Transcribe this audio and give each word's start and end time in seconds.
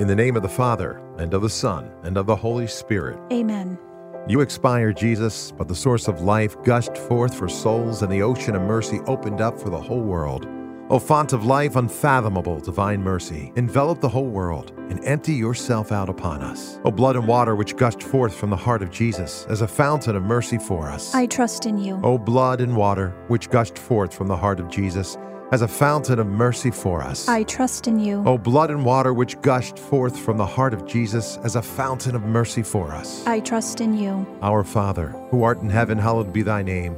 In 0.00 0.06
the 0.06 0.16
name 0.16 0.34
of 0.34 0.40
the 0.40 0.48
Father, 0.48 0.98
and 1.18 1.34
of 1.34 1.42
the 1.42 1.50
Son, 1.50 1.90
and 2.04 2.16
of 2.16 2.24
the 2.24 2.34
Holy 2.34 2.66
Spirit. 2.66 3.18
Amen. 3.30 3.78
You 4.26 4.40
expire, 4.40 4.94
Jesus, 4.94 5.52
but 5.52 5.68
the 5.68 5.74
source 5.74 6.08
of 6.08 6.22
life 6.22 6.56
gushed 6.64 6.96
forth 6.96 7.34
for 7.34 7.50
souls, 7.50 8.00
and 8.00 8.10
the 8.10 8.22
ocean 8.22 8.56
of 8.56 8.62
mercy 8.62 9.00
opened 9.00 9.42
up 9.42 9.60
for 9.60 9.68
the 9.68 9.78
whole 9.78 10.00
world. 10.00 10.48
O 10.88 10.98
font 10.98 11.34
of 11.34 11.44
life, 11.44 11.76
unfathomable 11.76 12.60
divine 12.60 13.02
mercy, 13.02 13.52
envelop 13.56 14.00
the 14.00 14.08
whole 14.08 14.30
world 14.30 14.72
and 14.88 15.04
empty 15.04 15.34
yourself 15.34 15.92
out 15.92 16.08
upon 16.08 16.40
us. 16.40 16.80
O 16.86 16.90
blood 16.90 17.16
and 17.16 17.28
water 17.28 17.54
which 17.54 17.76
gushed 17.76 18.02
forth 18.02 18.34
from 18.34 18.48
the 18.48 18.56
heart 18.56 18.82
of 18.82 18.90
Jesus 18.90 19.44
as 19.50 19.60
a 19.60 19.68
fountain 19.68 20.16
of 20.16 20.22
mercy 20.22 20.56
for 20.56 20.88
us. 20.88 21.14
I 21.14 21.26
trust 21.26 21.66
in 21.66 21.76
you. 21.76 22.00
O 22.02 22.16
blood 22.16 22.62
and 22.62 22.74
water 22.74 23.10
which 23.28 23.50
gushed 23.50 23.78
forth 23.78 24.14
from 24.14 24.28
the 24.28 24.36
heart 24.36 24.60
of 24.60 24.68
Jesus 24.70 25.18
as 25.52 25.62
a 25.62 25.68
fountain 25.68 26.18
of 26.18 26.26
mercy 26.26 26.70
for 26.70 27.02
us. 27.02 27.28
I 27.28 27.42
trust 27.42 27.88
in 27.88 27.98
you. 27.98 28.22
O 28.26 28.38
blood 28.38 28.70
and 28.70 28.84
water 28.84 29.12
which 29.12 29.40
gushed 29.42 29.78
forth 29.78 30.18
from 30.18 30.36
the 30.36 30.46
heart 30.46 30.74
of 30.74 30.86
Jesus 30.86 31.38
as 31.38 31.56
a 31.56 31.62
fountain 31.62 32.14
of 32.14 32.22
mercy 32.22 32.62
for 32.62 32.92
us. 32.92 33.26
I 33.26 33.40
trust 33.40 33.80
in 33.80 33.96
you. 33.96 34.26
Our 34.42 34.64
Father, 34.64 35.08
who 35.30 35.42
art 35.42 35.60
in 35.60 35.70
heaven, 35.70 35.98
hallowed 35.98 36.32
be 36.32 36.42
thy 36.42 36.62
name. 36.62 36.96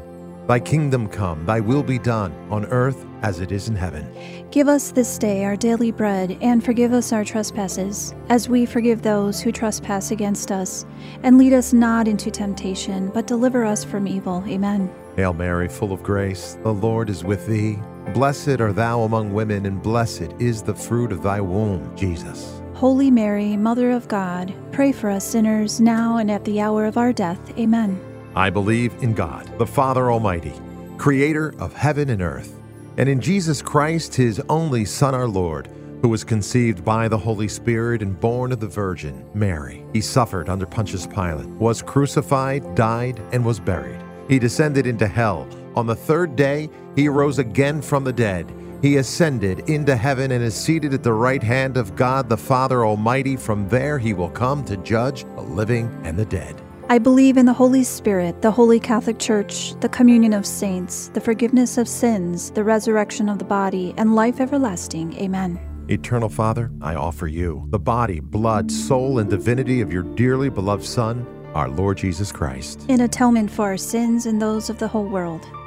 Thy 0.49 0.59
kingdom 0.59 1.09
come, 1.09 1.47
thy 1.47 1.61
will 1.61 1.85
be 1.85 1.99
done, 1.99 2.33
on 2.51 2.67
earth 2.67 3.07
as 3.23 3.39
it 3.39 3.53
is 3.53 3.69
in 3.69 3.77
heaven. 3.77 4.13
Give 4.51 4.67
us 4.67 4.91
this 4.91 5.17
day 5.17 5.45
our 5.45 5.55
daily 5.55 5.93
bread, 5.93 6.37
and 6.43 6.65
forgive 6.65 6.93
us 6.93 7.13
our 7.13 7.25
trespasses, 7.25 8.13
as 8.29 8.49
we 8.49 8.67
forgive 8.67 9.03
those 9.03 9.41
who 9.41 9.53
trespass 9.53 10.11
against 10.11 10.51
us. 10.51 10.85
And 11.23 11.39
lead 11.39 11.53
us 11.53 11.73
not 11.73 12.09
into 12.09 12.31
temptation, 12.31 13.09
but 13.15 13.29
deliver 13.29 13.65
us 13.65 13.85
from 13.85 14.09
evil. 14.09 14.43
Amen. 14.49 14.93
Hail 15.15 15.33
Mary, 15.33 15.69
full 15.69 15.93
of 15.93 16.03
grace, 16.03 16.59
the 16.65 16.75
Lord 16.75 17.09
is 17.09 17.23
with 17.23 17.47
thee. 17.47 17.79
Blessed 18.15 18.61
art 18.61 18.77
thou 18.77 19.03
among 19.03 19.33
women, 19.33 19.65
and 19.67 19.83
blessed 19.83 20.35
is 20.39 20.63
the 20.63 20.75
fruit 20.75 21.13
of 21.13 21.23
thy 21.23 21.41
womb, 21.41 21.97
Jesus. 21.97 22.61
Holy 22.75 23.11
Mary, 23.11 23.57
Mother 23.57 23.91
of 23.93 24.09
God, 24.09 24.53
pray 24.73 24.93
for 24.93 25.09
us 25.09 25.25
sinners, 25.25 25.81
now 25.81 26.17
and 26.17 26.31
at 26.31 26.45
the 26.45 26.61
hour 26.61 26.85
of 26.85 26.99
our 26.99 27.13
death. 27.13 27.41
Amen. 27.59 28.01
I 28.35 28.51
believe 28.51 28.95
in 29.03 29.15
God, 29.15 29.57
the 29.59 29.67
Father 29.67 30.11
Almighty, 30.11 30.53
creator 30.99 31.55
of 31.59 31.73
heaven 31.75 32.11
and 32.11 32.21
earth, 32.21 32.59
and 32.97 33.09
in 33.09 33.21
Jesus 33.21 33.63
Christ, 33.63 34.15
his 34.15 34.41
only 34.49 34.85
Son, 34.85 35.15
our 35.15 35.29
Lord, 35.29 35.69
who 36.03 36.09
was 36.09 36.25
conceived 36.25 36.85
by 36.85 37.07
the 37.07 37.17
Holy 37.17 37.47
Spirit 37.47 38.03
and 38.03 38.19
born 38.19 38.51
of 38.51 38.59
the 38.59 38.67
Virgin 38.67 39.25
Mary. 39.33 39.85
He 39.93 40.01
suffered 40.01 40.49
under 40.49 40.67
Pontius 40.67 41.07
Pilate, 41.07 41.47
was 41.51 41.81
crucified, 41.81 42.75
died, 42.75 43.23
and 43.33 43.45
was 43.45 43.61
buried. 43.61 44.01
He 44.29 44.41
descended 44.41 44.87
into 44.87 45.07
hell. 45.07 45.49
On 45.77 45.87
the 45.87 45.95
third 45.95 46.35
day, 46.37 46.69
he 46.97 47.09
rose 47.09 47.39
again 47.39 47.83
from 47.83 48.05
the 48.05 48.13
dead. 48.13 48.53
He 48.83 48.97
ascended 48.97 49.71
into 49.71 49.95
heaven 49.95 50.33
and 50.33 50.43
is 50.43 50.55
seated 50.55 50.93
at 50.93 51.05
the 51.05 51.13
right 51.13 51.43
hand 51.43 51.77
of 51.77 51.95
God 51.95 52.29
the 52.29 52.37
Father 52.37 52.85
Almighty. 52.85 53.37
From 53.37 53.69
there, 53.69 53.99
he 53.99 54.13
will 54.13 54.31
come 54.31 54.65
to 54.65 54.77
judge 54.79 55.23
the 55.23 55.43
living 55.43 55.89
and 56.05 56.19
the 56.19 56.25
dead. 56.25 56.61
I 56.89 56.99
believe 56.99 57.37
in 57.37 57.47
the 57.47 57.53
Holy 57.53 57.85
Spirit, 57.85 58.43
the 58.43 58.51
Holy 58.51 58.81
Catholic 58.81 59.19
Church, 59.19 59.79
the 59.81 59.89
communion 59.89 60.33
of 60.33 60.45
saints, 60.45 61.09
the 61.15 61.21
forgiveness 61.21 61.79
of 61.79 61.89
sins, 61.89 62.51
the 62.51 62.65
resurrection 62.65 63.29
of 63.29 63.39
the 63.39 63.45
body, 63.45 63.95
and 63.97 64.15
life 64.15 64.41
everlasting. 64.41 65.15
Amen. 65.15 65.61
Eternal 65.89 66.29
Father, 66.29 66.71
I 66.81 66.97
offer 66.97 67.29
you 67.29 67.67
the 67.71 67.79
body, 67.79 68.21
blood, 68.21 68.71
soul, 68.71 69.21
and 69.21 69.31
divinity 69.31 69.81
of 69.81 69.93
your 69.93 70.03
dearly 70.03 70.49
beloved 70.49 70.85
Son, 70.85 71.27
our 71.55 71.69
Lord 71.69 71.99
Jesus 71.99 72.33
Christ, 72.33 72.85
In 72.89 73.01
atonement 73.03 73.51
for 73.51 73.63
our 73.63 73.77
sins 73.77 74.27
and 74.27 74.43
those 74.43 74.69
of 74.69 74.79
the 74.79 74.89
whole 74.89 75.07
world. 75.07 75.47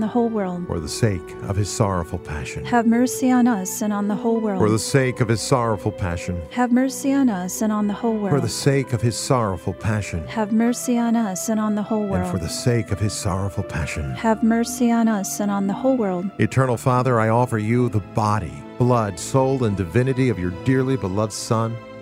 the 0.00 0.06
whole 0.06 0.28
world. 0.28 0.38
world. 0.38 0.66
For 0.66 0.80
the 0.80 0.88
sake 0.88 1.30
of 1.48 1.56
his 1.56 1.70
sorrowful 1.70 2.18
passion. 2.18 2.64
Have 2.64 2.86
mercy 2.86 3.30
on 3.30 3.46
us 3.46 3.82
and 3.82 3.92
on 3.92 4.08
the 4.08 4.14
whole 4.14 4.40
world. 4.40 4.60
For 4.60 4.70
the 4.70 4.78
sake 4.78 5.20
of 5.20 5.28
his 5.28 5.40
sorrowful 5.40 5.92
passion. 5.92 6.40
Have 6.50 6.72
mercy 6.72 7.12
on 7.12 7.28
us 7.28 7.62
and 7.62 7.72
on 7.72 7.86
the 7.86 7.94
whole 7.94 8.16
world. 8.16 8.34
For 8.34 8.40
the 8.40 8.48
sake 8.48 8.92
of 8.92 9.00
his 9.00 9.16
sorrowful 9.16 9.74
passion. 9.74 10.26
Have 10.26 10.52
mercy 10.52 10.98
on 10.98 11.16
us 11.16 11.48
and 11.48 11.60
on 11.60 11.74
the 11.74 11.82
whole 11.82 12.06
world. 12.06 12.22
And 12.22 12.30
for 12.30 12.38
the 12.38 12.48
sake 12.48 12.90
of 12.90 12.98
his 12.98 13.12
sorrowful 13.12 13.64
passion. 13.64 14.10
Have 14.12 14.42
mercy 14.42 14.90
on 14.90 15.08
us 15.08 15.40
and 15.40 15.50
on 15.50 15.66
the 15.66 15.72
whole 15.72 15.96
world. 15.96 16.30
Eternal 16.38 16.76
Father, 16.76 17.20
I 17.20 17.28
offer 17.28 17.58
you 17.58 17.88
the 17.88 18.00
body, 18.00 18.52
blood, 18.78 19.18
soul, 19.18 19.64
and 19.64 19.76
divinity 19.76 20.28
of 20.28 20.38
your 20.38 20.50
dearly 20.64 20.96
beloved 20.96 21.32
Son 21.32 21.76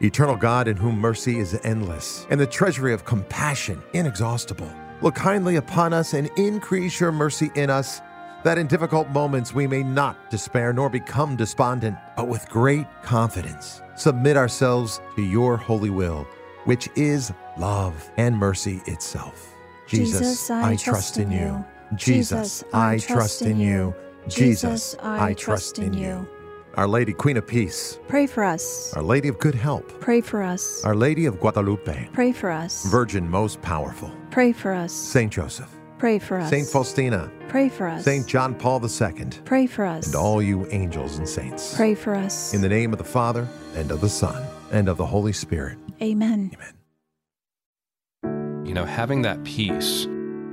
Eternal 0.00 0.36
God, 0.36 0.68
in 0.68 0.76
whom 0.76 0.96
mercy 0.98 1.40
is 1.40 1.58
endless, 1.64 2.24
and 2.30 2.40
the 2.40 2.46
treasury 2.46 2.92
of 2.92 3.04
compassion 3.04 3.82
inexhaustible, 3.94 4.72
look 5.02 5.16
kindly 5.16 5.56
upon 5.56 5.92
us 5.92 6.14
and 6.14 6.30
increase 6.36 7.00
your 7.00 7.10
mercy 7.10 7.50
in 7.56 7.68
us, 7.68 8.00
that 8.44 8.58
in 8.58 8.68
difficult 8.68 9.08
moments 9.08 9.52
we 9.52 9.66
may 9.66 9.82
not 9.82 10.30
despair 10.30 10.72
nor 10.72 10.88
become 10.88 11.34
despondent, 11.34 11.96
but 12.16 12.28
with 12.28 12.48
great 12.48 12.86
confidence 13.02 13.82
submit 13.96 14.36
ourselves 14.36 15.00
to 15.16 15.22
your 15.22 15.56
holy 15.56 15.90
will, 15.90 16.26
which 16.64 16.88
is 16.94 17.32
love 17.58 18.08
and 18.16 18.36
mercy 18.36 18.80
itself. 18.86 19.52
Jesus, 19.88 20.20
Jesus 20.20 20.50
I, 20.50 20.70
I, 20.72 20.76
trust 20.76 21.18
in 21.18 21.32
you. 21.32 21.38
you. 21.38 21.64
Jesus, 21.96 22.62
I 22.72 22.98
trust 22.98 23.42
in 23.42 23.58
you. 23.58 23.94
Jesus, 24.28 24.94
I 25.02 25.34
trust 25.34 25.78
in 25.78 25.94
you. 25.94 26.28
Our 26.78 26.86
Lady, 26.86 27.12
Queen 27.12 27.36
of 27.36 27.44
Peace. 27.44 27.98
Pray 28.06 28.28
for 28.28 28.44
us. 28.44 28.94
Our 28.94 29.02
Lady 29.02 29.26
of 29.26 29.40
Good 29.40 29.56
Help. 29.56 29.88
Pray 30.00 30.20
for 30.20 30.44
us. 30.44 30.84
Our 30.84 30.94
Lady 30.94 31.26
of 31.26 31.40
Guadalupe. 31.40 32.08
Pray 32.12 32.30
for 32.30 32.52
us. 32.52 32.86
Virgin 32.86 33.28
Most 33.28 33.60
Powerful. 33.62 34.12
Pray 34.30 34.52
for 34.52 34.72
us. 34.72 34.92
Saint 34.92 35.32
Joseph. 35.32 35.68
Pray 35.98 36.20
for 36.20 36.38
us. 36.38 36.50
Saint 36.50 36.68
Faustina. 36.68 37.32
Pray 37.48 37.68
for 37.68 37.88
us. 37.88 38.04
Saint 38.04 38.28
John 38.28 38.54
Paul 38.54 38.80
II. 38.80 39.26
Pray 39.44 39.66
for 39.66 39.84
us. 39.86 40.06
And 40.06 40.14
all 40.14 40.40
you 40.40 40.68
angels 40.70 41.18
and 41.18 41.28
saints. 41.28 41.74
Pray 41.74 41.96
for 41.96 42.14
us. 42.14 42.54
In 42.54 42.60
the 42.60 42.68
name 42.68 42.92
of 42.92 42.98
the 42.98 43.04
Father, 43.04 43.48
and 43.74 43.90
of 43.90 44.00
the 44.00 44.08
Son, 44.08 44.46
and 44.70 44.88
of 44.88 44.98
the 44.98 45.06
Holy 45.06 45.32
Spirit. 45.32 45.78
Amen. 46.00 46.52
Amen. 48.22 48.64
You 48.64 48.74
know, 48.74 48.84
having 48.84 49.22
that 49.22 49.42
peace 49.42 50.06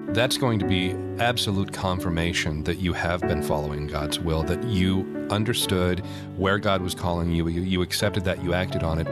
that's 0.09 0.37
going 0.37 0.59
to 0.59 0.65
be 0.65 0.95
absolute 1.19 1.73
confirmation 1.73 2.63
that 2.63 2.77
you 2.77 2.93
have 2.93 3.21
been 3.21 3.41
following 3.41 3.87
God's 3.87 4.19
will, 4.19 4.43
that 4.43 4.63
you 4.63 5.27
understood 5.29 5.99
where 6.37 6.59
God 6.59 6.81
was 6.81 6.93
calling 6.93 7.31
you, 7.31 7.47
you, 7.47 7.61
you 7.61 7.81
accepted 7.81 8.23
that, 8.25 8.43
you 8.43 8.53
acted 8.53 8.83
on 8.83 8.99
it, 8.99 9.07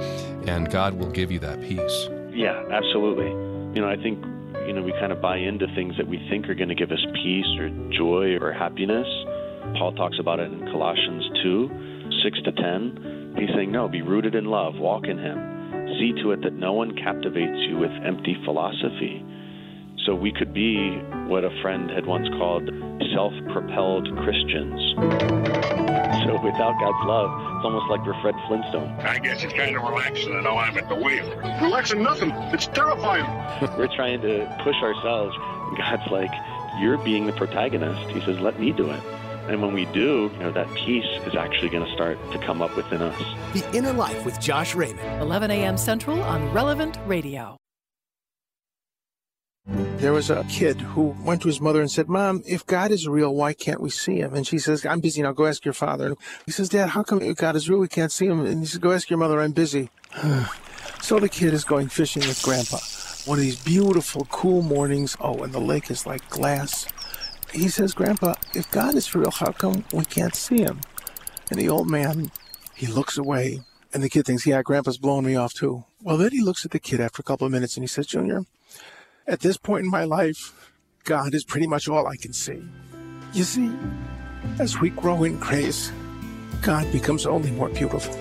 and 0.47 0.69
God 0.69 0.93
will 0.93 1.09
give 1.09 1.31
you 1.31 1.39
that 1.39 1.61
peace. 1.61 2.09
Yeah, 2.31 2.63
absolutely. 2.71 3.27
You 3.75 3.81
know, 3.81 3.89
I 3.89 3.95
think, 3.95 4.23
you 4.67 4.73
know, 4.73 4.83
we 4.83 4.91
kind 4.93 5.11
of 5.11 5.21
buy 5.21 5.37
into 5.37 5.67
things 5.75 5.95
that 5.97 6.07
we 6.07 6.17
think 6.29 6.47
are 6.47 6.55
going 6.55 6.69
to 6.69 6.75
give 6.75 6.91
us 6.91 7.03
peace 7.13 7.47
or 7.59 7.69
joy 7.91 8.37
or 8.39 8.53
happiness. 8.53 9.07
Paul 9.77 9.93
talks 9.95 10.19
about 10.19 10.39
it 10.39 10.51
in 10.51 10.59
Colossians 10.71 11.25
2 11.43 12.19
6 12.23 12.37
to 12.45 12.51
10. 12.51 13.35
He's 13.37 13.49
saying, 13.55 13.71
no, 13.71 13.87
be 13.87 14.01
rooted 14.01 14.35
in 14.35 14.45
love, 14.45 14.75
walk 14.75 15.05
in 15.05 15.17
Him. 15.17 15.97
See 15.99 16.13
to 16.21 16.31
it 16.31 16.41
that 16.43 16.53
no 16.53 16.73
one 16.73 16.95
captivates 16.95 17.57
you 17.67 17.77
with 17.77 17.91
empty 18.05 18.37
philosophy 18.45 19.25
so 20.05 20.15
we 20.15 20.31
could 20.31 20.53
be 20.53 20.91
what 21.27 21.43
a 21.43 21.61
friend 21.61 21.89
had 21.89 22.05
once 22.05 22.27
called 22.29 22.69
self 23.13 23.33
propelled 23.51 24.07
Christians. 24.17 24.81
So 26.25 26.39
without 26.41 26.79
God's 26.79 27.05
love, 27.05 27.31
it's 27.57 27.65
almost 27.65 27.89
like 27.89 28.05
we're 28.05 28.19
Fred 28.21 28.35
Flintstone. 28.47 28.89
I 29.01 29.19
guess 29.19 29.43
it's 29.43 29.53
kind 29.53 29.75
of 29.75 29.83
relaxing 29.83 30.31
to 30.31 30.41
know 30.41 30.57
I'm 30.57 30.77
at 30.77 30.87
the 30.89 30.95
wheel. 30.95 31.29
Relaxing 31.61 32.03
nothing. 32.03 32.31
It's 32.53 32.67
terrifying. 32.67 33.25
we're 33.77 33.93
trying 33.95 34.21
to 34.21 34.45
push 34.63 34.75
ourselves. 34.81 35.35
God's 35.77 36.09
like, 36.11 36.31
you're 36.79 36.97
being 36.97 37.25
the 37.25 37.33
protagonist. 37.33 38.09
He 38.11 38.21
says, 38.21 38.39
let 38.39 38.59
me 38.59 38.71
do 38.71 38.89
it. 38.89 39.01
And 39.47 39.61
when 39.61 39.73
we 39.73 39.85
do, 39.87 40.31
you 40.33 40.39
know, 40.39 40.51
that 40.51 40.73
peace 40.73 41.05
is 41.25 41.35
actually 41.35 41.69
going 41.69 41.85
to 41.85 41.91
start 41.93 42.17
to 42.31 42.39
come 42.39 42.61
up 42.61 42.75
within 42.77 43.01
us. 43.01 43.21
The 43.53 43.77
Inner 43.77 43.91
Life 43.91 44.23
with 44.23 44.39
Josh 44.39 44.73
Raymond. 44.73 45.21
11 45.21 45.51
a.m. 45.51 45.77
Central 45.77 46.21
on 46.23 46.49
Relevant 46.53 46.97
Radio. 47.05 47.57
There 49.65 50.11
was 50.11 50.29
a 50.29 50.43
kid 50.49 50.81
who 50.81 51.15
went 51.23 51.41
to 51.43 51.47
his 51.47 51.61
mother 51.61 51.79
and 51.79 51.89
said, 51.89 52.09
Mom, 52.09 52.43
if 52.45 52.65
God 52.65 52.91
is 52.91 53.07
real, 53.07 53.33
why 53.33 53.53
can't 53.53 53.79
we 53.79 53.89
see 53.89 54.19
him? 54.19 54.33
And 54.33 54.45
she 54.45 54.59
says, 54.59 54.85
I'm 54.85 54.99
busy 54.99 55.21
now. 55.21 55.31
Go 55.31 55.45
ask 55.45 55.63
your 55.63 55.73
father. 55.73 56.07
And 56.07 56.17
he 56.45 56.51
says, 56.51 56.67
Dad, 56.67 56.89
how 56.89 57.03
come 57.03 57.19
God 57.33 57.55
is 57.55 57.69
real? 57.69 57.79
We 57.79 57.87
can't 57.87 58.11
see 58.11 58.25
him. 58.25 58.45
And 58.45 58.59
he 58.59 58.65
says, 58.65 58.79
Go 58.79 58.91
ask 58.91 59.09
your 59.09 59.19
mother. 59.19 59.39
I'm 59.39 59.53
busy. 59.53 59.89
so 61.01 61.17
the 61.17 61.29
kid 61.29 61.53
is 61.53 61.63
going 61.63 61.87
fishing 61.87 62.23
with 62.23 62.43
Grandpa. 62.43 62.79
One 63.25 63.37
of 63.37 63.43
these 63.45 63.63
beautiful, 63.63 64.27
cool 64.29 64.61
mornings. 64.61 65.15
Oh, 65.21 65.43
and 65.43 65.53
the 65.53 65.61
lake 65.61 65.89
is 65.89 66.05
like 66.05 66.27
glass. 66.29 66.85
He 67.53 67.69
says, 67.69 67.93
Grandpa, 67.93 68.33
if 68.53 68.69
God 68.69 68.95
is 68.95 69.15
real, 69.15 69.31
how 69.31 69.53
come 69.53 69.85
we 69.93 70.03
can't 70.03 70.35
see 70.35 70.61
him? 70.61 70.81
And 71.49 71.57
the 71.57 71.69
old 71.69 71.89
man, 71.89 72.31
he 72.75 72.87
looks 72.87 73.17
away. 73.17 73.61
And 73.93 74.03
the 74.03 74.09
kid 74.09 74.25
thinks, 74.25 74.45
Yeah, 74.45 74.61
Grandpa's 74.61 74.97
blowing 74.97 75.25
me 75.25 75.37
off 75.37 75.53
too. 75.53 75.85
Well, 76.01 76.17
then 76.17 76.31
he 76.31 76.41
looks 76.41 76.65
at 76.65 76.71
the 76.71 76.79
kid 76.79 76.99
after 76.99 77.21
a 77.21 77.23
couple 77.23 77.45
of 77.45 77.53
minutes 77.53 77.77
and 77.77 77.83
he 77.83 77.87
says, 77.87 78.07
Junior, 78.07 78.43
at 79.27 79.39
this 79.39 79.57
point 79.57 79.85
in 79.85 79.91
my 79.91 80.03
life, 80.03 80.71
God 81.03 81.33
is 81.33 81.43
pretty 81.43 81.67
much 81.67 81.87
all 81.87 82.07
I 82.07 82.15
can 82.15 82.33
see. 82.33 82.61
You 83.33 83.43
see, 83.43 83.71
as 84.59 84.79
we 84.79 84.89
grow 84.89 85.23
in 85.23 85.39
grace, 85.39 85.91
God 86.61 86.91
becomes 86.91 87.25
only 87.25 87.51
more 87.51 87.69
beautiful. 87.69 88.13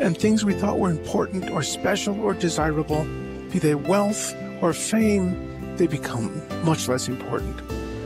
And 0.00 0.16
things 0.16 0.44
we 0.44 0.54
thought 0.54 0.78
were 0.78 0.90
important 0.90 1.50
or 1.50 1.62
special 1.62 2.20
or 2.20 2.34
desirable, 2.34 3.04
be 3.50 3.58
they 3.58 3.74
wealth 3.74 4.34
or 4.62 4.72
fame, 4.72 5.76
they 5.76 5.86
become 5.86 6.42
much 6.64 6.88
less 6.88 7.08
important. 7.08 7.60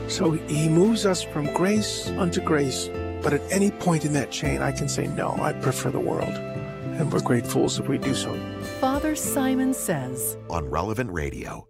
So 0.07 0.31
he 0.31 0.69
moves 0.69 1.05
us 1.05 1.23
from 1.23 1.51
grace 1.53 2.09
unto 2.09 2.41
grace. 2.41 2.89
But 3.21 3.33
at 3.33 3.41
any 3.51 3.71
point 3.71 4.05
in 4.05 4.13
that 4.13 4.29
chain, 4.31 4.61
I 4.61 4.71
can 4.71 4.87
say, 4.87 5.07
no, 5.07 5.35
I 5.39 5.53
prefer 5.53 5.89
the 5.89 5.99
world. 5.99 6.29
And 6.29 7.11
we're 7.11 7.21
great 7.21 7.45
fools 7.45 7.79
if 7.79 7.87
we 7.87 7.97
do 7.97 8.13
so. 8.13 8.33
Father 8.79 9.15
Simon 9.15 9.73
says 9.73 10.37
on 10.49 10.65
Relevant 10.69 11.11
Radio. 11.11 11.67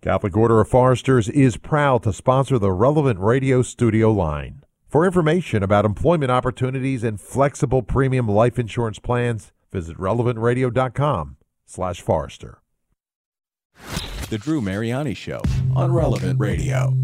Catholic 0.00 0.36
Order 0.36 0.60
of 0.60 0.68
Foresters 0.68 1.28
is 1.28 1.56
proud 1.56 2.04
to 2.04 2.12
sponsor 2.12 2.56
the 2.56 2.70
relevant 2.70 3.18
radio 3.18 3.62
studio 3.62 4.12
line. 4.12 4.62
For 4.86 5.04
information 5.04 5.64
about 5.64 5.84
employment 5.84 6.30
opportunities 6.30 7.02
and 7.02 7.20
flexible 7.20 7.82
premium 7.82 8.28
life 8.28 8.60
insurance 8.60 9.00
plans, 9.00 9.50
visit 9.72 9.98
relevantradio.com 9.98 11.36
slash 11.66 12.00
forester. 12.00 12.62
The 14.30 14.38
Drew 14.38 14.60
Mariani 14.60 15.14
Show 15.14 15.42
on 15.74 15.92
Relevant 15.92 16.38
Radio. 16.38 16.94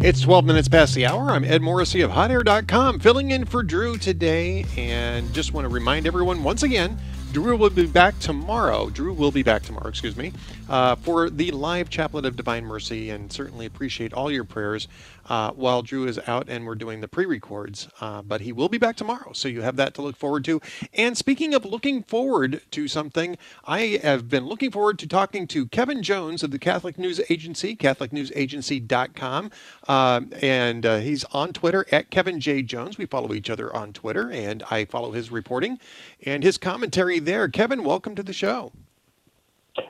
It's 0.00 0.20
12 0.20 0.44
minutes 0.44 0.68
past 0.68 0.94
the 0.94 1.06
hour. 1.06 1.30
I'm 1.30 1.44
Ed 1.44 1.62
Morrissey 1.62 2.02
of 2.02 2.12
HotAir.com, 2.12 3.00
filling 3.00 3.32
in 3.32 3.46
for 3.46 3.64
Drew 3.64 3.96
today. 3.96 4.64
And 4.76 5.32
just 5.34 5.54
want 5.54 5.64
to 5.64 5.68
remind 5.68 6.06
everyone 6.06 6.44
once 6.44 6.62
again 6.62 6.98
Drew 7.32 7.56
will 7.56 7.70
be 7.70 7.86
back 7.86 8.18
tomorrow. 8.18 8.90
Drew 8.90 9.14
will 9.14 9.30
be 9.30 9.42
back 9.42 9.62
tomorrow, 9.62 9.88
excuse 9.88 10.18
me, 10.18 10.34
uh, 10.68 10.96
for 10.96 11.30
the 11.30 11.50
live 11.50 11.88
Chaplet 11.88 12.26
of 12.26 12.36
Divine 12.36 12.66
Mercy, 12.66 13.08
and 13.08 13.32
certainly 13.32 13.64
appreciate 13.64 14.12
all 14.12 14.30
your 14.30 14.44
prayers 14.44 14.86
uh, 15.28 15.50
while 15.52 15.82
Drew 15.82 16.06
is 16.06 16.18
out 16.26 16.48
and 16.48 16.66
we're 16.66 16.74
doing 16.74 17.00
the 17.00 17.08
pre 17.08 17.24
records. 17.24 17.88
Uh, 18.00 18.20
but 18.20 18.42
he 18.42 18.52
will 18.52 18.68
be 18.68 18.76
back 18.76 18.96
tomorrow, 18.96 19.32
so 19.32 19.48
you 19.48 19.62
have 19.62 19.76
that 19.76 19.94
to 19.94 20.02
look 20.02 20.16
forward 20.16 20.44
to. 20.44 20.60
And 20.92 21.16
speaking 21.16 21.54
of 21.54 21.64
looking 21.64 22.02
forward 22.02 22.60
to 22.72 22.86
something, 22.86 23.38
I 23.64 24.00
have 24.02 24.28
been 24.28 24.46
looking 24.46 24.70
forward 24.70 24.98
to 25.00 25.06
talking 25.06 25.46
to 25.48 25.66
Kevin 25.66 26.02
Jones 26.02 26.42
of 26.42 26.50
the 26.50 26.58
Catholic 26.58 26.98
News 26.98 27.20
Agency, 27.30 27.74
CatholicNewsAgency.com. 27.76 29.50
Uh, 29.88 30.20
and 30.42 30.84
uh, 30.84 30.98
he's 30.98 31.24
on 31.32 31.52
Twitter 31.54 31.86
at 31.90 32.10
Kevin 32.10 32.40
J. 32.40 32.62
Jones. 32.62 32.98
We 32.98 33.06
follow 33.06 33.32
each 33.32 33.48
other 33.48 33.74
on 33.74 33.92
Twitter, 33.94 34.30
and 34.30 34.62
I 34.70 34.84
follow 34.84 35.12
his 35.12 35.30
reporting 35.30 35.78
and 36.24 36.42
his 36.42 36.58
commentary 36.58 37.18
there. 37.24 37.48
Kevin, 37.48 37.84
welcome 37.84 38.14
to 38.14 38.22
the 38.22 38.32
show. 38.32 38.72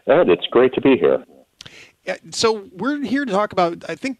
Ed, 0.06 0.28
it's 0.28 0.46
great 0.46 0.72
to 0.74 0.80
be 0.80 0.96
here. 0.96 1.24
So 2.30 2.68
we're 2.72 3.00
here 3.02 3.24
to 3.24 3.32
talk 3.32 3.52
about, 3.52 3.84
I 3.88 3.94
think, 3.94 4.18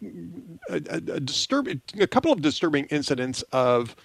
a, 0.69 0.75
a, 0.75 0.97
a 0.97 1.19
disturbing, 1.19 1.81
a 1.99 2.07
couple 2.07 2.31
of 2.31 2.41
disturbing 2.41 2.85
incidents 2.85 3.41
of 3.51 3.95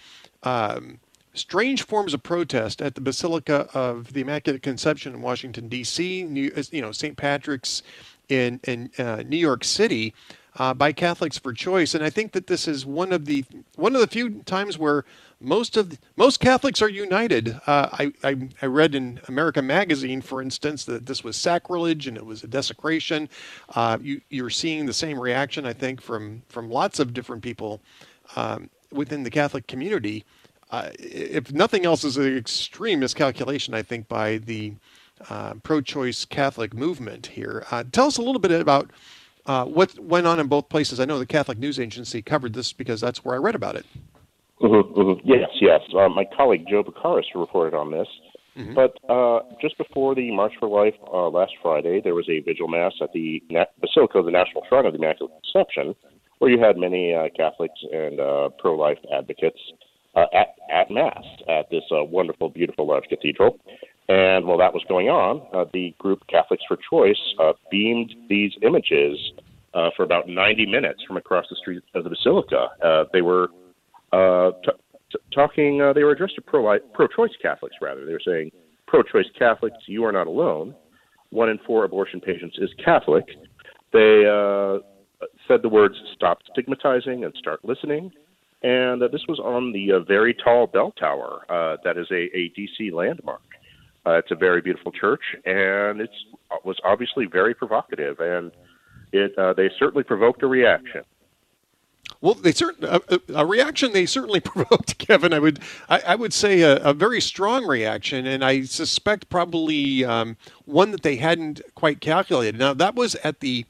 um, 0.42 0.98
strange 1.32 1.82
forms 1.84 2.12
of 2.12 2.22
protest 2.22 2.82
at 2.82 2.94
the 2.96 3.00
Basilica 3.00 3.68
of 3.74 4.12
the 4.12 4.20
Immaculate 4.20 4.62
Conception 4.62 5.14
in 5.14 5.22
Washington 5.22 5.68
D.C. 5.68 6.24
New, 6.24 6.52
you 6.72 6.82
know, 6.82 6.92
St. 6.92 7.16
Patrick's 7.16 7.82
in 8.28 8.60
in 8.64 8.90
uh, 8.98 9.22
New 9.26 9.36
York 9.36 9.64
City 9.64 10.14
uh, 10.58 10.74
by 10.74 10.92
Catholics 10.92 11.38
for 11.38 11.52
Choice, 11.52 11.94
and 11.94 12.04
I 12.04 12.10
think 12.10 12.32
that 12.32 12.48
this 12.48 12.66
is 12.66 12.84
one 12.84 13.12
of 13.12 13.26
the 13.26 13.44
one 13.76 13.94
of 13.94 14.00
the 14.00 14.06
few 14.06 14.42
times 14.42 14.76
where 14.76 15.04
most 15.40 15.76
of 15.76 15.90
the, 15.90 15.98
most 16.16 16.40
Catholics 16.40 16.82
are 16.82 16.88
united. 16.88 17.60
Uh, 17.66 17.88
I, 17.92 18.12
I, 18.24 18.48
I 18.60 18.66
read 18.66 18.96
in 18.96 19.20
America 19.28 19.62
Magazine, 19.62 20.20
for 20.20 20.42
instance, 20.42 20.84
that 20.86 21.06
this 21.06 21.22
was 21.22 21.36
sacrilege 21.36 22.08
and 22.08 22.16
it 22.16 22.26
was 22.26 22.42
a 22.42 22.48
desecration. 22.48 23.28
Uh, 23.76 23.98
you, 24.00 24.20
you're 24.30 24.50
seeing 24.50 24.84
the 24.84 24.92
same 24.92 25.18
reaction, 25.20 25.64
I 25.64 25.72
think, 25.72 26.00
from 26.00 26.42
from 26.48 26.70
lots 26.70 26.98
of 26.98 27.14
different 27.14 27.42
people 27.42 27.80
um, 28.34 28.68
within 28.90 29.22
the 29.22 29.30
Catholic 29.30 29.66
community. 29.68 30.24
Uh, 30.70 30.90
if 30.98 31.52
nothing 31.52 31.86
else, 31.86 32.04
is 32.04 32.18
an 32.18 32.36
extreme 32.36 33.00
miscalculation, 33.00 33.72
I 33.74 33.82
think, 33.82 34.06
by 34.06 34.38
the 34.38 34.74
uh, 35.30 35.54
pro-choice 35.62 36.26
Catholic 36.26 36.74
movement 36.74 37.26
here. 37.26 37.64
Uh, 37.70 37.84
tell 37.90 38.06
us 38.06 38.18
a 38.18 38.22
little 38.22 38.40
bit 38.40 38.50
about. 38.50 38.90
Uh, 39.48 39.64
what 39.64 39.98
went 39.98 40.26
on 40.26 40.38
in 40.38 40.46
both 40.46 40.68
places? 40.68 41.00
I 41.00 41.06
know 41.06 41.18
the 41.18 41.26
Catholic 41.26 41.58
News 41.58 41.80
Agency 41.80 42.20
covered 42.20 42.52
this 42.52 42.74
because 42.74 43.00
that's 43.00 43.24
where 43.24 43.34
I 43.34 43.38
read 43.38 43.54
about 43.54 43.76
it. 43.76 43.86
Mm-hmm, 44.60 45.00
mm-hmm. 45.00 45.26
Yes, 45.26 45.48
yes. 45.60 45.80
Uh, 45.96 46.10
my 46.10 46.24
colleague 46.36 46.66
Joe 46.68 46.84
Bukuras 46.84 47.24
reported 47.34 47.74
on 47.74 47.90
this. 47.90 48.06
Mm-hmm. 48.58 48.74
But 48.74 48.98
uh, 49.08 49.40
just 49.62 49.78
before 49.78 50.14
the 50.14 50.30
March 50.32 50.52
for 50.60 50.68
Life 50.68 50.96
uh, 51.10 51.28
last 51.28 51.52
Friday, 51.62 52.02
there 52.02 52.14
was 52.14 52.28
a 52.28 52.40
vigil 52.40 52.68
mass 52.68 52.92
at 53.00 53.12
the 53.12 53.42
Na- 53.48 53.64
Basilica 53.80 54.18
of 54.18 54.26
the 54.26 54.32
National 54.32 54.64
Shrine 54.68 54.84
of 54.84 54.92
the 54.92 54.98
Immaculate 54.98 55.32
Conception, 55.42 55.94
where 56.40 56.50
you 56.50 56.60
had 56.60 56.76
many 56.76 57.14
uh, 57.14 57.28
Catholics 57.34 57.80
and 57.90 58.20
uh, 58.20 58.50
pro-life 58.58 58.98
advocates 59.16 59.60
uh, 60.14 60.26
at, 60.34 60.56
at 60.70 60.90
mass 60.90 61.22
at 61.48 61.70
this 61.70 61.84
wonderful, 61.90 62.50
beautiful, 62.50 62.86
large 62.86 63.04
cathedral. 63.08 63.58
And 64.08 64.46
while 64.46 64.58
that 64.58 64.72
was 64.72 64.82
going 64.88 65.08
on, 65.08 65.42
the 65.72 65.94
group 65.98 66.26
Catholics 66.28 66.62
for 66.66 66.78
Choice 66.90 67.20
beamed 67.70 68.14
these 68.28 68.52
images 68.62 69.18
for 69.96 70.02
about 70.02 70.28
90 70.28 70.66
minutes 70.66 71.02
from 71.06 71.16
across 71.16 71.46
the 71.50 71.56
street 71.56 71.82
of 71.94 72.04
the 72.04 72.10
Basilica. 72.10 72.68
they 73.12 73.22
were 73.22 73.48
uh, 74.12 74.52
t- 74.64 74.70
t- 75.12 75.18
talking. 75.34 75.82
Uh, 75.82 75.92
they 75.92 76.02
were 76.02 76.12
addressed 76.12 76.34
to 76.36 76.40
pro 76.42 76.78
pro-choice 76.94 77.32
Catholics. 77.42 77.76
Rather, 77.80 78.04
they 78.04 78.12
were 78.12 78.22
saying, 78.24 78.50
"Pro-choice 78.86 79.26
Catholics, 79.38 79.76
you 79.86 80.04
are 80.04 80.12
not 80.12 80.26
alone. 80.26 80.74
One 81.30 81.50
in 81.50 81.58
four 81.66 81.84
abortion 81.84 82.20
patients 82.20 82.56
is 82.58 82.70
Catholic." 82.82 83.24
They 83.92 84.24
uh, 84.26 84.78
said 85.46 85.62
the 85.62 85.68
words 85.68 85.94
"stop 86.14 86.38
stigmatizing" 86.52 87.24
and 87.24 87.34
"start 87.38 87.64
listening." 87.64 88.10
And 88.62 89.02
uh, 89.02 89.08
this 89.08 89.22
was 89.28 89.38
on 89.38 89.72
the 89.72 89.92
uh, 89.92 90.00
very 90.00 90.34
tall 90.34 90.66
bell 90.66 90.92
tower 90.98 91.44
uh, 91.48 91.76
that 91.84 91.96
is 91.96 92.06
a, 92.10 92.36
a 92.36 92.52
DC 92.58 92.92
landmark. 92.92 93.42
Uh, 94.08 94.12
it's 94.12 94.30
a 94.30 94.34
very 94.34 94.62
beautiful 94.62 94.90
church, 94.90 95.20
and 95.44 96.00
it 96.00 96.08
was 96.64 96.78
obviously 96.82 97.26
very 97.26 97.52
provocative, 97.52 98.20
and 98.20 98.52
it 99.12 99.36
uh, 99.36 99.52
they 99.52 99.70
certainly 99.78 100.02
provoked 100.02 100.42
a 100.42 100.46
reaction. 100.46 101.02
Well, 102.22 102.32
they 102.32 102.52
certainly 102.52 102.88
a, 102.88 103.20
a, 103.34 103.44
reaction 103.44 103.92
they 103.92 104.06
certainly 104.06 104.40
provoked, 104.54 104.96
Kevin. 104.96 105.34
I 105.34 105.38
would 105.38 105.60
I, 105.90 106.00
I 106.06 106.14
would 106.14 106.32
say 106.32 106.62
a, 106.62 106.76
a, 106.76 106.94
very 106.94 107.20
strong 107.20 107.66
reaction, 107.66 108.26
and 108.26 108.42
I 108.42 108.62
suspect 108.62 109.28
probably 109.28 110.06
um, 110.06 110.38
one 110.64 110.90
that 110.92 111.02
they 111.02 111.16
hadn't 111.16 111.60
quite 111.74 112.00
calculated. 112.00 112.58
Now 112.58 112.72
that 112.72 112.94
was 112.94 113.14
at 113.16 113.40
the 113.40 113.66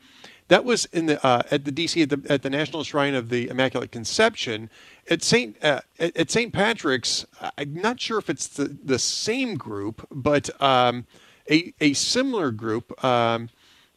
that 0.47 0.65
was 0.65 0.85
in 0.87 1.07
the 1.07 1.27
uh, 1.27 1.43
at 1.51 1.65
the 1.65 1.73
DC 1.73 2.01
at 2.01 2.11
the 2.11 2.33
at 2.33 2.43
the 2.43 2.51
National 2.51 2.85
Shrine 2.85 3.17
of 3.17 3.29
the 3.29 3.49
Immaculate 3.49 3.91
Conception 3.91 4.71
at 5.11 5.23
Saint 5.23 5.57
uh, 5.63 5.81
at, 5.99 6.31
Saint 6.31 6.53
Patrick's. 6.53 7.27
I'm 7.57 7.75
not 7.75 8.01
sure 8.01 8.19
if 8.19 8.31
it's 8.31 8.47
the 8.47 8.77
the 8.83 8.99
same 8.99 9.55
group, 9.55 10.07
but 10.11 10.51
um, 10.63 11.07
a 11.51 11.73
a 11.81 11.93
similar 11.95 12.51
group. 12.51 13.03
Um, 13.05 13.51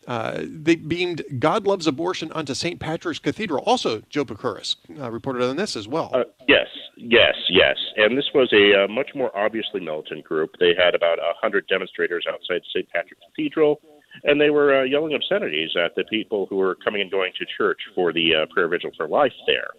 uh, 0.07 0.41
they 0.43 0.75
beamed 0.75 1.21
God 1.37 1.67
Loves 1.67 1.85
Abortion 1.85 2.31
onto 2.31 2.55
St. 2.55 2.79
Patrick's 2.79 3.19
Cathedral. 3.19 3.63
Also, 3.65 4.01
Joe 4.09 4.25
Bukuras 4.25 4.75
uh, 4.99 5.11
reported 5.11 5.43
on 5.43 5.57
this 5.57 5.75
as 5.75 5.87
well. 5.87 6.09
Uh, 6.11 6.23
yes, 6.47 6.65
yes, 6.97 7.35
yes. 7.49 7.77
And 7.97 8.17
this 8.17 8.27
was 8.33 8.51
a 8.51 8.83
uh, 8.83 8.87
much 8.87 9.11
more 9.13 9.35
obviously 9.37 9.79
militant 9.79 10.23
group. 10.23 10.55
They 10.59 10.73
had 10.75 10.95
about 10.95 11.19
100 11.19 11.67
demonstrators 11.67 12.25
outside 12.27 12.61
St. 12.73 12.89
Patrick's 12.89 13.21
Cathedral, 13.27 13.79
and 14.23 14.41
they 14.41 14.49
were 14.49 14.79
uh, 14.79 14.83
yelling 14.85 15.13
obscenities 15.13 15.69
at 15.81 15.93
the 15.95 16.03
people 16.05 16.47
who 16.47 16.55
were 16.55 16.75
coming 16.83 17.01
and 17.01 17.11
going 17.11 17.31
to 17.37 17.45
church 17.55 17.79
for 17.93 18.11
the 18.11 18.47
prayer 18.49 18.67
vigil 18.67 18.89
for 18.97 19.07
life 19.07 19.33
there. 19.45 19.69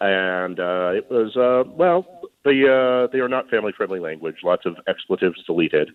And 0.00 0.60
uh, 0.60 0.90
it 0.92 1.10
was, 1.10 1.36
uh, 1.36 1.68
well, 1.70 2.06
the, 2.44 3.08
they 3.12 3.20
are 3.20 3.28
not 3.28 3.48
family 3.48 3.72
friendly 3.76 4.00
language, 4.00 4.36
lots 4.44 4.66
of 4.66 4.76
expletives 4.86 5.42
deleted. 5.44 5.90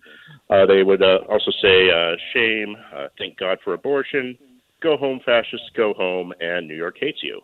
Uh, 0.48 0.66
they 0.66 0.82
would 0.82 1.02
uh, 1.02 1.18
also 1.28 1.52
say 1.62 1.90
uh, 1.90 2.16
shame, 2.32 2.76
uh, 2.94 3.08
thank 3.18 3.38
God 3.38 3.58
for 3.62 3.74
abortion, 3.74 4.36
go 4.82 4.96
home, 4.96 5.20
fascists, 5.24 5.70
go 5.76 5.94
home, 5.94 6.32
and 6.40 6.66
New 6.66 6.74
York 6.74 6.96
hates 6.98 7.22
you. 7.22 7.40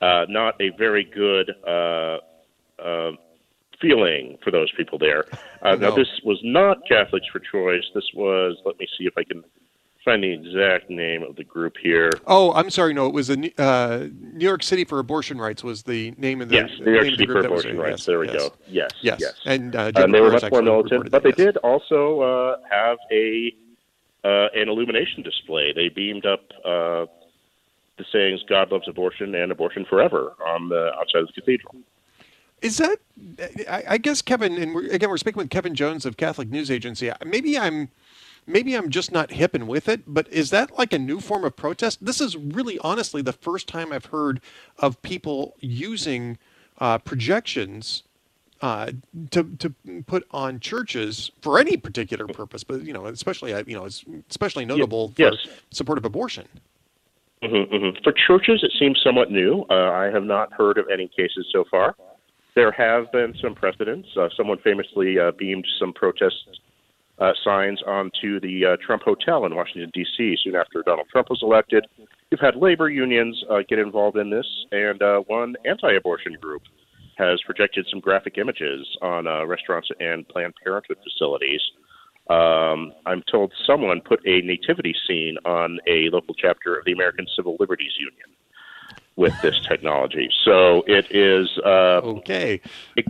Uh, 0.00 0.26
not 0.28 0.60
a 0.60 0.70
very 0.76 1.04
good 1.04 1.50
uh, 1.66 2.18
uh, 2.82 3.12
feeling 3.80 4.36
for 4.42 4.50
those 4.50 4.70
people 4.76 4.98
there. 4.98 5.24
Uh, 5.62 5.74
no. 5.74 5.90
Now, 5.90 5.96
this 5.96 6.08
was 6.24 6.38
not 6.44 6.78
Catholics 6.88 7.26
for 7.32 7.40
Choice. 7.40 7.84
This 7.94 8.04
was, 8.14 8.56
let 8.64 8.78
me 8.78 8.86
see 8.98 9.06
if 9.06 9.14
I 9.16 9.24
can 9.24 9.42
find 10.06 10.22
the 10.22 10.32
exact 10.32 10.88
name 10.88 11.22
of 11.24 11.34
the 11.36 11.44
group 11.44 11.76
here. 11.82 12.12
Oh, 12.26 12.52
I'm 12.54 12.70
sorry. 12.70 12.94
No, 12.94 13.06
it 13.06 13.12
was 13.12 13.26
the 13.26 13.52
uh, 13.58 14.06
New 14.32 14.44
York 14.44 14.62
City 14.62 14.84
for 14.84 15.00
Abortion 15.00 15.38
Rights 15.38 15.62
was 15.62 15.82
the 15.82 16.14
name 16.16 16.40
of 16.40 16.48
the 16.48 16.54
yes, 16.54 16.70
New 16.80 16.92
York 16.92 17.04
City 17.06 17.26
for 17.26 17.40
Abortion 17.40 17.76
Rights. 17.76 17.98
Yes, 17.98 18.06
there 18.06 18.18
we 18.20 18.28
yes. 18.28 18.36
go. 18.36 18.54
Yes, 18.68 18.90
yes, 19.02 19.18
yes. 19.20 19.34
And, 19.44 19.74
uh, 19.74 19.90
and 19.96 20.14
they 20.14 20.20
were 20.20 20.30
much 20.30 20.50
more 20.50 20.62
militant, 20.62 21.10
but 21.10 21.24
they 21.24 21.32
did 21.32 21.56
also 21.58 22.20
uh, 22.20 22.56
have 22.70 22.96
a 23.10 23.54
uh, 24.24 24.48
an 24.54 24.68
illumination 24.68 25.22
display. 25.22 25.72
They 25.72 25.88
beamed 25.88 26.24
up 26.24 26.40
uh, 26.64 27.06
the 27.98 28.04
sayings 28.10 28.42
"God 28.48 28.70
loves 28.70 28.88
abortion" 28.88 29.34
and 29.34 29.50
"Abortion 29.50 29.84
forever" 29.84 30.34
on 30.46 30.68
the 30.68 30.92
outside 30.94 31.22
of 31.22 31.26
the 31.26 31.32
cathedral. 31.32 31.74
Is 32.62 32.78
that? 32.78 32.98
I 33.68 33.98
guess 33.98 34.22
Kevin, 34.22 34.56
and 34.56 34.74
we're, 34.74 34.86
again, 34.90 35.10
we're 35.10 35.18
speaking 35.18 35.38
with 35.38 35.50
Kevin 35.50 35.74
Jones 35.74 36.06
of 36.06 36.16
Catholic 36.16 36.48
News 36.48 36.70
Agency. 36.70 37.10
Maybe 37.24 37.58
I'm 37.58 37.90
maybe 38.46 38.74
I'm 38.74 38.90
just 38.90 39.12
not 39.12 39.32
hip 39.32 39.54
and 39.54 39.68
with 39.68 39.88
it, 39.88 40.02
but 40.06 40.28
is 40.32 40.50
that 40.50 40.78
like 40.78 40.92
a 40.92 40.98
new 40.98 41.20
form 41.20 41.44
of 41.44 41.56
protest? 41.56 42.04
This 42.04 42.20
is 42.20 42.36
really 42.36 42.78
honestly 42.80 43.22
the 43.22 43.32
first 43.32 43.66
time 43.68 43.92
I've 43.92 44.06
heard 44.06 44.40
of 44.78 45.00
people 45.02 45.54
using 45.60 46.38
uh, 46.78 46.98
projections 46.98 48.02
uh, 48.62 48.90
to 49.30 49.44
to 49.58 49.74
put 50.06 50.26
on 50.30 50.60
churches 50.60 51.30
for 51.42 51.58
any 51.58 51.76
particular 51.76 52.26
purpose, 52.26 52.64
but 52.64 52.82
you 52.82 52.92
know, 52.92 53.06
especially 53.06 53.50
you 53.66 53.76
know, 53.76 53.84
it's 53.84 54.04
especially 54.30 54.64
notable 54.64 55.12
yes. 55.16 55.34
for 55.42 55.50
support 55.74 55.98
of 55.98 56.04
abortion. 56.04 56.48
Mm-hmm, 57.42 57.74
mm-hmm. 57.74 58.02
For 58.02 58.12
churches, 58.12 58.64
it 58.64 58.72
seems 58.78 59.00
somewhat 59.04 59.30
new. 59.30 59.66
Uh, 59.68 59.90
I 59.90 60.06
have 60.06 60.24
not 60.24 60.52
heard 60.54 60.78
of 60.78 60.86
any 60.90 61.06
cases 61.08 61.46
so 61.52 61.64
far. 61.70 61.94
There 62.54 62.72
have 62.72 63.12
been 63.12 63.34
some 63.42 63.54
precedents. 63.54 64.08
Uh, 64.16 64.30
someone 64.34 64.56
famously 64.58 65.18
uh, 65.18 65.32
beamed 65.32 65.66
some 65.78 65.92
protests 65.92 66.46
uh, 67.18 67.32
signs 67.42 67.82
onto 67.86 68.40
the 68.40 68.64
uh, 68.64 68.76
Trump 68.84 69.02
Hotel 69.02 69.44
in 69.46 69.54
Washington, 69.54 69.90
D.C. 69.94 70.36
soon 70.42 70.54
after 70.54 70.82
Donald 70.82 71.08
Trump 71.10 71.30
was 71.30 71.40
elected. 71.42 71.86
You've 72.30 72.40
had 72.40 72.56
labor 72.56 72.88
unions 72.88 73.42
uh, 73.50 73.58
get 73.68 73.78
involved 73.78 74.16
in 74.18 74.30
this, 74.30 74.46
and 74.72 75.00
uh, 75.00 75.20
one 75.26 75.54
anti 75.64 75.92
abortion 75.92 76.36
group 76.40 76.62
has 77.16 77.40
projected 77.46 77.86
some 77.90 78.00
graphic 78.00 78.36
images 78.36 78.86
on 79.00 79.26
uh, 79.26 79.46
restaurants 79.46 79.88
and 80.00 80.28
Planned 80.28 80.54
Parenthood 80.62 80.98
facilities. 81.02 81.62
Um, 82.28 82.92
I'm 83.06 83.22
told 83.30 83.52
someone 83.66 84.00
put 84.00 84.20
a 84.26 84.40
nativity 84.42 84.94
scene 85.06 85.36
on 85.44 85.78
a 85.86 86.10
local 86.10 86.34
chapter 86.34 86.76
of 86.76 86.84
the 86.84 86.92
American 86.92 87.26
Civil 87.34 87.56
Liberties 87.58 87.92
Union. 87.98 88.26
with 89.14 89.32
this 89.40 89.58
technology. 89.60 90.28
So 90.44 90.82
it 90.86 91.06
is 91.10 91.48
uh, 91.64 92.02
okay, 92.04 92.60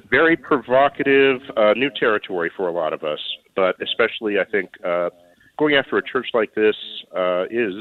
very 0.08 0.36
provocative, 0.36 1.40
uh, 1.56 1.72
new 1.74 1.90
territory 1.90 2.48
for 2.56 2.68
a 2.68 2.72
lot 2.72 2.92
of 2.92 3.02
us. 3.02 3.18
But 3.56 3.76
especially, 3.82 4.38
I 4.38 4.44
think 4.44 4.70
uh, 4.84 5.10
going 5.58 5.74
after 5.74 5.96
a 5.96 6.02
church 6.02 6.28
like 6.34 6.54
this 6.54 6.76
uh, 7.16 7.46
is 7.50 7.74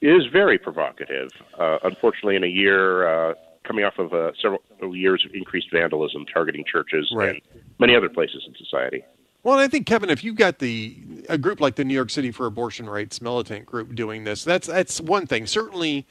is 0.00 0.22
very 0.32 0.58
provocative. 0.58 1.28
Uh, 1.58 1.78
unfortunately, 1.84 2.36
in 2.36 2.44
a 2.44 2.48
year 2.48 3.06
uh, 3.06 3.34
coming 3.64 3.84
off 3.84 3.98
of 3.98 4.12
uh, 4.14 4.32
several 4.40 4.96
years 4.96 5.24
of 5.26 5.34
increased 5.34 5.68
vandalism 5.72 6.24
targeting 6.32 6.64
churches 6.64 7.12
Right. 7.14 7.42
and 7.52 7.62
many 7.78 7.94
other 7.94 8.08
places 8.08 8.44
in 8.46 8.54
society. 8.56 9.04
Well, 9.42 9.58
I 9.58 9.68
think 9.68 9.86
Kevin, 9.86 10.08
if 10.10 10.24
you've 10.24 10.36
got 10.36 10.58
the 10.58 10.96
a 11.28 11.36
group 11.38 11.60
like 11.60 11.76
the 11.76 11.84
New 11.84 11.94
York 11.94 12.10
City 12.10 12.30
for 12.30 12.46
Abortion 12.46 12.88
Rights 12.88 13.20
militant 13.20 13.66
group 13.66 13.94
doing 13.94 14.24
this, 14.24 14.42
that's 14.42 14.66
that's 14.66 15.00
one 15.00 15.26
thing. 15.26 15.46
Certainly, 15.46 16.06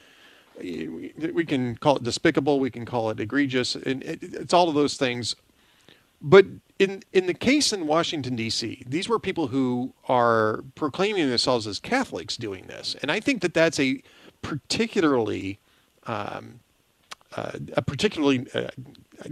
we 0.60 1.46
can 1.46 1.76
call 1.78 1.98
it 1.98 2.04
despicable, 2.04 2.60
we 2.60 2.70
can 2.70 2.86
call 2.86 3.10
it 3.10 3.20
egregious, 3.20 3.76
and 3.76 4.04
it, 4.04 4.20
it's 4.22 4.54
all 4.54 4.70
of 4.70 4.76
those 4.76 4.98
things. 4.98 5.36
But 6.22 6.46
in 6.80 7.04
in 7.14 7.28
the 7.28 7.34
case 7.34 7.74
in 7.74 7.88
Washington 7.88 8.36
D.C., 8.36 8.84
these 8.88 9.10
were 9.10 9.20
people 9.20 9.48
who 9.48 9.94
are 10.08 10.64
proclaiming 10.76 11.30
themselves 11.30 11.68
as 11.68 11.80
Catholics 11.80 12.38
doing 12.38 12.68
this, 12.68 12.96
and 13.02 13.12
I 13.12 13.20
think 13.20 13.42
that 13.42 13.54
that's 13.54 13.80
a 13.80 14.02
particularly 14.42 15.60
um, 16.06 16.60
uh, 17.36 17.54
a 17.74 17.82
particularly 17.82 18.48
uh, 18.54 18.70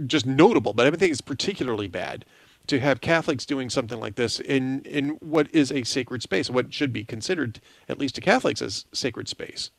just 0.06 0.26
notable, 0.26 0.72
but 0.72 0.86
I 0.86 0.90
think 0.90 1.12
it's 1.12 1.20
particularly 1.20 1.88
bad 1.88 2.24
to 2.68 2.80
have 2.80 3.00
Catholics 3.00 3.46
doing 3.46 3.70
something 3.70 4.00
like 4.00 4.16
this 4.16 4.40
in 4.40 4.82
in 4.82 5.10
what 5.20 5.48
is 5.54 5.72
a 5.72 5.84
sacred 5.84 6.22
space, 6.22 6.50
what 6.50 6.72
should 6.72 6.92
be 6.92 7.04
considered 7.04 7.60
at 7.88 7.98
least 7.98 8.14
to 8.16 8.20
Catholics 8.20 8.62
as 8.62 8.86
sacred 8.92 9.28
space. 9.28 9.70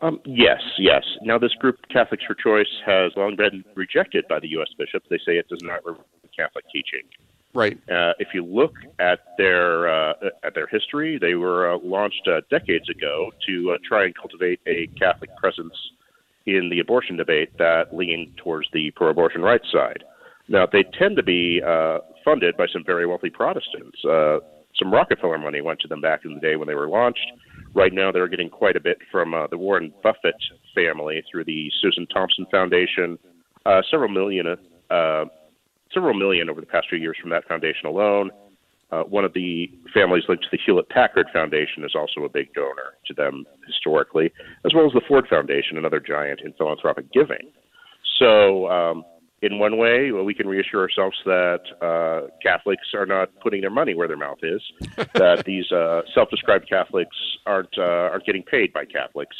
Um, 0.00 0.20
yes, 0.24 0.60
yes. 0.78 1.04
Now, 1.22 1.38
this 1.38 1.54
group, 1.54 1.76
Catholics 1.92 2.24
for 2.26 2.34
Choice, 2.34 2.72
has 2.84 3.12
long 3.16 3.36
been 3.36 3.64
rejected 3.74 4.26
by 4.28 4.40
the 4.40 4.48
U.S. 4.48 4.68
bishops. 4.76 5.06
They 5.08 5.18
say 5.18 5.38
it 5.38 5.48
does 5.48 5.62
not 5.62 5.84
reflect 5.84 6.08
Catholic 6.36 6.64
teaching. 6.72 7.02
Right. 7.54 7.78
Uh, 7.90 8.12
if 8.18 8.28
you 8.34 8.44
look 8.44 8.74
at 8.98 9.20
their 9.38 9.88
uh, 9.88 10.12
at 10.44 10.54
their 10.54 10.66
history, 10.66 11.18
they 11.18 11.34
were 11.34 11.72
uh, 11.72 11.78
launched 11.82 12.28
uh, 12.28 12.40
decades 12.50 12.88
ago 12.90 13.30
to 13.46 13.72
uh, 13.72 13.78
try 13.86 14.04
and 14.04 14.14
cultivate 14.14 14.60
a 14.66 14.86
Catholic 14.98 15.34
presence 15.36 15.74
in 16.46 16.68
the 16.70 16.80
abortion 16.80 17.16
debate 17.16 17.56
that 17.58 17.94
leaned 17.94 18.36
towards 18.36 18.68
the 18.72 18.90
pro-abortion 18.92 19.42
rights 19.42 19.66
side. 19.72 20.04
Now, 20.48 20.66
they 20.70 20.82
tend 20.98 21.16
to 21.16 21.22
be 21.22 21.60
uh, 21.66 21.98
funded 22.24 22.56
by 22.56 22.66
some 22.72 22.84
very 22.84 23.06
wealthy 23.06 23.30
Protestants. 23.30 24.02
Uh, 24.04 24.38
some 24.78 24.92
Rockefeller 24.92 25.38
money 25.38 25.60
went 25.60 25.80
to 25.80 25.88
them 25.88 26.00
back 26.00 26.24
in 26.24 26.34
the 26.34 26.40
day 26.40 26.56
when 26.56 26.68
they 26.68 26.74
were 26.74 26.88
launched. 26.88 27.32
Right 27.74 27.92
now, 27.92 28.10
they're 28.10 28.28
getting 28.28 28.50
quite 28.50 28.76
a 28.76 28.80
bit 28.80 28.98
from 29.10 29.34
uh, 29.34 29.46
the 29.46 29.58
Warren 29.58 29.92
Buffett 30.02 30.34
family 30.74 31.22
through 31.30 31.44
the 31.44 31.70
Susan 31.80 32.06
Thompson 32.06 32.46
Foundation, 32.50 33.18
uh, 33.66 33.82
several 33.90 34.08
million, 34.08 34.46
uh, 34.90 35.24
several 35.92 36.14
million 36.14 36.48
over 36.48 36.60
the 36.60 36.66
past 36.66 36.86
few 36.88 36.98
years 36.98 37.16
from 37.20 37.30
that 37.30 37.46
foundation 37.46 37.86
alone. 37.86 38.30
Uh, 38.90 39.02
one 39.02 39.24
of 39.24 39.34
the 39.34 39.70
families 39.92 40.24
linked 40.28 40.44
to 40.44 40.48
the 40.50 40.58
Hewlett 40.64 40.88
Packard 40.88 41.26
Foundation 41.32 41.84
is 41.84 41.94
also 41.94 42.24
a 42.24 42.28
big 42.28 42.52
donor 42.54 42.94
to 43.06 43.12
them 43.12 43.44
historically, 43.66 44.32
as 44.64 44.72
well 44.74 44.86
as 44.86 44.92
the 44.92 45.02
Ford 45.06 45.26
Foundation, 45.28 45.76
another 45.76 46.00
giant 46.00 46.40
in 46.42 46.54
philanthropic 46.54 47.12
giving. 47.12 47.52
So, 48.18 48.66
um, 48.68 49.04
in 49.40 49.58
one 49.58 49.76
way, 49.76 50.10
well, 50.10 50.24
we 50.24 50.34
can 50.34 50.48
reassure 50.48 50.80
ourselves 50.80 51.16
that 51.24 51.60
uh, 51.80 52.28
Catholics 52.42 52.88
are 52.94 53.06
not 53.06 53.30
putting 53.40 53.60
their 53.60 53.70
money 53.70 53.94
where 53.94 54.08
their 54.08 54.16
mouth 54.16 54.38
is, 54.42 54.60
that 55.14 55.44
these 55.44 55.70
uh, 55.70 56.02
self-described 56.14 56.68
Catholics 56.68 57.16
aren't 57.46 57.76
uh, 57.78 58.10
aren't 58.12 58.26
getting 58.26 58.42
paid 58.42 58.72
by 58.72 58.84
Catholics. 58.84 59.36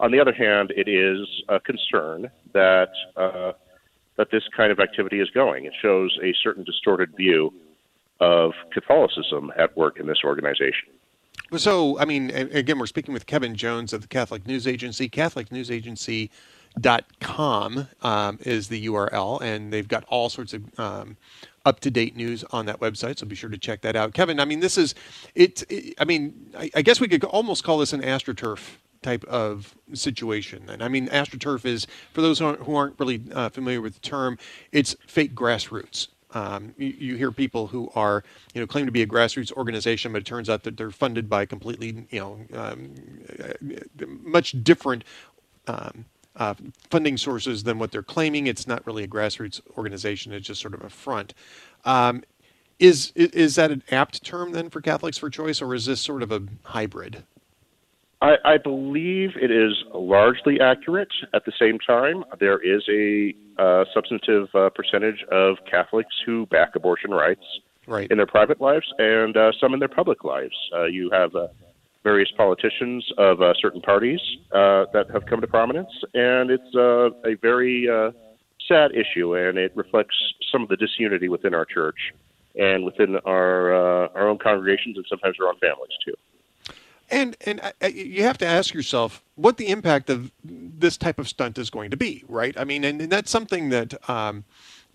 On 0.00 0.10
the 0.10 0.20
other 0.20 0.32
hand, 0.32 0.72
it 0.76 0.88
is 0.88 1.26
a 1.48 1.58
concern 1.60 2.30
that 2.52 2.90
uh, 3.16 3.52
that 4.16 4.30
this 4.30 4.44
kind 4.56 4.70
of 4.70 4.78
activity 4.78 5.20
is 5.20 5.30
going. 5.30 5.64
It 5.64 5.72
shows 5.80 6.16
a 6.22 6.34
certain 6.42 6.64
distorted 6.64 7.16
view 7.16 7.52
of 8.20 8.52
Catholicism 8.72 9.52
at 9.56 9.76
work 9.76 9.98
in 9.98 10.06
this 10.06 10.18
organization. 10.24 10.88
So, 11.56 11.98
I 11.98 12.04
mean, 12.04 12.30
again, 12.30 12.78
we're 12.78 12.86
speaking 12.86 13.12
with 13.12 13.26
Kevin 13.26 13.54
Jones 13.56 13.92
of 13.92 14.00
the 14.00 14.08
Catholic 14.08 14.46
News 14.46 14.66
Agency. 14.66 15.08
Catholic 15.08 15.52
News 15.52 15.70
Agency. 15.70 16.30
CatholicNewsAgency.com 16.80 17.88
um, 18.02 18.38
is 18.42 18.68
the 18.68 18.86
URL, 18.86 19.40
and 19.40 19.72
they've 19.72 19.88
got 19.88 20.04
all 20.08 20.28
sorts 20.28 20.52
of 20.52 20.78
um, 20.78 21.16
up 21.64 21.80
to 21.80 21.90
date 21.90 22.16
news 22.16 22.44
on 22.50 22.66
that 22.66 22.80
website. 22.80 23.18
So 23.18 23.26
be 23.26 23.34
sure 23.34 23.50
to 23.50 23.58
check 23.58 23.82
that 23.82 23.96
out. 23.96 24.14
Kevin, 24.14 24.40
I 24.40 24.44
mean, 24.44 24.60
this 24.60 24.78
is 24.78 24.94
it. 25.34 25.62
it 25.70 25.94
I 25.98 26.04
mean, 26.04 26.50
I, 26.56 26.70
I 26.76 26.82
guess 26.82 27.00
we 27.00 27.08
could 27.08 27.24
almost 27.24 27.64
call 27.64 27.78
this 27.78 27.92
an 27.92 28.02
astroturf 28.02 28.76
type 29.02 29.24
of 29.24 29.74
situation. 29.94 30.68
And 30.68 30.82
I 30.82 30.88
mean, 30.88 31.08
astroturf 31.08 31.64
is 31.64 31.86
for 32.12 32.20
those 32.20 32.38
who 32.38 32.46
aren't, 32.46 32.60
who 32.60 32.74
aren't 32.76 32.98
really 33.00 33.22
uh, 33.32 33.48
familiar 33.48 33.80
with 33.80 33.94
the 33.94 34.00
term, 34.00 34.38
it's 34.70 34.94
fake 35.06 35.34
grassroots. 35.34 36.08
Um, 36.34 36.74
you, 36.78 36.86
you 36.88 37.16
hear 37.16 37.30
people 37.30 37.66
who 37.66 37.90
are, 37.94 38.24
you 38.54 38.60
know, 38.60 38.66
claim 38.66 38.86
to 38.86 38.92
be 38.92 39.02
a 39.02 39.06
grassroots 39.06 39.52
organization, 39.52 40.12
but 40.12 40.22
it 40.22 40.24
turns 40.24 40.48
out 40.48 40.62
that 40.62 40.76
they're 40.78 40.90
funded 40.90 41.28
by 41.28 41.44
completely, 41.44 42.06
you 42.10 42.20
know, 42.20 42.38
um, 42.54 42.94
uh, 43.38 44.06
much 44.22 44.52
different 44.64 45.04
um, 45.66 46.06
uh, 46.36 46.54
funding 46.90 47.16
sources 47.16 47.64
than 47.64 47.78
what 47.78 47.92
they're 47.92 48.02
claiming. 48.02 48.46
It's 48.46 48.66
not 48.66 48.86
really 48.86 49.04
a 49.04 49.08
grassroots 49.08 49.60
organization; 49.76 50.32
it's 50.32 50.46
just 50.46 50.60
sort 50.60 50.74
of 50.74 50.82
a 50.82 50.90
front. 50.90 51.34
Um, 51.84 52.24
is 52.78 53.12
is 53.14 53.54
that 53.56 53.70
an 53.70 53.82
apt 53.90 54.24
term 54.24 54.52
then 54.52 54.70
for 54.70 54.80
Catholics 54.80 55.18
for 55.18 55.30
Choice, 55.30 55.62
or 55.62 55.74
is 55.74 55.86
this 55.86 56.00
sort 56.00 56.22
of 56.22 56.32
a 56.32 56.42
hybrid? 56.64 57.24
I, 58.22 58.36
I 58.44 58.56
believe 58.56 59.30
it 59.34 59.50
is 59.50 59.82
largely 59.92 60.60
accurate. 60.60 61.12
At 61.34 61.44
the 61.44 61.52
same 61.58 61.80
time, 61.80 62.24
there 62.38 62.58
is 62.58 62.82
a 62.88 63.34
uh, 63.60 63.84
substantive 63.92 64.48
uh, 64.54 64.70
percentage 64.70 65.24
of 65.32 65.56
Catholics 65.68 66.14
who 66.24 66.46
back 66.46 66.76
abortion 66.76 67.10
rights 67.10 67.42
right. 67.88 68.08
in 68.10 68.18
their 68.18 68.26
private 68.26 68.60
lives 68.60 68.86
and 68.98 69.36
uh, 69.36 69.50
some 69.60 69.74
in 69.74 69.80
their 69.80 69.88
public 69.88 70.22
lives. 70.22 70.54
Uh, 70.72 70.84
you 70.84 71.10
have 71.10 71.34
uh, 71.34 71.48
various 72.04 72.30
politicians 72.36 73.08
of 73.18 73.40
uh, 73.40 73.54
certain 73.60 73.80
parties 73.80 74.20
uh, 74.52 74.86
that 74.92 75.06
have 75.12 75.26
come 75.26 75.40
to 75.40 75.46
prominence, 75.46 75.90
and 76.14 76.50
it's 76.50 76.74
uh, 76.74 77.10
a 77.28 77.34
very 77.40 77.88
uh, 77.88 78.10
sad 78.68 78.90
issue, 78.92 79.36
and 79.36 79.58
it 79.58 79.72
reflects 79.76 80.16
some 80.50 80.62
of 80.62 80.68
the 80.68 80.76
disunity 80.76 81.28
within 81.28 81.54
our 81.54 81.64
church 81.64 81.98
and 82.56 82.84
within 82.84 83.16
our 83.24 83.74
uh, 83.74 84.08
our 84.14 84.28
own 84.28 84.38
congregations 84.38 84.96
and 84.96 85.06
sometimes 85.08 85.36
our 85.40 85.48
own 85.48 85.58
families 85.58 85.92
too. 86.04 86.14
And 87.10 87.36
and 87.46 87.60
I- 87.80 87.86
you 87.88 88.22
have 88.22 88.38
to 88.38 88.46
ask 88.46 88.74
yourself 88.74 89.22
what 89.34 89.56
the 89.56 89.68
impact 89.68 90.10
of 90.10 90.32
this 90.44 90.96
type 90.96 91.18
of 91.18 91.28
stunt 91.28 91.58
is 91.58 91.70
going 91.70 91.90
to 91.90 91.96
be, 91.96 92.24
right? 92.28 92.58
I 92.58 92.64
mean, 92.64 92.84
and, 92.84 93.00
and 93.00 93.12
that's 93.12 93.30
something 93.30 93.68
that 93.70 94.08
um, 94.08 94.44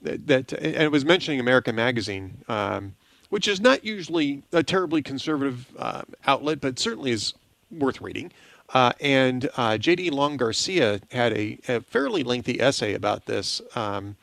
that, 0.02 0.54
and 0.54 0.84
I 0.84 0.88
was 0.88 1.06
mentioning 1.06 1.40
American 1.40 1.76
Magazine, 1.76 2.44
um, 2.48 2.96
which 3.30 3.48
is 3.48 3.60
not 3.60 3.84
usually 3.84 4.44
a 4.52 4.64
terribly 4.64 5.02
conservative 5.02 5.68
uh, 5.78 6.04
outlet, 6.26 6.62
but 6.62 6.80
certainly 6.80 7.12
is 7.12 7.34
worth 7.72 8.02
reading. 8.02 8.32
Uh, 8.74 8.92
and 9.00 9.50
uh, 9.56 9.78
J.D. 9.78 10.10
Long 10.10 10.38
Garcia 10.38 11.00
had 11.12 11.34
a, 11.34 11.58
a 11.68 11.80
fairly 11.82 12.24
lengthy 12.24 12.60
essay 12.62 12.94
about 12.94 13.26
this 13.26 13.62
um, 13.76 14.18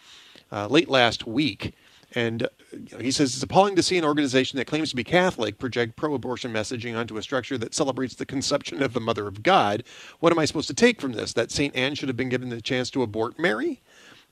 uh, 0.52 0.66
late 0.66 0.88
last 0.88 1.26
week. 1.26 1.74
And 2.14 2.44
uh, 2.44 2.48
you 2.72 2.88
know, 2.92 2.98
he 2.98 3.10
says 3.10 3.34
it's 3.34 3.42
appalling 3.42 3.76
to 3.76 3.82
see 3.82 3.96
an 3.96 4.04
organization 4.04 4.58
that 4.58 4.66
claims 4.66 4.90
to 4.90 4.96
be 4.96 5.04
Catholic 5.04 5.58
project 5.58 5.96
pro 5.96 6.14
abortion 6.14 6.52
messaging 6.52 6.96
onto 6.96 7.16
a 7.16 7.22
structure 7.22 7.56
that 7.58 7.74
celebrates 7.74 8.14
the 8.14 8.26
conception 8.26 8.82
of 8.82 8.92
the 8.92 9.00
Mother 9.00 9.26
of 9.26 9.42
God. 9.42 9.82
What 10.20 10.32
am 10.32 10.38
I 10.38 10.44
supposed 10.44 10.68
to 10.68 10.74
take 10.74 11.00
from 11.00 11.12
this? 11.12 11.32
That 11.32 11.50
St. 11.50 11.74
Anne 11.74 11.94
should 11.94 12.08
have 12.08 12.16
been 12.16 12.28
given 12.28 12.50
the 12.50 12.60
chance 12.60 12.90
to 12.90 13.02
abort 13.02 13.38
Mary? 13.38 13.80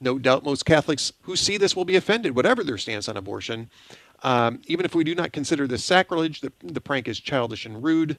No 0.01 0.19
doubt 0.19 0.45
most 0.45 0.67
Catholics 0.67 1.13
who 1.23 1.37
see 1.37 1.57
this 1.57 1.77
will 1.77 1.85
be 1.85 1.97
offended, 1.97 2.35
whatever 2.37 2.63
their 2.63 2.79
stance 2.79 3.09
on 3.09 3.17
abortion. 3.17 3.71
Um, 4.23 4.61
even 4.67 4.85
if 4.85 4.95
we 4.95 5.05
do 5.05 5.15
not 5.15 5.33
consider 5.33 5.67
this 5.67 5.85
sacrilege, 5.85 6.41
the, 6.41 6.53
the 6.63 6.81
prank 6.81 7.09
is 7.09 7.19
childish 7.19 7.67
and 7.67 7.83
rude. 7.83 8.19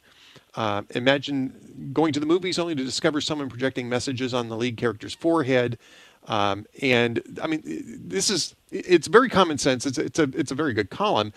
Uh, 0.55 0.83
imagine 0.91 1.91
going 1.93 2.13
to 2.13 2.19
the 2.19 2.25
movies 2.25 2.59
only 2.59 2.75
to 2.75 2.83
discover 2.83 3.21
someone 3.21 3.49
projecting 3.49 3.89
messages 3.89 4.33
on 4.33 4.49
the 4.49 4.57
lead 4.57 4.77
character's 4.77 5.13
forehead. 5.13 5.77
Um, 6.27 6.65
and 6.81 7.21
I 7.41 7.47
mean, 7.47 7.61
this 7.65 8.29
is 8.29 8.55
it's 8.71 9.07
very 9.07 9.29
common 9.29 9.57
sense. 9.57 9.85
It's 9.85 9.97
it's 9.97 10.19
a 10.19 10.29
it's 10.33 10.51
a 10.51 10.55
very 10.55 10.73
good 10.73 10.89
column. 10.89 11.33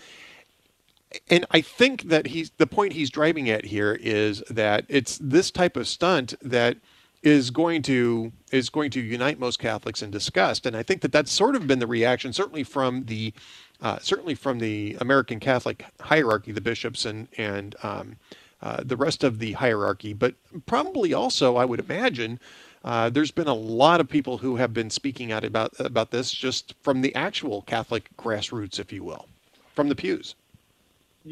And 1.29 1.45
I 1.51 1.61
think 1.61 2.03
that 2.03 2.27
he's 2.27 2.51
the 2.57 2.67
point 2.67 2.93
he's 2.93 3.09
driving 3.09 3.49
at 3.49 3.65
here 3.65 3.97
is 4.01 4.43
that 4.49 4.85
it's 4.89 5.17
this 5.21 5.51
type 5.51 5.77
of 5.77 5.87
stunt 5.87 6.35
that 6.41 6.77
is 7.23 7.49
going 7.49 7.81
to 7.81 8.31
is 8.51 8.69
going 8.69 8.91
to 8.91 9.01
unite 9.01 9.39
most 9.39 9.59
Catholics 9.59 10.01
in 10.01 10.11
disgust. 10.11 10.65
And 10.65 10.75
I 10.75 10.83
think 10.83 11.01
that 11.01 11.11
that's 11.11 11.31
sort 11.31 11.55
of 11.55 11.67
been 11.67 11.79
the 11.79 11.87
reaction, 11.87 12.31
certainly 12.31 12.63
from 12.63 13.05
the 13.05 13.33
uh, 13.81 13.99
certainly 13.99 14.35
from 14.35 14.59
the 14.59 14.97
American 14.99 15.39
Catholic 15.39 15.85
hierarchy, 15.99 16.51
the 16.51 16.61
bishops 16.61 17.05
and 17.05 17.27
and 17.37 17.75
um, 17.83 18.15
uh, 18.61 18.81
the 18.83 18.97
rest 18.97 19.23
of 19.23 19.39
the 19.39 19.53
hierarchy, 19.53 20.13
but 20.13 20.33
probably 20.65 21.13
also, 21.13 21.57
I 21.57 21.65
would 21.65 21.79
imagine, 21.79 22.39
uh, 22.83 23.09
there's 23.09 23.29
been 23.29 23.47
a 23.47 23.53
lot 23.53 24.01
of 24.01 24.09
people 24.09 24.39
who 24.39 24.55
have 24.55 24.73
been 24.73 24.89
speaking 24.89 25.31
out 25.31 25.43
about 25.43 25.73
about 25.79 26.11
this 26.11 26.31
just 26.31 26.73
from 26.81 27.01
the 27.01 27.13
actual 27.13 27.61
Catholic 27.63 28.09
grassroots, 28.17 28.79
if 28.79 28.91
you 28.91 29.03
will, 29.03 29.27
from 29.75 29.89
the 29.89 29.95
pews. 29.95 30.35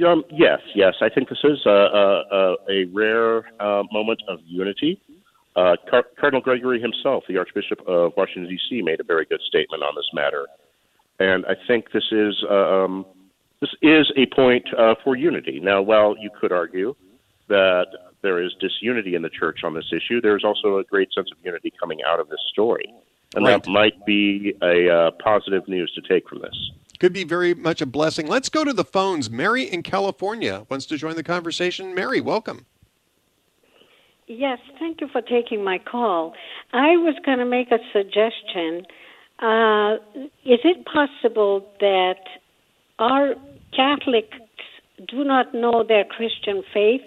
Um, 0.06 0.24
yes, 0.30 0.60
yes. 0.76 0.96
I 1.02 1.10
think 1.10 1.30
this 1.30 1.40
is 1.44 1.66
a, 1.66 1.70
a, 1.70 2.56
a, 2.70 2.86
rare 2.92 3.46
uh, 3.62 3.84
moment 3.92 4.22
of 4.28 4.40
unity 4.46 5.00
Uh, 5.56 5.78
Car- 5.90 6.08
Cardinal 6.20 6.42
Gregory 6.42 6.82
himself, 6.82 7.24
the 7.30 7.38
Archbishop 7.38 7.80
of 7.88 8.12
Washington, 8.18 8.50
D.C., 8.50 8.82
made 8.82 9.00
a 9.00 9.06
very 9.06 9.26
good 9.26 9.40
statement 9.48 9.84
on 9.84 9.96
this 9.96 10.10
matter. 10.14 10.48
And 11.20 11.46
I 11.46 11.56
think 11.68 11.92
this 11.92 12.04
is, 12.12 12.44
um, 12.50 13.06
this 13.62 13.70
is 13.82 14.12
a 14.18 14.26
point 14.36 14.66
uh, 14.78 14.96
for 15.04 15.16
unity. 15.16 15.60
Now, 15.60 15.82
while 15.82 16.16
you 16.20 16.30
could 16.40 16.52
argue 16.52 16.96
that 17.48 17.88
there 18.22 18.42
is 18.42 18.54
disunity 18.60 19.16
in 19.16 19.22
the 19.22 19.30
church 19.30 19.60
on 19.64 19.74
this 19.74 19.92
issue, 19.92 20.20
there's 20.20 20.44
also 20.44 20.78
a 20.78 20.84
great 20.84 21.10
sense 21.14 21.30
of 21.32 21.38
unity 21.44 21.72
coming 21.80 22.00
out 22.08 22.20
of 22.20 22.28
this 22.30 22.40
story. 22.52 22.94
And 23.36 23.46
Right. 23.46 23.64
that 23.64 23.70
might 23.70 24.06
be 24.06 24.54
a 24.62 24.90
uh, 24.90 25.12
positive 25.24 25.68
news 25.68 25.92
to 25.96 26.02
take 26.02 26.28
from 26.28 26.40
this. 26.40 26.72
Could 27.00 27.14
be 27.14 27.24
very 27.24 27.54
much 27.54 27.82
a 27.82 27.86
blessing. 27.86 28.28
Let's 28.28 28.50
go 28.50 28.64
to 28.64 28.72
the 28.72 28.86
phones. 28.86 29.30
Mary 29.30 29.64
in 29.64 29.84
California 29.84 30.66
wants 30.70 30.86
to 30.88 30.98
join 30.98 31.16
the 31.16 31.24
conversation. 31.24 31.94
Mary, 31.94 32.22
welcome. 32.22 32.66
Yes, 34.28 34.60
thank 34.80 35.02
you 35.02 35.08
for 35.10 35.22
taking 35.22 35.64
my 35.64 35.78
call. 35.78 36.34
I 36.74 36.98
was 36.98 37.16
going 37.26 37.38
to 37.40 37.46
make 37.46 37.72
a 37.72 37.78
suggestion. 37.94 38.86
Uh, 39.40 39.96
is 40.46 40.60
it 40.64 40.86
possible 40.86 41.66
that 41.80 42.24
our 43.00 43.36
Catholics 43.76 44.38
do 45.08 45.24
not 45.24 45.54
know 45.54 45.84
their 45.88 46.06
Christian 46.06 46.64
faith? 46.74 47.02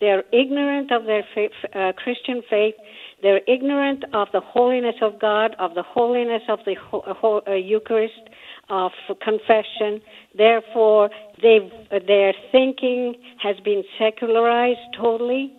They're 0.00 0.24
ignorant 0.32 0.92
of 0.92 1.04
their 1.04 1.24
faith, 1.34 1.52
uh, 1.74 1.92
Christian 1.96 2.42
faith. 2.48 2.74
They're 3.22 3.40
ignorant 3.48 4.04
of 4.12 4.28
the 4.32 4.40
holiness 4.40 4.96
of 5.00 5.18
God, 5.18 5.56
of 5.58 5.74
the 5.74 5.82
holiness 5.82 6.42
of 6.48 6.58
the 6.66 6.74
ho- 6.74 7.04
ho- 7.06 7.42
uh, 7.46 7.52
Eucharist, 7.52 8.28
of 8.68 8.92
confession. 9.22 10.02
Therefore, 10.36 11.10
they've, 11.40 11.70
their 12.06 12.34
thinking 12.52 13.14
has 13.42 13.56
been 13.60 13.84
secularized 13.98 14.80
totally 14.96 15.54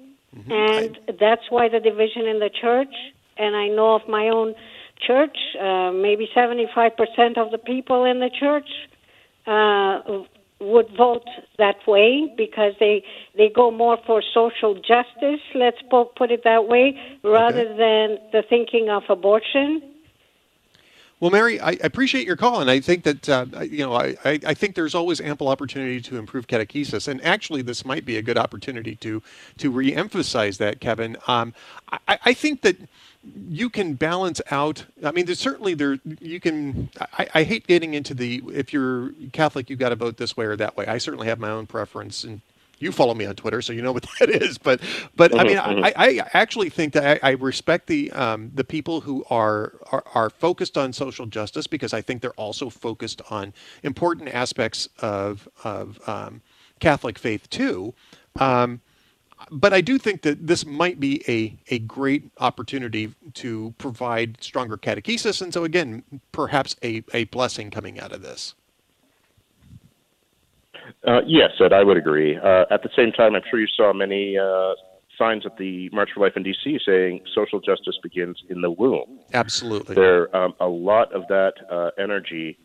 and 0.50 0.98
that's 1.20 1.44
why 1.50 1.70
the 1.70 1.80
division 1.80 2.28
in 2.28 2.40
the 2.40 2.50
church. 2.50 2.94
And 3.38 3.56
I 3.56 3.68
know 3.68 3.96
of 3.96 4.08
my 4.08 4.28
own 4.28 4.56
church, 5.00 5.38
uh, 5.60 5.92
maybe 5.92 6.28
75% 6.36 7.38
of 7.38 7.52
the 7.52 7.58
people 7.58 8.06
in 8.06 8.20
the 8.20 8.30
church 8.30 8.70
uh, 9.48 10.24
would 10.60 10.88
vote 10.98 11.28
that 11.58 11.76
way 11.86 12.34
because 12.38 12.74
they 12.80 13.04
they 13.38 13.50
go 13.50 13.72
more 13.72 13.98
for 14.06 14.24
social 14.34 14.74
justice. 14.76 15.42
Let's 15.54 15.78
put 15.90 16.32
it 16.32 16.44
that 16.44 16.68
way, 16.68 16.98
rather 17.24 17.68
than 17.68 18.18
the 18.32 18.44
thinking 18.48 18.90
of 18.90 19.04
abortion. 19.10 19.82
Well, 21.20 21.32
Mary, 21.32 21.60
I 21.60 21.72
appreciate 21.82 22.28
your 22.28 22.36
call, 22.36 22.62
and 22.62 22.70
I 22.70 22.80
think 22.80 23.04
that 23.04 23.30
uh, 23.30 23.46
you 23.64 23.80
know 23.80 23.94
I, 23.94 24.18
I 24.26 24.40
I 24.48 24.54
think 24.54 24.76
there's 24.76 24.96
always 24.96 25.22
ample 25.22 25.48
opportunity 25.48 26.02
to 26.02 26.18
improve 26.18 26.48
catechesis, 26.48 27.08
and 27.08 27.24
actually 27.26 27.64
this 27.64 27.86
might 27.86 28.06
be 28.06 28.18
a 28.18 28.22
good 28.22 28.38
opportunity 28.38 28.96
to 28.98 29.24
to 29.58 29.72
reemphasize 29.72 30.58
that, 30.60 30.82
Kevin. 30.82 31.18
Um, 31.28 31.56
I, 32.08 32.20
I 32.26 32.34
think 32.34 32.62
that 32.62 32.78
you 33.50 33.70
can 33.70 33.96
balance 33.96 34.42
out. 34.52 34.86
I 35.04 35.12
mean, 35.12 35.26
there's 35.26 35.40
certainly 35.40 35.74
there 35.74 36.00
you 36.20 36.40
can. 36.40 36.90
I, 37.18 37.28
I 37.34 37.44
hate 37.44 37.66
getting 37.66 37.96
into 37.96 38.14
the 38.14 38.44
if 38.54 38.74
you're 38.74 39.12
Catholic, 39.34 39.72
you've 39.72 39.80
got 39.80 39.90
to 39.90 39.96
vote 39.96 40.18
this 40.18 40.38
way 40.38 40.46
or 40.46 40.58
that 40.58 40.78
way. 40.78 40.86
I 40.86 41.00
certainly 41.00 41.28
have 41.28 41.40
my 41.40 41.50
own 41.50 41.66
preference, 41.66 42.26
and 42.26 42.42
you 42.80 42.92
follow 42.92 43.14
me 43.16 43.26
on 43.26 43.36
Twitter, 43.36 43.62
so 43.62 43.74
you 43.74 43.82
know 43.82 43.92
what 43.94 44.06
that 44.20 44.30
is. 44.30 44.58
But 44.58 44.82
but 45.16 45.34
I 45.40 45.46
mean, 45.46 45.58
Mhm, 45.58 45.84
I, 45.84 45.94
I 45.98 46.30
actually 46.34 46.70
think 46.70 46.94
that 46.94 47.22
I, 47.24 47.30
I 47.30 47.32
respect 47.34 47.88
the 47.88 48.12
um, 48.14 48.52
the 48.54 48.64
people 48.66 49.02
who 49.02 49.26
are, 49.30 49.74
are 49.92 50.04
are 50.16 50.30
focused 50.30 50.78
on 50.78 50.94
social 50.94 51.26
justice 51.28 51.68
because 51.68 51.94
I 51.94 52.02
think 52.02 52.22
they're 52.22 52.32
also 52.34 52.70
focused 52.70 53.22
on 53.32 53.54
important 53.84 54.30
aspects 54.30 54.90
of 55.00 55.50
of 55.64 56.00
um, 56.08 56.42
Catholic 56.80 57.20
faith 57.20 57.50
too. 57.50 57.94
Um, 58.40 58.82
but 59.52 59.74
I 59.74 59.82
do 59.82 59.98
think 60.00 60.24
that 60.24 60.48
this 60.48 60.66
might 60.66 61.00
be 61.00 61.24
a, 61.28 61.58
a 61.76 61.80
great 61.80 62.32
opportunity 62.40 63.14
to 63.36 63.76
provide 63.78 64.44
stronger 64.44 64.78
catechesis, 64.78 65.42
and 65.42 65.54
so 65.54 65.64
again, 65.66 66.04
perhaps 66.32 66.76
a, 66.84 67.04
a 67.14 67.26
blessing 67.26 67.72
coming 67.72 68.00
out 68.00 68.12
of 68.14 68.22
this. 68.24 68.56
Uh, 71.06 71.22
yes, 71.28 71.52
Ed, 71.60 71.74
I 71.74 71.84
would 71.84 71.98
agree. 71.98 72.38
Uh, 72.38 72.66
at 72.72 72.84
the 72.84 72.90
same 72.96 73.12
time, 73.12 73.36
I'm 73.36 73.44
sure 73.50 73.60
you 73.60 73.68
saw 73.68 73.94
many 73.94 74.38
uh, 74.38 74.74
signs 75.18 75.46
at 75.46 75.58
the 75.58 75.90
March 75.92 76.10
for 76.14 76.22
Life 76.22 76.34
in 76.36 76.44
D.C. 76.44 76.80
saying 76.86 77.22
social 77.34 77.60
justice 77.60 77.98
begins 78.02 78.42
in 78.50 78.62
the 78.62 78.72
womb. 78.72 79.20
Absolutely. 79.34 79.96
There, 79.96 80.36
um, 80.36 80.54
a 80.60 80.68
lot 80.68 81.14
of 81.14 81.28
that 81.28 81.54
uh, 81.70 81.92
energy 82.02 82.58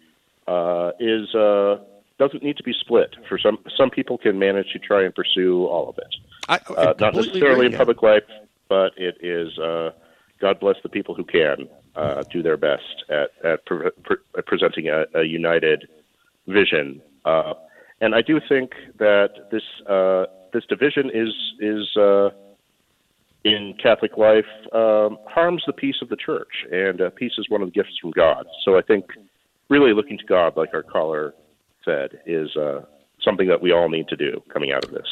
uh, 0.47 0.93
is 0.99 1.35
uh, 1.35 1.79
doesn't 2.19 2.43
need 2.43 2.57
to 2.57 2.63
be 2.63 2.73
split. 2.79 3.15
For 3.29 3.39
some, 3.39 3.59
some 3.77 3.91
people 3.91 4.19
can 4.19 4.39
manage 4.39 4.73
to 4.73 4.79
try 4.79 5.05
and 5.05 5.15
pursue 5.15 5.67
all 5.67 5.89
of 5.89 5.99
it. 5.99 6.15
I, 6.49 6.73
uh, 6.75 6.95
not 6.99 7.15
necessarily 7.15 7.53
agree, 7.53 7.67
in 7.67 7.73
yeah. 7.73 7.79
public 7.79 8.03
life, 8.03 8.25
but 8.69 8.93
it 8.97 9.19
is. 9.21 9.59
Uh, 9.59 9.91
God 10.41 10.59
bless 10.61 10.77
the 10.83 10.89
people 10.89 11.15
who 11.15 11.25
can 11.25 11.69
uh, 11.97 12.23
do 12.31 12.43
their 12.43 12.57
best 12.57 13.05
at 13.11 13.31
at, 13.45 13.67
pre- 13.67 13.91
pre- 14.03 14.17
at 14.37 14.47
presenting 14.47 14.89
a, 14.89 15.05
a 15.15 15.25
united 15.25 15.89
vision. 16.47 17.03
And 18.01 18.15
I 18.15 18.23
do 18.23 18.41
think 18.49 18.71
that 18.99 19.29
this 19.51 19.63
uh, 19.89 20.25
this 20.53 20.65
division 20.69 21.11
is 21.13 21.33
is 21.61 21.97
uh, 21.97 22.31
in 23.45 23.75
Catholic 23.83 24.17
life 24.17 24.45
um, 24.73 25.19
harms 25.27 25.63
the 25.67 25.73
peace 25.73 25.97
of 26.03 26.09
the 26.09 26.17
church, 26.17 26.67
and 26.71 27.01
uh, 27.01 27.11
peace 27.11 27.33
is 27.39 27.49
one 27.49 27.63
of 27.63 27.69
the 27.69 27.73
gifts 27.73 27.99
from 28.01 28.11
God. 28.13 28.47
So 28.65 28.79
I 28.79 28.83
think 28.83 29.07
really 29.69 29.93
looking 29.93 30.19
to 30.19 30.25
God, 30.25 30.57
like 30.57 30.71
our 30.75 30.83
caller 30.83 31.35
said, 31.85 32.21
is 32.27 32.55
uh, 32.57 32.81
something 33.23 33.49
that 33.49 33.61
we 33.61 33.73
all 33.73 33.89
need 33.89 34.09
to 34.09 34.17
do 34.17 34.43
coming 34.53 34.73
out 34.73 34.85
of 34.85 34.91
this. 34.91 35.07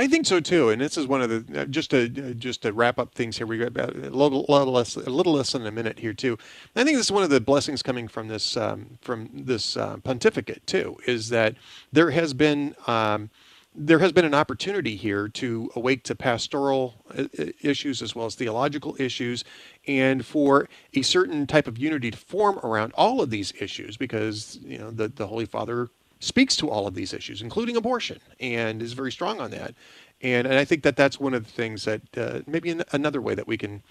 I 0.00 0.06
think 0.06 0.24
so 0.24 0.40
too, 0.40 0.70
and 0.70 0.80
this 0.80 0.96
is 0.96 1.06
one 1.06 1.20
of 1.20 1.28
the 1.28 1.60
uh, 1.60 1.64
just 1.66 1.90
to 1.90 2.04
uh, 2.04 2.32
just 2.32 2.62
to 2.62 2.72
wrap 2.72 2.98
up 2.98 3.14
things 3.14 3.36
here. 3.36 3.46
We 3.46 3.58
got 3.58 3.68
about 3.68 3.94
a 3.94 4.08
little, 4.08 4.46
little 4.48 4.72
less 4.72 4.96
a 4.96 5.00
little 5.00 5.34
less 5.34 5.52
than 5.52 5.66
a 5.66 5.70
minute 5.70 5.98
here 5.98 6.14
too. 6.14 6.38
I 6.74 6.84
think 6.84 6.96
this 6.96 7.06
is 7.06 7.12
one 7.12 7.22
of 7.22 7.28
the 7.28 7.38
blessings 7.38 7.82
coming 7.82 8.08
from 8.08 8.28
this 8.28 8.56
um, 8.56 8.98
from 9.02 9.28
this 9.30 9.76
uh, 9.76 9.98
pontificate 9.98 10.66
too, 10.66 10.96
is 11.06 11.28
that 11.28 11.54
there 11.92 12.12
has 12.12 12.32
been 12.32 12.74
um, 12.86 13.28
there 13.74 13.98
has 13.98 14.10
been 14.10 14.24
an 14.24 14.32
opportunity 14.32 14.96
here 14.96 15.28
to 15.28 15.70
awake 15.76 16.02
to 16.04 16.14
pastoral 16.14 16.94
uh, 17.18 17.24
issues 17.60 18.00
as 18.00 18.14
well 18.14 18.24
as 18.24 18.34
theological 18.34 18.96
issues, 18.98 19.44
and 19.86 20.24
for 20.24 20.66
a 20.94 21.02
certain 21.02 21.46
type 21.46 21.68
of 21.68 21.76
unity 21.76 22.10
to 22.10 22.16
form 22.16 22.58
around 22.60 22.94
all 22.94 23.20
of 23.20 23.28
these 23.28 23.52
issues, 23.60 23.98
because 23.98 24.58
you 24.62 24.78
know 24.78 24.90
the 24.90 25.08
the 25.08 25.26
Holy 25.26 25.44
Father 25.44 25.90
speaks 26.20 26.54
to 26.56 26.70
all 26.70 26.86
of 26.86 26.94
these 26.94 27.12
issues, 27.12 27.42
including 27.42 27.76
abortion, 27.76 28.20
and 28.38 28.80
is 28.80 28.92
very 28.92 29.10
strong 29.10 29.40
on 29.40 29.50
that. 29.50 29.74
And, 30.22 30.46
and 30.46 30.56
I 30.56 30.64
think 30.64 30.82
that 30.84 30.96
that's 30.96 31.18
one 31.18 31.34
of 31.34 31.44
the 31.44 31.50
things 31.50 31.84
that 31.84 32.02
uh, 32.16 32.40
maybe 32.46 32.70
an, 32.70 32.84
another 32.92 33.20
way 33.20 33.34
that 33.34 33.46
we 33.46 33.56
can 33.56 33.82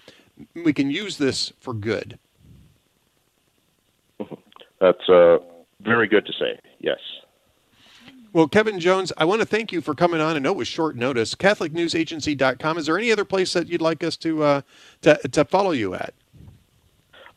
we 0.54 0.72
can 0.72 0.90
use 0.90 1.18
this 1.18 1.52
for 1.60 1.74
good. 1.74 2.18
That's 4.80 5.08
uh, 5.08 5.38
very 5.80 6.08
good 6.08 6.24
to 6.24 6.32
say. 6.32 6.58
Yes. 6.78 6.98
Well, 8.32 8.46
Kevin 8.46 8.78
Jones, 8.78 9.12
I 9.16 9.24
want 9.24 9.40
to 9.40 9.46
thank 9.46 9.72
you 9.72 9.80
for 9.80 9.94
coming 9.94 10.20
on. 10.20 10.36
I 10.36 10.38
know 10.38 10.52
it 10.52 10.56
was 10.56 10.68
short 10.68 10.96
notice. 10.96 11.34
CatholicNewsAgency.com. 11.34 12.78
Is 12.78 12.86
there 12.86 12.96
any 12.96 13.10
other 13.10 13.24
place 13.24 13.52
that 13.54 13.66
you'd 13.66 13.82
like 13.82 14.04
us 14.04 14.16
to 14.18 14.42
uh, 14.42 14.60
to, 15.02 15.16
to 15.28 15.44
follow 15.44 15.72
you 15.72 15.94
at? 15.94 16.14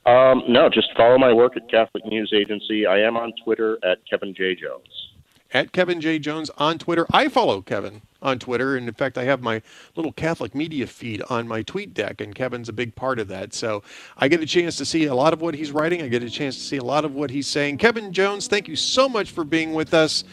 Um, 0.06 0.44
no, 0.48 0.70
just 0.70 0.90
follow 0.98 1.18
my 1.18 1.32
work 1.32 1.56
at 1.56 1.70
Catholic 1.70 2.06
News 2.06 2.34
Agency. 2.36 2.86
I 2.86 3.00
am 3.00 3.16
on 3.16 3.32
Twitter 3.44 3.78
at 3.84 4.00
Kevin 4.10 4.34
J. 4.36 4.56
Jones. 4.56 5.10
At 5.54 5.72
Kevin 5.72 6.02
J. 6.02 6.20
Jones 6.20 6.50
on 6.58 6.78
Twitter. 6.78 7.06
I 7.12 7.30
follow 7.30 7.62
Kevin 7.62 8.02
on 8.22 8.40
Twitter. 8.40 8.76
And 8.76 8.88
in 8.88 8.94
fact, 8.94 9.18
I 9.18 9.24
have 9.26 9.42
my 9.42 9.62
little 9.96 10.12
Catholic 10.12 10.56
media 10.56 10.88
feed 10.88 11.22
on 11.30 11.48
my 11.48 11.62
tweet 11.62 11.94
deck, 11.94 12.20
and 12.20 12.34
Kevin's 12.34 12.70
a 12.70 12.74
big 12.74 12.96
part 12.96 13.20
of 13.20 13.28
that. 13.28 13.54
So 13.54 13.84
I 14.18 14.28
get 14.28 14.42
a 14.42 14.46
chance 14.46 14.78
to 14.78 14.86
see 14.86 15.06
a 15.06 15.16
lot 15.16 15.32
of 15.32 15.42
what 15.42 15.54
he's 15.54 15.72
writing. 15.72 16.02
I 16.02 16.08
get 16.08 16.24
a 16.24 16.30
chance 16.30 16.56
to 16.56 16.64
see 16.64 16.78
a 16.78 16.84
lot 16.84 17.06
of 17.06 17.14
what 17.14 17.30
he's 17.30 17.48
saying. 17.48 17.78
Kevin 17.78 18.12
Jones, 18.12 18.48
thank 18.48 18.68
you 18.68 18.76
so 18.76 19.08
much 19.08 19.32
for 19.32 19.44
being 19.44 19.74
with 19.74 19.94
us. 19.94 20.24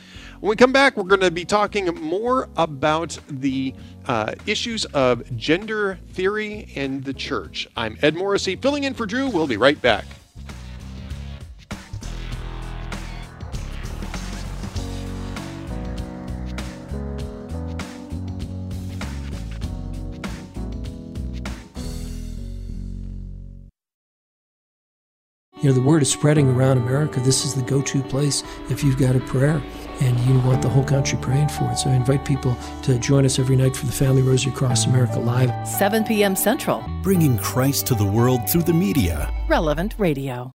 When 0.40 0.48
we 0.48 0.56
come 0.56 0.72
back, 0.72 0.96
we're 0.96 1.02
going 1.02 1.20
to 1.20 1.30
be 1.30 1.44
talking 1.44 1.84
more 1.96 2.48
about 2.56 3.18
the 3.28 3.74
uh, 4.06 4.32
issues 4.46 4.86
of 4.86 5.36
gender 5.36 5.98
theory 6.12 6.68
and 6.74 7.04
the 7.04 7.12
church. 7.12 7.68
I'm 7.76 7.98
Ed 8.00 8.14
Morrissey, 8.14 8.56
filling 8.56 8.84
in 8.84 8.94
for 8.94 9.04
Drew. 9.04 9.28
We'll 9.28 9.46
be 9.46 9.58
right 9.58 9.80
back. 9.82 10.06
You 25.60 25.68
know, 25.68 25.74
the 25.74 25.82
word 25.82 26.00
is 26.00 26.10
spreading 26.10 26.48
around 26.48 26.78
America. 26.78 27.20
This 27.20 27.44
is 27.44 27.52
the 27.52 27.60
go 27.60 27.82
to 27.82 28.02
place 28.04 28.42
if 28.70 28.82
you've 28.82 28.96
got 28.96 29.14
a 29.14 29.20
prayer 29.20 29.62
and 30.00 30.18
you 30.20 30.38
want 30.40 30.62
the 30.62 30.68
whole 30.68 30.84
country 30.84 31.18
praying 31.20 31.48
for 31.48 31.70
it. 31.70 31.78
So 31.78 31.90
I 31.90 31.94
invite 31.94 32.24
people 32.24 32.56
to 32.82 32.98
join 32.98 33.24
us 33.24 33.38
every 33.38 33.56
night 33.56 33.76
for 33.76 33.86
the 33.86 33.92
Family 33.92 34.22
Rosary 34.22 34.52
Across 34.52 34.86
America 34.86 35.18
Live. 35.18 35.68
7 35.68 36.04
p.m. 36.04 36.34
Central. 36.34 36.84
Bringing 37.02 37.38
Christ 37.38 37.86
to 37.88 37.94
the 37.94 38.04
world 38.04 38.48
through 38.48 38.62
the 38.62 38.72
media. 38.74 39.32
Relevant 39.48 39.94
Radio. 39.98 40.50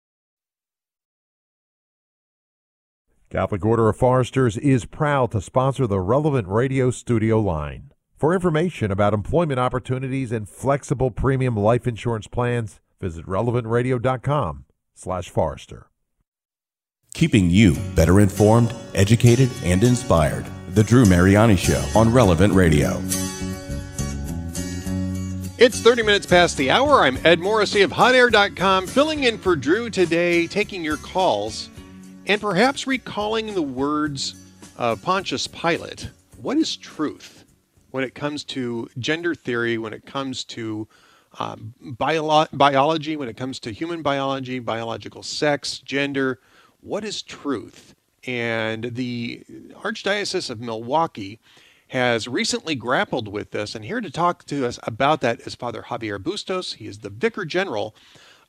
Catholic 3.30 3.64
Order 3.64 3.88
of 3.88 3.96
Foresters 3.96 4.58
is 4.58 4.84
proud 4.84 5.30
to 5.30 5.40
sponsor 5.40 5.86
the 5.86 6.00
relevant 6.00 6.48
radio 6.48 6.90
studio 6.90 7.40
line. 7.40 7.92
For 8.18 8.34
information 8.34 8.90
about 8.90 9.14
employment 9.14 9.58
opportunities 9.58 10.30
and 10.30 10.46
flexible 10.46 11.10
premium 11.10 11.56
life 11.56 11.86
insurance 11.86 12.26
plans, 12.26 12.80
visit 13.00 13.24
relevantradio.com 13.24 14.66
slash 14.94 15.30
Forrester. 15.30 15.88
Keeping 17.14 17.50
you 17.50 17.76
better 17.94 18.20
informed, 18.20 18.74
educated, 18.94 19.50
and 19.64 19.84
inspired. 19.84 20.46
The 20.70 20.82
Drew 20.82 21.04
Mariani 21.04 21.56
Show 21.56 21.84
on 21.94 22.10
Relevant 22.10 22.54
Radio. 22.54 23.02
It's 25.58 25.80
30 25.80 26.02
minutes 26.02 26.26
past 26.26 26.56
the 26.56 26.70
hour. 26.70 27.02
I'm 27.02 27.18
Ed 27.24 27.38
Morrissey 27.38 27.82
of 27.82 27.92
HotAir.com, 27.92 28.86
filling 28.86 29.24
in 29.24 29.36
for 29.36 29.54
Drew 29.54 29.90
today, 29.90 30.46
taking 30.46 30.82
your 30.82 30.96
calls, 30.96 31.68
and 32.26 32.40
perhaps 32.40 32.86
recalling 32.86 33.54
the 33.54 33.62
words 33.62 34.34
of 34.78 35.02
Pontius 35.02 35.46
Pilate. 35.46 36.08
What 36.38 36.56
is 36.56 36.76
truth 36.76 37.44
when 37.90 38.02
it 38.02 38.14
comes 38.14 38.42
to 38.44 38.88
gender 38.98 39.34
theory, 39.34 39.76
when 39.76 39.92
it 39.92 40.06
comes 40.06 40.44
to 40.44 40.88
um, 41.38 41.74
bio- 41.78 42.46
biology, 42.54 43.16
when 43.18 43.28
it 43.28 43.36
comes 43.36 43.60
to 43.60 43.70
human 43.70 44.00
biology, 44.02 44.58
biological 44.58 45.22
sex, 45.22 45.78
gender? 45.78 46.40
What 46.82 47.04
is 47.04 47.22
truth? 47.22 47.94
And 48.26 48.96
the 48.96 49.44
Archdiocese 49.84 50.50
of 50.50 50.60
Milwaukee 50.60 51.38
has 51.88 52.26
recently 52.26 52.74
grappled 52.74 53.28
with 53.28 53.52
this. 53.52 53.76
And 53.76 53.84
here 53.84 54.00
to 54.00 54.10
talk 54.10 54.44
to 54.46 54.66
us 54.66 54.80
about 54.82 55.20
that 55.20 55.38
is 55.42 55.54
Father 55.54 55.82
Javier 55.82 56.20
Bustos. 56.20 56.74
He 56.74 56.88
is 56.88 56.98
the 56.98 57.08
Vicar 57.08 57.44
General 57.44 57.94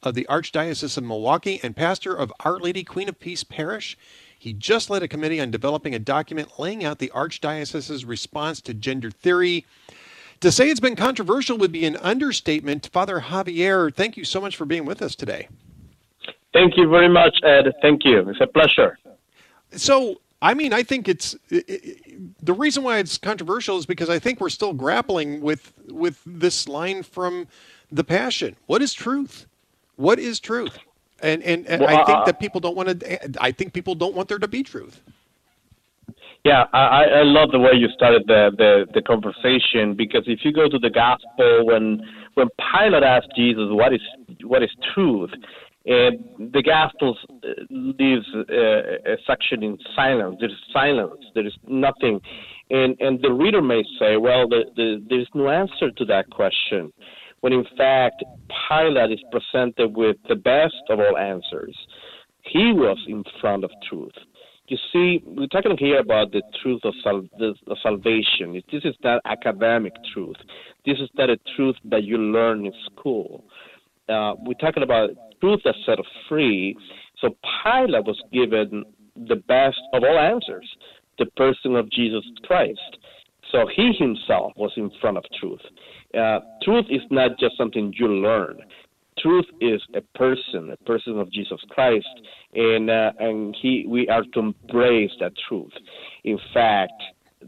of 0.01 0.15
the 0.15 0.25
Archdiocese 0.31 0.97
of 0.97 1.03
Milwaukee 1.03 1.59
and 1.61 1.75
pastor 1.75 2.15
of 2.15 2.33
Our 2.39 2.57
Lady 2.57 2.83
Queen 2.83 3.07
of 3.07 3.19
Peace 3.19 3.43
Parish. 3.43 3.95
He 4.39 4.51
just 4.51 4.89
led 4.89 5.03
a 5.03 5.07
committee 5.07 5.39
on 5.39 5.51
developing 5.51 5.93
a 5.93 5.99
document 5.99 6.59
laying 6.59 6.83
out 6.83 6.97
the 6.97 7.11
Archdiocese's 7.13 8.03
response 8.03 8.61
to 8.61 8.73
gender 8.73 9.11
theory. 9.11 9.63
To 10.39 10.51
say 10.51 10.71
it's 10.71 10.79
been 10.79 10.95
controversial 10.95 11.59
would 11.59 11.71
be 11.71 11.85
an 11.85 11.97
understatement. 11.97 12.89
Father 12.91 13.19
Javier, 13.19 13.93
thank 13.93 14.17
you 14.17 14.25
so 14.25 14.41
much 14.41 14.57
for 14.57 14.65
being 14.65 14.85
with 14.85 15.03
us 15.03 15.13
today. 15.13 15.49
Thank 16.53 16.77
you 16.77 16.87
very 16.87 17.09
much, 17.09 17.35
Ed. 17.43 17.73
Thank 17.81 18.05
you. 18.05 18.29
It's 18.29 18.41
a 18.41 18.47
pleasure. 18.47 18.97
So, 19.71 20.21
I 20.41 20.53
mean, 20.53 20.71
I 20.71 20.83
think 20.83 21.07
it's 21.07 21.35
it, 21.49 21.65
it, 21.67 22.45
the 22.45 22.53
reason 22.53 22.83
why 22.83 22.99
it's 22.99 23.17
controversial 23.17 23.77
is 23.77 23.85
because 23.85 24.09
I 24.09 24.19
think 24.19 24.39
we're 24.39 24.49
still 24.49 24.73
grappling 24.73 25.41
with 25.41 25.73
with 25.87 26.21
this 26.25 26.67
line 26.67 27.01
from 27.01 27.47
the 27.91 28.03
Passion. 28.03 28.55
What 28.67 28.81
is 28.81 28.93
truth? 28.93 29.47
What 29.95 30.19
is 30.19 30.39
truth? 30.39 30.77
And 31.21 31.41
and, 31.41 31.65
and 31.67 31.81
well, 31.81 31.89
I 31.89 32.05
think 32.05 32.17
uh, 32.19 32.25
that 32.25 32.39
people 32.39 32.59
don't 32.59 32.75
want 32.75 32.99
to. 32.99 33.43
I 33.43 33.51
think 33.51 33.73
people 33.73 33.95
don't 33.95 34.13
want 34.13 34.29
there 34.29 34.39
to 34.39 34.47
be 34.47 34.61
truth. 34.61 35.01
Yeah, 36.43 36.65
I, 36.73 37.05
I 37.05 37.23
love 37.23 37.51
the 37.51 37.59
way 37.59 37.71
you 37.73 37.87
started 37.95 38.23
the, 38.27 38.51
the 38.57 38.85
the 38.93 39.01
conversation 39.01 39.95
because 39.95 40.23
if 40.27 40.39
you 40.43 40.51
go 40.51 40.67
to 40.67 40.77
the 40.77 40.89
gospel 40.89 41.65
when 41.65 42.01
when 42.33 42.49
Pilate 42.59 43.03
asked 43.03 43.29
Jesus 43.35 43.69
what 43.69 43.93
is 43.93 44.01
what 44.43 44.61
is 44.61 44.69
truth, 44.93 45.31
the 45.85 46.63
Gospels 46.65 47.17
uh, 47.29 47.47
leaves 47.69 48.25
uh, 48.35 49.13
a 49.13 49.17
section 49.27 49.63
in 49.63 49.77
silence. 49.95 50.37
There 50.39 50.49
is 50.49 50.55
silence. 50.71 51.21
There 51.35 51.45
is 51.45 51.53
nothing, 51.67 52.21
and 52.69 52.95
and 52.99 53.21
the 53.21 53.31
reader 53.31 53.61
may 53.61 53.83
say, 53.99 54.17
well, 54.17 54.47
the, 54.47 54.63
the, 54.75 55.03
there 55.09 55.19
is 55.19 55.27
no 55.33 55.49
answer 55.49 55.91
to 55.91 56.05
that 56.05 56.29
question, 56.29 56.93
when 57.41 57.53
in 57.53 57.65
fact 57.77 58.23
Pilate 58.69 59.11
is 59.11 59.23
presented 59.31 59.95
with 59.95 60.15
the 60.29 60.35
best 60.35 60.75
of 60.89 60.99
all 60.99 61.17
answers. 61.17 61.75
He 62.45 62.73
was 62.73 62.97
in 63.07 63.23
front 63.39 63.63
of 63.63 63.71
truth. 63.89 64.11
You 64.67 64.77
see, 64.91 65.21
we're 65.25 65.47
talking 65.47 65.75
here 65.77 65.99
about 65.99 66.31
the 66.31 66.41
truth 66.61 66.81
of, 66.83 66.93
sal- 67.03 67.27
the, 67.37 67.53
of 67.67 67.77
salvation. 67.81 68.61
This 68.71 68.83
is 68.83 68.95
that 69.03 69.21
academic 69.25 69.93
truth. 70.13 70.37
This 70.85 70.99
is 70.99 71.09
that 71.15 71.29
a 71.29 71.37
truth 71.55 71.75
that 71.85 72.03
you 72.03 72.17
learn 72.17 72.65
in 72.65 72.73
school. 72.85 73.43
Uh, 74.09 74.33
we're 74.45 74.53
talking 74.55 74.83
about 74.83 75.09
truth 75.43 75.59
that 75.65 75.75
set 75.85 75.99
free. 76.29 76.75
So 77.19 77.35
Pilate 77.63 78.05
was 78.05 78.21
given 78.31 78.85
the 79.27 79.35
best 79.35 79.79
of 79.93 80.03
all 80.03 80.17
answers, 80.17 80.67
the 81.19 81.25
person 81.37 81.75
of 81.75 81.91
Jesus 81.91 82.23
Christ. 82.45 82.97
So 83.51 83.67
he 83.75 83.91
himself 83.99 84.53
was 84.55 84.71
in 84.77 84.89
front 85.01 85.17
of 85.17 85.25
truth. 85.39 85.59
Uh, 86.17 86.39
truth 86.63 86.85
is 86.89 87.01
not 87.11 87.37
just 87.39 87.57
something 87.57 87.93
you 87.95 88.07
learn. 88.07 88.57
Truth 89.19 89.45
is 89.61 89.81
a 89.95 90.01
person, 90.17 90.71
a 90.71 90.77
person 90.85 91.19
of 91.19 91.31
Jesus 91.31 91.59
Christ, 91.69 92.07
and 92.55 92.89
uh, 92.89 93.11
and 93.19 93.55
he 93.61 93.85
we 93.87 94.07
are 94.09 94.23
to 94.33 94.39
embrace 94.39 95.11
that 95.19 95.33
truth. 95.47 95.71
In 96.23 96.39
fact, 96.51 96.93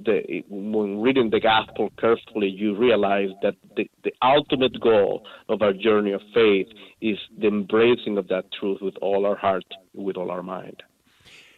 the, 0.04 0.44
when 0.50 1.02
reading 1.02 1.30
the 1.30 1.40
gospel 1.40 1.92
carefully, 2.00 2.48
you 2.50 2.76
realize 2.76 3.30
that 3.42 3.56
the, 3.76 3.90
the 4.04 4.12
ultimate 4.22 4.80
goal 4.80 5.26
of 5.50 5.62
our 5.62 5.74
journey 5.74 6.12
of 6.12 6.22
faith 6.34 6.68
is 7.02 7.18
the 7.40 7.48
embracing 7.48 8.18
of 8.18 8.28
that 8.28 8.46
truth 8.60 8.80
with 8.82 8.96
all 9.02 9.26
our 9.26 9.36
heart, 9.36 9.66
with 9.94 10.18
all 10.18 10.32
our 10.32 10.44
mind. 10.44 10.82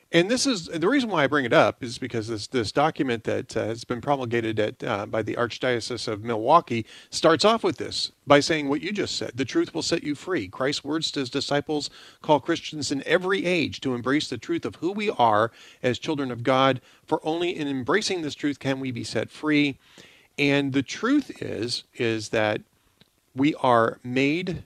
And 0.10 0.32
this 0.32 0.48
is 0.48 0.68
the 0.68 0.88
reason 0.88 1.10
why 1.10 1.26
I 1.26 1.28
bring 1.28 1.44
it 1.44 1.52
up 1.52 1.84
is 1.84 1.98
because 1.98 2.30
this 2.30 2.48
this 2.48 2.72
document 2.72 3.26
that 3.26 3.58
uh, 3.58 3.66
has 3.66 3.84
been 3.84 4.00
promulgated 4.00 4.58
at 4.58 4.82
uh, 4.82 5.06
by 5.06 5.22
the 5.22 5.36
Archdiocese 5.36 6.08
of 6.08 6.24
Milwaukee 6.24 6.86
starts 7.10 7.44
off 7.44 7.62
with 7.62 7.78
this 7.78 8.14
by 8.26 8.40
saying 8.40 8.70
what 8.70 8.82
you 8.82 8.94
just 8.94 9.18
said: 9.18 9.34
"The 9.36 9.44
truth 9.44 9.74
will 9.74 9.82
set 9.82 10.04
you 10.04 10.16
free." 10.16 10.48
Christ's 10.48 10.86
words 10.86 11.12
to 11.12 11.20
his 11.20 11.30
disciples 11.30 11.90
call 12.22 12.40
Christians 12.40 12.90
in 12.90 13.04
every 13.06 13.46
age 13.46 13.82
to 13.82 13.96
embrace 13.96 14.30
the 14.30 14.38
truth 14.38 14.64
of 14.64 14.78
who 14.78 14.94
we 14.94 15.10
are 15.10 15.52
as 15.84 16.00
children 16.00 16.32
of 16.32 16.42
God. 16.44 16.80
For 17.06 17.20
only 17.26 17.58
in 17.58 17.68
embracing 17.68 18.22
this 18.22 18.36
truth 18.36 18.60
can 18.60 18.80
we 18.80 18.92
be 18.92 19.04
set 19.04 19.30
free. 19.30 19.78
And 20.40 20.72
the 20.72 20.84
truth 20.84 21.42
is 21.42 21.84
is 21.96 22.30
that 22.30 22.62
we 23.36 23.56
are 23.56 24.00
made 24.06 24.64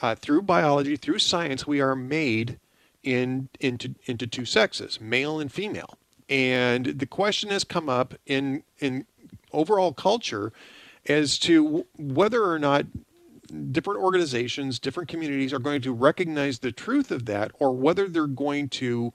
uh, 0.00 0.16
through 0.16 0.42
biology, 0.42 0.96
through 0.96 1.20
science. 1.20 1.68
We 1.68 1.80
are 1.80 1.94
made 1.94 2.58
in 3.02 3.48
into 3.60 3.94
into 4.06 4.26
two 4.26 4.44
sexes, 4.44 5.00
male 5.00 5.40
and 5.40 5.52
female. 5.52 5.98
And 6.28 6.86
the 6.86 7.06
question 7.06 7.50
has 7.50 7.64
come 7.64 7.88
up 7.88 8.14
in 8.26 8.62
in 8.78 9.06
overall 9.52 9.92
culture 9.92 10.52
as 11.06 11.38
to 11.40 11.84
whether 11.96 12.44
or 12.44 12.58
not 12.58 12.86
different 13.70 14.00
organizations, 14.00 14.78
different 14.78 15.08
communities 15.08 15.52
are 15.52 15.58
going 15.58 15.82
to 15.82 15.92
recognize 15.92 16.60
the 16.60 16.72
truth 16.72 17.10
of 17.10 17.26
that, 17.26 17.50
or 17.58 17.72
whether 17.72 18.08
they're 18.08 18.26
going 18.26 18.68
to 18.68 19.12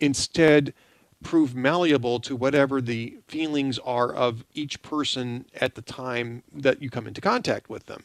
instead 0.00 0.74
prove 1.22 1.54
malleable 1.54 2.20
to 2.20 2.36
whatever 2.36 2.80
the 2.80 3.16
feelings 3.26 3.78
are 3.80 4.12
of 4.12 4.44
each 4.54 4.82
person 4.82 5.46
at 5.60 5.74
the 5.74 5.82
time 5.82 6.42
that 6.52 6.82
you 6.82 6.90
come 6.90 7.06
into 7.06 7.20
contact 7.20 7.68
with 7.68 7.86
them. 7.86 8.04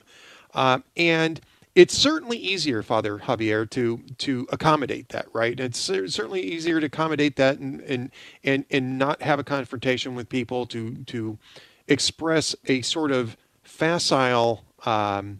Uh, 0.54 0.80
and 0.96 1.41
it's 1.76 1.98
certainly 1.98 2.38
easier, 2.38 2.84
Father 2.84 3.20
Javier, 3.20 3.70
to 3.72 4.02
to 4.20 4.48
accommodate 4.52 5.10
that, 5.10 5.28
right? 5.34 5.60
It's 5.60 5.80
certainly 5.80 6.42
easier 6.42 6.80
to 6.80 6.86
accommodate 6.88 7.36
that 7.38 7.60
and 7.60 7.82
and 7.82 8.12
and, 8.44 8.66
and 8.70 9.00
not 9.00 9.22
have 9.24 9.40
a 9.40 9.44
confrontation 9.44 10.16
with 10.16 10.30
people 10.30 10.66
to 10.68 10.96
to 11.06 11.38
express 11.88 12.56
a 12.68 12.82
sort 12.82 13.12
of 13.12 13.38
facile 13.64 14.64
um, 14.86 15.40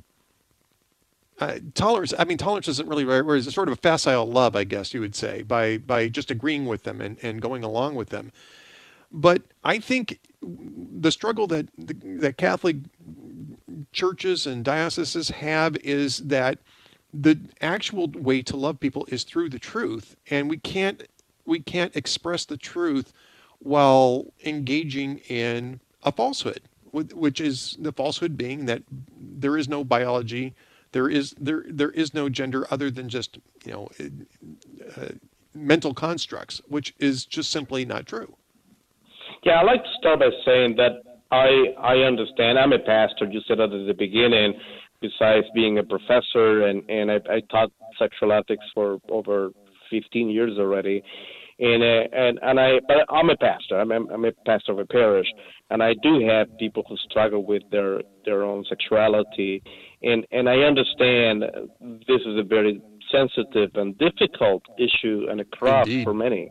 uh, 1.40 1.60
tolerance. 1.76 2.14
I 2.18 2.26
mean, 2.26 2.38
tolerance 2.38 2.68
isn't 2.68 2.90
really 2.90 3.06
right. 3.06 3.24
Whereas 3.24 3.46
it's 3.48 3.56
sort 3.56 3.68
of 3.68 3.74
a 3.74 3.82
facile 3.82 4.26
love, 4.26 4.56
I 4.56 4.64
guess 4.64 4.94
you 4.94 5.02
would 5.02 5.16
say, 5.16 5.44
by 5.44 5.78
by 5.78 6.10
just 6.10 6.32
agreeing 6.32 6.66
with 6.66 6.84
them 6.84 7.02
and, 7.02 7.18
and 7.24 7.42
going 7.42 7.64
along 7.64 7.96
with 7.96 8.10
them. 8.10 8.32
But 9.12 9.44
I 9.64 9.80
think 9.80 10.20
the 10.42 11.12
struggle 11.12 11.48
that 11.48 11.68
that 11.78 12.38
Catholic 12.38 12.78
churches 13.94 14.46
and 14.46 14.66
dioceses 14.66 15.30
have 15.30 15.78
is 15.78 16.20
that 16.20 16.60
the 17.14 17.40
actual 17.62 18.08
way 18.08 18.42
to 18.42 18.58
love 18.58 18.80
people 18.80 19.06
is 19.10 19.24
through 19.24 19.50
the 19.50 19.60
truth, 19.60 20.16
and 20.30 20.50
we 20.50 20.58
can't 20.58 21.04
we 21.46 21.60
can't 21.60 21.96
express 21.96 22.46
the 22.46 22.58
truth 22.58 23.14
while 23.60 24.34
engaging 24.46 25.20
in 25.30 25.80
a 26.04 26.12
falsehood, 26.12 26.62
which 26.92 27.40
is 27.40 27.78
the 27.80 27.92
falsehood 27.92 28.38
being 28.38 28.66
that 28.66 28.84
there 29.18 29.58
is 29.58 29.70
no 29.70 29.84
biology, 29.84 30.54
there 30.92 31.10
is 31.10 31.36
there 31.40 31.64
there 31.68 31.92
is 31.92 32.14
no 32.14 32.30
gender 32.30 32.66
other 32.72 32.90
than 32.90 33.10
just 33.10 33.38
you 33.66 33.72
know 33.72 33.90
uh, 34.98 35.10
mental 35.54 35.94
constructs, 35.94 36.62
which 36.68 36.94
is 37.00 37.26
just 37.26 37.52
simply 37.52 37.86
not 37.86 38.08
true. 38.08 38.36
Yeah, 39.44 39.60
I'd 39.60 39.66
like 39.66 39.84
to 39.84 39.90
start 40.00 40.20
by 40.20 40.30
saying 40.46 40.76
that 40.78 41.13
I 41.34 41.74
I 41.82 41.96
understand. 42.04 42.60
I'm 42.60 42.74
a 42.74 42.80
pastor. 42.80 43.26
You 43.26 43.42
said 43.48 43.58
that 43.58 43.74
at 43.74 43.88
the 43.88 43.96
beginning. 43.98 44.54
Besides 45.02 45.46
being 45.54 45.80
a 45.80 45.84
professor, 45.84 46.68
and 46.68 46.90
and 46.90 47.12
I, 47.12 47.16
I 47.30 47.42
taught 47.52 47.72
sexual 48.00 48.32
ethics 48.32 48.64
for 48.74 49.00
over 49.10 49.50
15 49.90 50.30
years 50.30 50.58
already, 50.58 51.04
and 51.60 51.84
uh, 51.84 52.18
and 52.18 52.40
and 52.42 52.60
I 52.60 52.80
but 52.88 53.06
I'm 53.10 53.30
a 53.30 53.36
pastor. 53.36 53.82
I'm 53.82 53.92
a, 53.92 53.96
I'm 54.14 54.24
a 54.24 54.32
pastor 54.46 54.72
of 54.72 54.80
a 54.80 54.86
parish, 54.86 55.28
and 55.72 55.84
I 55.84 55.94
do 56.02 56.26
have 56.26 56.48
people 56.58 56.84
who 56.88 56.96
struggle 56.98 57.44
with 57.44 57.64
their 57.70 58.02
their 58.24 58.44
own 58.44 58.64
sexuality, 58.70 59.62
and 60.04 60.26
and 60.32 60.48
I 60.48 60.60
understand 60.60 61.44
this 62.08 62.22
is 62.26 62.38
a 62.38 62.44
very 62.44 62.82
sensitive 63.12 63.72
and 63.76 63.98
difficult 63.98 64.64
issue 64.78 65.28
and 65.30 65.42
a 65.42 65.46
cross 65.46 65.88
Indeed. 65.88 66.06
for 66.06 66.14
many 66.14 66.50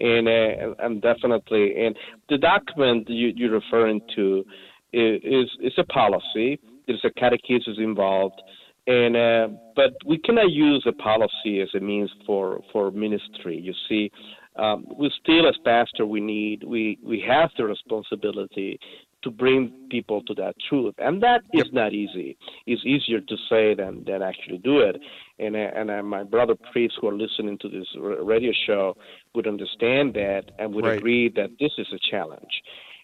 and 0.00 0.28
uh, 0.28 0.74
and 0.80 1.00
definitely 1.02 1.84
and 1.84 1.96
the 2.28 2.38
document 2.38 3.08
you, 3.08 3.32
you're 3.34 3.52
referring 3.52 4.00
to 4.16 4.44
is 4.92 5.50
is 5.60 5.72
a 5.78 5.84
policy. 5.84 6.58
There's 6.86 7.04
a 7.04 7.10
catechesis 7.18 7.78
involved, 7.78 8.40
and 8.86 9.16
uh, 9.16 9.48
but 9.74 9.92
we 10.06 10.18
cannot 10.18 10.50
use 10.50 10.84
a 10.86 10.92
policy 10.92 11.60
as 11.60 11.68
a 11.74 11.80
means 11.80 12.10
for 12.26 12.60
for 12.72 12.90
ministry. 12.90 13.58
You 13.58 13.74
see, 13.88 14.10
um, 14.56 14.84
we 14.98 15.10
still 15.22 15.48
as 15.48 15.56
pastor 15.64 16.06
we 16.06 16.20
need 16.20 16.64
we 16.64 16.98
we 17.02 17.24
have 17.26 17.50
the 17.56 17.64
responsibility 17.64 18.78
to 19.24 19.30
bring 19.30 19.72
people 19.90 20.22
to 20.22 20.34
that 20.34 20.54
truth, 20.68 20.94
and 20.98 21.22
that 21.22 21.42
is 21.52 21.68
not 21.72 21.92
easy. 21.92 22.36
It's 22.66 22.84
easier 22.84 23.20
to 23.20 23.36
say 23.50 23.74
than 23.74 24.04
than 24.04 24.22
actually 24.22 24.58
do 24.58 24.78
it. 24.80 24.96
And 25.38 25.56
and 25.56 25.90
uh, 25.90 26.02
my 26.02 26.22
brother 26.22 26.54
priests 26.72 26.96
who 27.00 27.08
are 27.08 27.18
listening 27.24 27.58
to 27.62 27.68
this 27.68 27.88
radio 28.32 28.52
show 28.66 28.96
would 29.34 29.46
understand 29.46 30.14
that 30.14 30.44
and 30.58 30.74
would 30.74 30.84
Right. 30.86 30.98
agree 30.98 31.28
that 31.30 31.50
this 31.58 31.72
is 31.78 31.86
a 31.92 31.98
challenge. 32.10 32.54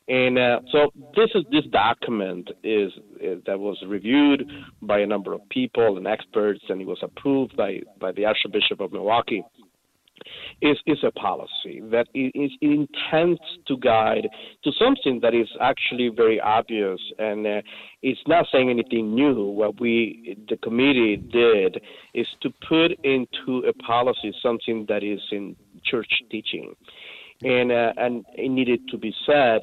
And 0.09 0.39
uh, 0.39 0.61
so 0.73 0.91
this 1.15 1.31
is 1.35 1.45
this 1.53 1.65
document 1.67 2.51
is, 2.65 2.91
is 3.21 3.43
that 3.47 3.59
was 3.59 3.79
reviewed 3.87 4.41
by 4.83 4.99
a 5.01 5.07
number 5.07 5.33
of 5.33 5.41
people 5.51 5.97
and 5.99 6.07
experts, 6.07 6.63
and 6.69 6.81
it 6.81 6.87
was 6.87 6.99
approved 7.03 7.57
by 7.57 7.81
by 8.01 8.11
the 8.13 8.25
Archbishop 8.25 8.81
of 8.81 8.93
Milwaukee. 8.93 9.45
Is 10.61 10.79
is 10.87 10.99
a 11.03 11.11
policy 11.13 11.81
that 11.91 12.07
is 12.15 12.53
intends 12.61 13.41
to 13.67 13.77
guide 13.79 14.29
to 14.65 14.71
something 14.79 15.21
that 15.23 15.35
is 15.35 15.49
actually 15.61 16.09
very 16.09 16.41
obvious, 16.41 17.01
and 17.19 17.47
uh, 17.47 17.63
it's 18.03 18.21
not 18.27 18.47
saying 18.53 18.71
anything 18.71 19.15
new. 19.15 19.47
What 19.47 19.81
we 19.81 20.37
the 20.49 20.57
committee 20.59 21.17
did 21.17 21.83
is 22.15 22.27
to 22.43 22.51
put 22.69 22.93
into 23.05 23.67
a 23.67 23.73
policy 23.73 24.33
something 24.43 24.87
that 24.89 25.03
is 25.03 25.21
in 25.33 25.57
church 25.85 26.11
teaching 26.31 26.75
and 27.43 27.73
uh, 27.73 27.93
and 27.97 28.25
it 28.35 28.51
needed 28.51 28.81
to 28.89 28.99
be 28.99 29.15
said. 29.27 29.63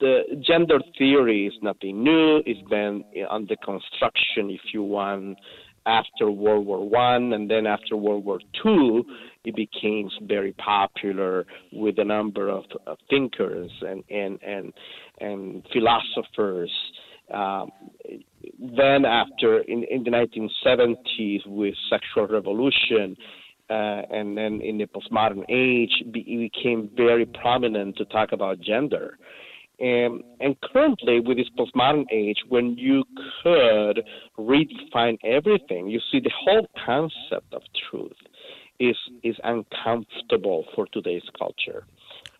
The 0.00 0.22
gender 0.44 0.80
theory 0.98 1.46
is 1.46 1.54
nothing 1.62 2.02
new. 2.02 2.42
It's 2.44 2.60
been 2.68 3.04
under 3.30 3.54
construction, 3.56 4.50
if 4.50 4.74
you 4.74 4.82
want, 4.82 5.38
after 5.86 6.30
World 6.30 6.66
War 6.66 6.88
One, 6.88 7.32
and 7.32 7.50
then 7.50 7.66
after 7.66 7.96
World 7.96 8.24
War 8.24 8.40
Two, 8.62 9.04
it 9.44 9.54
became 9.56 10.10
very 10.22 10.52
popular 10.52 11.46
with 11.72 11.98
a 11.98 12.04
number 12.04 12.48
of, 12.48 12.64
of 12.86 12.98
thinkers 13.10 13.70
and 13.82 14.02
and 14.10 14.38
and 14.42 14.72
and 15.20 15.66
philosophers. 15.72 16.70
Um, 17.32 17.70
then, 18.76 19.04
after 19.04 19.60
in, 19.60 19.84
in 19.84 20.04
the 20.04 20.10
1970s, 20.10 21.46
with 21.46 21.74
sexual 21.88 22.26
revolution, 22.26 23.16
uh, 23.70 24.02
and 24.10 24.36
then 24.36 24.60
in 24.60 24.76
the 24.76 24.86
postmodern 24.86 25.44
age, 25.48 25.92
it 26.00 26.12
became 26.12 26.90
very 26.94 27.24
prominent 27.24 27.96
to 27.96 28.04
talk 28.06 28.32
about 28.32 28.60
gender. 28.60 29.18
And, 29.80 30.22
and 30.40 30.56
currently, 30.60 31.20
with 31.20 31.38
this 31.38 31.48
postmodern 31.58 32.04
age, 32.12 32.38
when 32.48 32.76
you 32.76 33.04
could 33.42 34.02
redefine 34.38 35.18
everything, 35.24 35.88
you 35.88 36.00
see 36.10 36.20
the 36.20 36.30
whole 36.38 36.66
concept 36.84 37.52
of 37.52 37.62
truth 37.90 38.12
is 38.78 38.96
is 39.22 39.36
uncomfortable 39.44 40.64
for 40.74 40.86
today's 40.92 41.22
culture. 41.38 41.86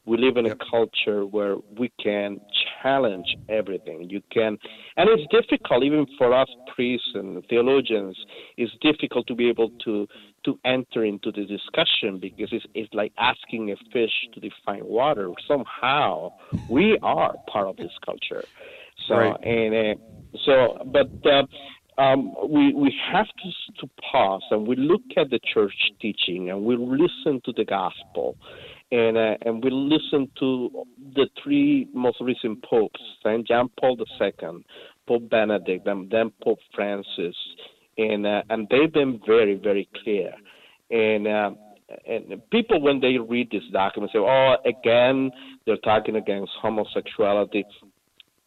We 0.04 0.16
live 0.16 0.36
in 0.36 0.46
a 0.46 0.56
culture 0.70 1.24
where 1.24 1.56
we 1.78 1.92
can 2.02 2.40
challenge 2.82 3.36
everything. 3.48 4.10
You 4.10 4.20
can, 4.32 4.58
and 4.96 5.08
it's 5.08 5.22
difficult 5.30 5.84
even 5.84 6.06
for 6.18 6.34
us 6.34 6.48
priests 6.74 7.08
and 7.14 7.42
theologians. 7.48 8.16
It's 8.56 8.72
difficult 8.80 9.26
to 9.28 9.34
be 9.34 9.48
able 9.48 9.70
to 9.84 10.08
to 10.44 10.58
enter 10.64 11.04
into 11.04 11.30
the 11.30 11.44
discussion 11.44 12.18
because 12.20 12.48
it's 12.50 12.66
it's 12.74 12.92
like 12.92 13.12
asking 13.18 13.70
a 13.70 13.76
fish 13.92 14.10
to 14.34 14.40
define 14.40 14.84
water. 14.84 15.30
Somehow, 15.46 16.32
we 16.68 16.98
are 17.02 17.34
part 17.52 17.68
of 17.68 17.76
this 17.76 17.92
culture. 18.04 18.44
So 19.06 19.14
Right. 19.14 19.44
and 19.44 19.98
uh, 19.98 20.00
so, 20.44 20.78
but. 20.86 21.10
Uh, 21.24 21.44
um, 21.98 22.34
we 22.48 22.72
we 22.72 22.94
have 23.12 23.26
to 23.26 23.50
to 23.80 23.92
pause 24.10 24.42
and 24.50 24.66
we 24.66 24.76
look 24.76 25.02
at 25.16 25.30
the 25.30 25.38
church 25.52 25.74
teaching 26.00 26.50
and 26.50 26.64
we 26.64 26.76
listen 26.76 27.40
to 27.44 27.52
the 27.52 27.64
gospel, 27.64 28.36
and 28.92 29.16
uh, 29.16 29.36
and 29.44 29.64
we 29.64 29.70
listen 29.70 30.30
to 30.38 30.84
the 31.14 31.26
three 31.42 31.88
most 31.94 32.20
recent 32.20 32.62
popes, 32.62 33.00
Saint 33.24 33.48
John 33.48 33.70
Paul 33.80 33.96
II, 33.98 34.30
Pope 35.08 35.30
Benedict, 35.30 35.86
and 35.86 36.10
then 36.10 36.30
Pope 36.44 36.58
Francis, 36.74 37.34
and 37.96 38.26
uh, 38.26 38.42
and 38.50 38.68
they've 38.70 38.92
been 38.92 39.20
very 39.26 39.54
very 39.54 39.88
clear, 40.04 40.32
and. 40.90 41.26
Uh, 41.26 41.50
and 42.08 42.40
people, 42.50 42.80
when 42.80 43.00
they 43.00 43.18
read 43.18 43.50
this 43.50 43.64
document, 43.70 44.10
say, 44.12 44.18
"Oh, 44.18 44.54
again, 44.64 45.30
they're 45.66 45.76
talking 45.84 46.16
against 46.16 46.50
homosexuality." 46.62 47.66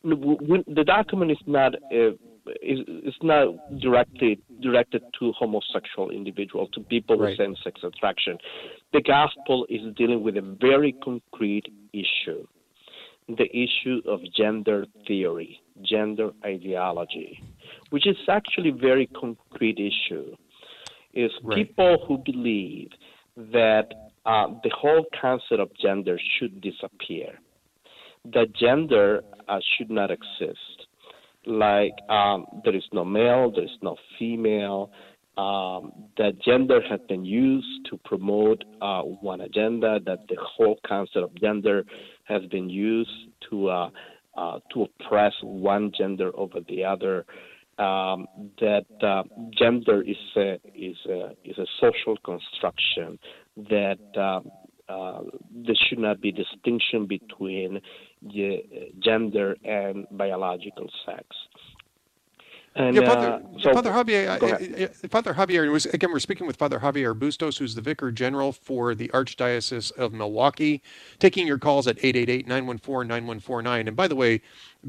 The 0.04 0.84
document 0.84 1.30
is 1.30 1.38
not 1.46 1.76
uh, 1.76 2.14
is, 2.62 2.80
is 3.04 3.14
not 3.22 3.56
directed 3.80 4.40
directed 4.62 5.04
to 5.20 5.32
homosexual 5.34 6.10
individuals, 6.10 6.70
to 6.74 6.80
people 6.82 7.18
Right. 7.18 7.30
with 7.30 7.38
same-sex 7.38 7.82
attraction. 7.84 8.38
The 8.96 9.02
gospel 9.02 9.66
is 9.68 9.82
dealing 9.98 10.24
with 10.24 10.38
a 10.38 10.58
very 10.62 10.94
concrete 11.04 11.66
issue, 11.92 12.48
the 13.28 13.50
issue 13.54 14.02
of 14.08 14.22
gender 14.34 14.86
theory, 15.06 15.60
gender 15.82 16.32
ideology, 16.46 17.44
which 17.90 18.08
is 18.08 18.16
actually 18.30 18.70
a 18.70 18.74
very 18.90 19.08
concrete 19.08 19.80
issue. 19.80 20.34
Is 21.14 21.32
Right. 21.44 21.58
people 21.58 22.06
who 22.08 22.20
believe 22.20 22.92
that 23.36 23.88
uh, 24.26 24.48
the 24.64 24.70
whole 24.70 25.06
concept 25.20 25.60
of 25.60 25.70
gender 25.76 26.18
should 26.34 26.62
disappear, 26.62 27.42
that 28.24 28.54
gender 28.54 29.26
uh, 29.50 29.60
should 29.76 29.92
not 29.92 30.10
exist 30.10 30.88
like 31.46 31.94
um, 32.10 32.46
there 32.64 32.76
is 32.76 32.88
no 32.92 33.06
male, 33.06 33.52
there 33.52 33.66
is 33.66 33.78
no 33.82 33.98
female. 34.18 34.92
Um, 35.38 35.92
that 36.18 36.42
gender 36.42 36.80
has 36.90 37.02
been 37.10 37.26
used 37.26 37.86
to 37.90 37.98
promote 38.06 38.64
uh, 38.82 39.02
one 39.02 39.42
agenda. 39.42 40.00
That 40.06 40.28
the 40.30 40.38
whole 40.40 40.80
concept 40.88 41.18
of 41.18 41.36
gender 41.36 41.84
has 42.24 42.46
been 42.46 42.70
used 42.70 43.12
to 43.50 43.68
uh, 43.68 43.90
uh, 44.38 44.60
to 44.74 44.84
oppress 44.84 45.34
one 45.42 45.92
gender 45.98 46.32
over 46.36 46.60
the 46.68 46.84
other. 46.84 47.26
Um, 47.78 48.28
that 48.62 48.86
uh, 49.04 49.24
gender 49.58 50.02
is 50.02 50.16
a, 50.38 50.54
is 50.74 50.96
a, 51.10 51.32
is 51.44 51.58
a 51.58 51.66
social 51.82 52.16
construction. 52.24 53.20
That 53.58 54.00
um, 54.18 54.50
uh, 54.88 55.22
there 55.54 55.76
should 55.88 56.00
not 56.00 56.22
be 56.22 56.32
distinction 56.32 57.08
between 57.08 57.82
the 58.22 58.60
gender 59.00 59.56
and 59.64 60.06
biological 60.12 60.90
sex. 61.06 61.26
And 62.78 62.94
yeah, 62.94 63.06
Father, 63.08 63.28
uh, 63.30 63.60
so, 63.60 63.74
Father 63.74 63.90
Javier, 63.92 64.38
go 64.38 64.48
I- 64.48 64.50
ahead. 64.50 64.76
I- 64.78 65.06
I- 65.06 65.08
Father 65.08 65.34
Javier 65.34 65.72
was 65.72 65.86
again. 65.88 66.12
We're 66.12 66.20
speaking 66.20 66.46
with 66.46 66.58
Father 66.58 66.80
Javier 66.80 67.18
Bustos, 67.18 67.58
who's 67.58 67.74
the 67.74 67.82
Vicar 67.82 68.12
General 68.12 68.52
for 68.52 68.94
the 68.94 69.08
Archdiocese 69.14 69.94
of 69.94 70.12
Milwaukee, 70.12 70.82
taking 71.18 71.48
your 71.48 71.58
calls 71.58 71.88
at 71.88 71.98
888-914-9149. 72.04 73.88
And 73.88 73.96
by 73.96 74.10
the 74.10 74.16
way, 74.16 74.42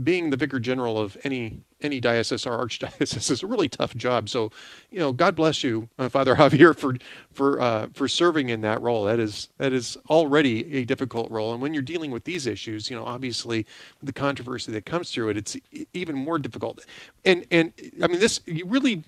being 0.02 0.30
the 0.30 0.36
Vicar 0.36 0.60
General 0.60 0.98
of 0.98 1.16
any 1.24 1.60
any 1.82 2.00
diocese 2.00 2.46
or 2.46 2.58
archdiocese 2.66 3.30
is 3.30 3.42
a 3.42 3.46
really 3.46 3.68
tough 3.68 3.94
job. 3.96 4.28
So, 4.28 4.50
you 4.90 4.98
know, 4.98 5.12
God 5.12 5.36
bless 5.36 5.62
you, 5.62 5.88
uh, 5.98 6.08
Father 6.08 6.34
Javier, 6.36 6.76
for 6.76 6.96
for 7.32 7.60
uh, 7.60 7.88
for 7.94 8.08
serving 8.08 8.48
in 8.48 8.62
that 8.62 8.80
role. 8.82 9.04
That 9.04 9.20
is 9.20 9.48
that 9.58 9.72
is 9.72 9.96
already 10.10 10.74
a 10.76 10.84
difficult 10.84 11.30
role. 11.30 11.52
And 11.52 11.62
when 11.62 11.74
you're 11.74 11.82
dealing 11.82 12.10
with 12.10 12.24
these 12.24 12.46
issues, 12.46 12.90
you 12.90 12.96
know, 12.96 13.04
obviously 13.04 13.66
the 14.02 14.12
controversy 14.12 14.72
that 14.72 14.86
comes 14.86 15.10
through 15.10 15.30
it, 15.30 15.36
it's 15.36 15.56
even 15.92 16.16
more 16.16 16.38
difficult. 16.38 16.84
And 17.24 17.46
and 17.50 17.72
I 18.02 18.08
mean, 18.08 18.20
this 18.20 18.40
you 18.46 18.66
really 18.66 19.04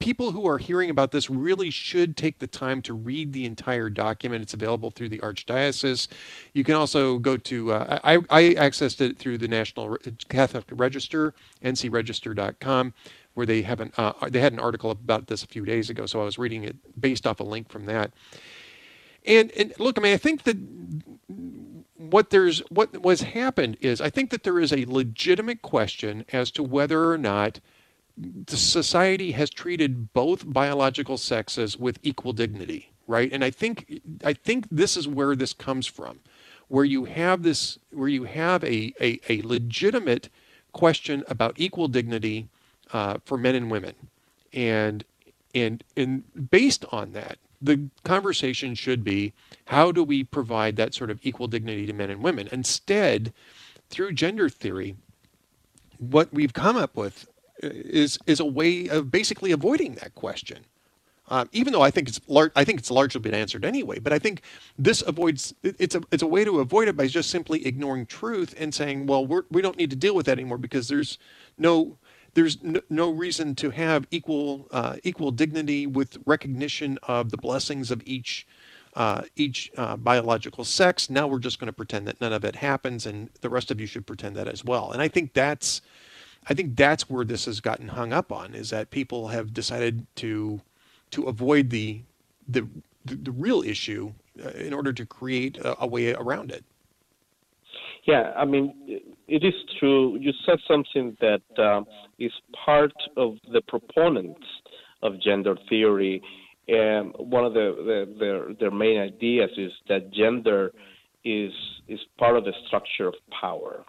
people 0.00 0.32
who 0.32 0.48
are 0.48 0.58
hearing 0.58 0.90
about 0.90 1.12
this 1.12 1.30
really 1.30 1.70
should 1.70 2.16
take 2.16 2.38
the 2.38 2.46
time 2.46 2.82
to 2.82 2.94
read 2.94 3.32
the 3.32 3.44
entire 3.44 3.90
document. 3.90 4.42
It's 4.42 4.54
available 4.54 4.90
through 4.90 5.10
the 5.10 5.18
archdiocese. 5.18 6.08
You 6.54 6.64
can 6.64 6.74
also 6.74 7.18
go 7.18 7.36
to 7.36 7.72
uh, 7.72 7.98
I 8.04 8.16
I 8.30 8.42
accessed 8.54 9.00
it 9.00 9.18
through 9.18 9.38
the 9.38 9.48
National 9.48 9.98
Catholic 10.28 10.64
Register, 10.70 11.34
ncregister.com, 11.64 12.94
where 13.34 13.46
they 13.46 13.62
have 13.62 13.80
an 13.80 13.92
uh, 13.96 14.12
they 14.28 14.40
had 14.40 14.52
an 14.52 14.58
article 14.58 14.90
about 14.90 15.26
this 15.26 15.42
a 15.42 15.46
few 15.46 15.64
days 15.64 15.90
ago. 15.90 16.06
So 16.06 16.20
I 16.20 16.24
was 16.24 16.38
reading 16.38 16.64
it 16.64 16.76
based 17.00 17.26
off 17.26 17.40
a 17.40 17.44
link 17.44 17.68
from 17.68 17.86
that. 17.86 18.12
And 19.26 19.50
and 19.52 19.74
look, 19.78 19.98
I 19.98 20.02
mean, 20.02 20.14
I 20.14 20.18
think 20.18 20.44
that 20.44 20.56
what 21.96 22.30
there's 22.30 22.60
what 22.70 23.02
was 23.02 23.22
happened 23.22 23.76
is 23.80 24.00
I 24.00 24.10
think 24.10 24.30
that 24.30 24.44
there 24.44 24.60
is 24.60 24.72
a 24.72 24.84
legitimate 24.86 25.62
question 25.62 26.24
as 26.32 26.50
to 26.52 26.62
whether 26.62 27.10
or 27.10 27.18
not 27.18 27.60
the 28.16 28.56
society 28.56 29.32
has 29.32 29.50
treated 29.50 30.12
both 30.12 30.50
biological 30.50 31.18
sexes 31.18 31.76
with 31.76 31.98
equal 32.02 32.32
dignity, 32.32 32.92
right? 33.06 33.30
And 33.32 33.44
I 33.44 33.50
think 33.50 34.00
I 34.24 34.32
think 34.32 34.66
this 34.70 34.96
is 34.96 35.06
where 35.06 35.36
this 35.36 35.52
comes 35.52 35.86
from, 35.86 36.20
where 36.68 36.84
you 36.84 37.04
have 37.04 37.42
this 37.42 37.78
where 37.90 38.08
you 38.08 38.24
have 38.24 38.64
a 38.64 38.92
a, 39.00 39.20
a 39.28 39.42
legitimate 39.42 40.28
question 40.72 41.24
about 41.28 41.54
equal 41.56 41.88
dignity 41.88 42.48
uh, 42.92 43.18
for 43.24 43.38
men 43.38 43.54
and 43.54 43.70
women, 43.70 43.94
and 44.52 45.04
and 45.54 45.82
and 45.96 46.50
based 46.50 46.84
on 46.92 47.12
that, 47.12 47.38
the 47.60 47.88
conversation 48.04 48.74
should 48.74 49.02
be 49.02 49.32
how 49.66 49.90
do 49.90 50.04
we 50.04 50.24
provide 50.24 50.76
that 50.76 50.94
sort 50.94 51.10
of 51.10 51.18
equal 51.22 51.48
dignity 51.48 51.86
to 51.86 51.92
men 51.92 52.10
and 52.10 52.22
women? 52.22 52.48
Instead, 52.52 53.32
through 53.88 54.12
gender 54.12 54.48
theory, 54.48 54.96
what 55.98 56.32
we've 56.32 56.52
come 56.52 56.76
up 56.76 56.96
with 56.96 57.28
is 57.62 58.18
is 58.26 58.40
a 58.40 58.44
way 58.44 58.88
of 58.88 59.10
basically 59.10 59.52
avoiding 59.52 59.94
that 59.94 60.14
question. 60.14 60.64
Um, 61.28 61.48
even 61.52 61.72
though 61.72 61.82
I 61.82 61.90
think 61.90 62.08
it's 62.08 62.20
lar- 62.28 62.52
I 62.54 62.64
think 62.64 62.78
it's 62.78 62.90
largely 62.90 63.20
been 63.20 63.34
answered 63.34 63.64
anyway, 63.64 63.98
but 63.98 64.12
I 64.12 64.18
think 64.18 64.42
this 64.78 65.02
avoids 65.02 65.54
it's 65.62 65.94
a 65.94 66.02
it's 66.12 66.22
a 66.22 66.26
way 66.26 66.44
to 66.44 66.60
avoid 66.60 66.88
it 66.88 66.96
by 66.96 67.08
just 67.08 67.30
simply 67.30 67.66
ignoring 67.66 68.06
truth 68.06 68.54
and 68.58 68.74
saying, 68.74 69.06
well, 69.06 69.26
we're, 69.26 69.42
we 69.50 69.62
don't 69.62 69.76
need 69.76 69.90
to 69.90 69.96
deal 69.96 70.14
with 70.14 70.26
that 70.26 70.38
anymore 70.38 70.58
because 70.58 70.88
there's 70.88 71.18
no 71.58 71.98
there's 72.34 72.62
no, 72.62 72.80
no 72.90 73.10
reason 73.10 73.54
to 73.56 73.70
have 73.70 74.06
equal 74.10 74.68
uh, 74.70 74.96
equal 75.02 75.30
dignity 75.32 75.86
with 75.86 76.18
recognition 76.26 76.98
of 77.04 77.30
the 77.30 77.38
blessings 77.38 77.90
of 77.90 78.02
each 78.04 78.46
uh, 78.94 79.22
each 79.34 79.70
uh, 79.76 79.96
biological 79.96 80.64
sex. 80.64 81.10
Now 81.10 81.26
we're 81.26 81.38
just 81.38 81.58
going 81.58 81.66
to 81.66 81.72
pretend 81.72 82.06
that 82.06 82.20
none 82.20 82.32
of 82.32 82.44
it 82.44 82.56
happens, 82.56 83.04
and 83.04 83.30
the 83.40 83.50
rest 83.50 83.70
of 83.70 83.80
you 83.80 83.86
should 83.86 84.06
pretend 84.06 84.36
that 84.36 84.48
as 84.48 84.64
well. 84.64 84.92
And 84.92 85.02
I 85.02 85.08
think 85.08 85.34
that's 85.34 85.82
I 86.48 86.54
think 86.54 86.76
that's 86.76 87.10
where 87.10 87.24
this 87.24 87.46
has 87.46 87.60
gotten 87.60 87.88
hung 87.88 88.12
up 88.12 88.30
on 88.30 88.54
is 88.54 88.70
that 88.70 88.90
people 88.90 89.28
have 89.28 89.52
decided 89.52 90.06
to 90.16 90.60
to 91.10 91.24
avoid 91.24 91.70
the 91.70 92.02
the 92.48 92.66
the, 93.04 93.30
real 93.30 93.62
issue 93.62 94.12
uh, 94.44 94.48
in 94.50 94.72
order 94.72 94.92
to 94.92 95.06
create 95.06 95.58
a, 95.58 95.82
a 95.84 95.86
way 95.86 96.12
around 96.12 96.50
it. 96.50 96.64
Yeah, 98.04 98.32
I 98.36 98.44
mean, 98.44 98.74
it 99.26 99.44
is 99.44 99.54
true. 99.78 100.16
You 100.18 100.32
said 100.44 100.58
something 100.68 101.16
that 101.20 101.42
uh, 101.58 101.82
is 102.18 102.32
part 102.64 102.92
of 103.16 103.34
the 103.52 103.60
proponents 103.62 104.46
of 105.02 105.20
gender 105.20 105.56
theory, 105.68 106.22
and 106.68 107.12
one 107.16 107.44
of 107.44 107.52
the, 107.54 107.74
the, 107.76 108.16
their 108.18 108.54
their 108.54 108.70
main 108.70 109.00
ideas 109.00 109.50
is 109.56 109.72
that 109.88 110.12
gender 110.12 110.72
is 111.24 111.52
is 111.88 112.00
part 112.18 112.36
of 112.36 112.44
the 112.44 112.52
structure 112.66 113.08
of 113.08 113.14
power, 113.40 113.84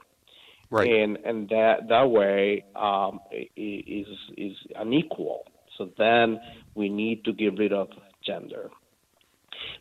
right? 0.71 0.91
And 0.91 1.17
and 1.17 1.47
that 1.49 1.87
that 1.89 2.09
way 2.09 2.65
um, 2.75 3.19
is 3.55 4.07
is 4.35 4.57
unequal. 4.75 5.43
So 5.77 5.89
then 5.97 6.39
we 6.75 6.89
need 6.89 7.23
to 7.25 7.33
get 7.33 7.57
rid 7.57 7.73
of 7.73 7.89
gender. 8.25 8.69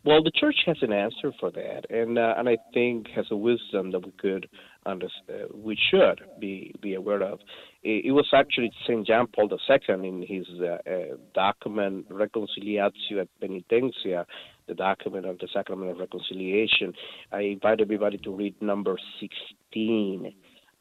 Well, 0.05 0.23
the 0.23 0.31
church 0.31 0.55
has 0.65 0.77
an 0.81 0.93
answer 0.93 1.31
for 1.39 1.51
that, 1.51 1.83
and 1.89 2.17
uh, 2.17 2.35
and 2.37 2.47
I 2.47 2.57
think 2.73 3.07
has 3.15 3.25
a 3.31 3.35
wisdom 3.35 3.91
that 3.91 4.05
we 4.05 4.11
could 4.11 4.47
understand, 4.85 5.29
uh, 5.29 5.47
we 5.53 5.77
should 5.91 6.21
be 6.39 6.73
be 6.81 6.93
aware 6.95 7.21
of. 7.21 7.39
It, 7.83 8.05
it 8.05 8.11
was 8.11 8.27
actually 8.33 8.71
Saint 8.87 9.07
John 9.07 9.27
Paul 9.27 9.49
II 9.51 10.07
in 10.07 10.25
his 10.27 10.47
uh, 10.61 10.77
uh, 10.89 11.17
document 11.33 12.09
Reconciliatio 12.09 13.21
et 13.21 13.29
Penitentia, 13.41 14.25
the 14.67 14.75
document 14.75 15.25
of 15.25 15.39
the 15.39 15.47
Sacrament 15.53 15.91
of 15.91 15.97
Reconciliation. 15.97 16.93
I 17.31 17.41
invite 17.41 17.81
everybody 17.81 18.17
to 18.19 18.31
read 18.31 18.61
number 18.61 18.97
16 19.19 20.33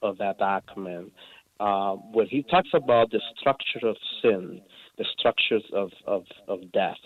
of 0.02 0.18
that 0.18 0.38
document, 0.38 1.12
uh, 1.58 1.94
where 1.94 2.26
he 2.26 2.42
talks 2.42 2.68
about 2.74 3.10
the 3.10 3.20
structure 3.38 3.86
of 3.86 3.96
sin, 4.22 4.60
the 4.98 5.04
structures 5.18 5.64
of, 5.72 5.90
of, 6.06 6.24
of 6.48 6.72
death, 6.72 6.96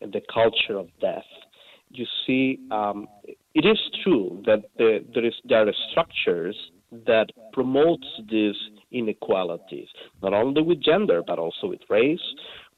and 0.00 0.12
the 0.12 0.22
culture 0.32 0.78
of 0.78 0.88
death. 1.00 1.24
You 1.90 2.06
see, 2.26 2.60
um, 2.70 3.08
it 3.54 3.64
is 3.64 3.78
true 4.02 4.42
that 4.46 4.64
the, 4.76 5.04
there, 5.14 5.24
is, 5.24 5.34
there 5.44 5.66
are 5.66 5.72
structures 5.90 6.56
that 7.06 7.26
promotes 7.52 8.06
these 8.30 8.54
inequalities, 8.92 9.88
not 10.22 10.32
only 10.32 10.62
with 10.62 10.82
gender, 10.82 11.22
but 11.26 11.38
also 11.38 11.66
with 11.66 11.80
race, 11.90 12.20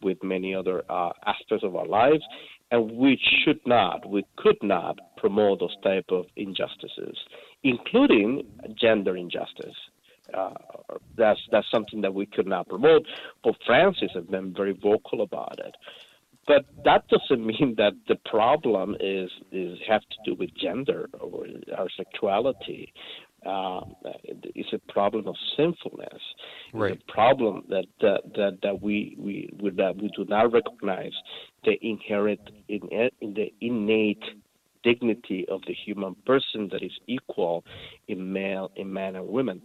with 0.03 0.19
many 0.23 0.55
other 0.55 0.83
uh, 0.89 1.11
aspects 1.27 1.65
of 1.65 1.77
our 1.77 1.87
lives, 1.87 2.23
and 2.71 2.91
we 2.93 3.21
should 3.45 3.61
not, 3.67 4.09
we 4.09 4.25
could 4.37 4.57
not 4.63 4.99
promote 5.17 5.61
those 5.61 5.77
type 5.83 6.07
of 6.11 6.25
injustices, 6.37 7.17
including 7.63 8.43
gender 8.81 9.17
injustice. 9.17 9.75
Uh, 10.35 10.55
that's 11.17 11.41
that's 11.51 11.71
something 11.71 12.01
that 12.01 12.15
we 12.15 12.27
could 12.27 12.47
not 12.47 12.69
promote. 12.69 13.07
Pope 13.43 13.57
Francis 13.67 14.11
has 14.15 14.25
been 14.25 14.53
very 14.55 14.73
vocal 14.73 15.23
about 15.23 15.59
it. 15.59 15.75
But 16.47 16.65
that 16.85 17.05
doesn't 17.09 17.47
mean 17.53 17.75
that 17.77 17.93
the 18.09 18.17
problem 18.29 18.97
is 19.01 19.31
is 19.53 19.79
have 19.89 20.03
to 20.03 20.17
do 20.25 20.35
with 20.35 20.51
gender 20.55 21.09
or 21.21 21.47
our 21.77 21.89
sexuality. 21.97 22.93
Um, 23.47 23.95
it's 24.25 24.73
a 24.75 24.93
problem 24.93 25.27
of 25.27 25.35
sinfulness. 25.57 26.21
Right. 26.75 26.93
It's 26.93 27.03
a 27.09 27.13
problem 27.13 27.65
that 27.71 27.87
that 28.01 28.21
that, 28.35 28.59
that 28.63 28.83
we, 28.83 29.17
we 29.19 29.49
we 29.61 29.71
that 29.71 29.97
we 29.97 30.11
do 30.17 30.27
not 30.29 30.53
recognize 30.53 31.13
the 31.65 31.79
inherent 31.81 32.41
in, 32.69 32.81
in 33.21 33.35
the 33.35 33.53
innate 33.61 34.23
dignity 34.83 35.47
of 35.49 35.61
the 35.67 35.75
human 35.75 36.15
person 36.27 36.69
that 36.73 36.83
is 36.83 36.93
equal 37.07 37.65
in 38.09 38.33
male 38.33 38.71
in 38.77 38.93
man 38.93 39.17
and 39.17 39.29
women. 39.29 39.63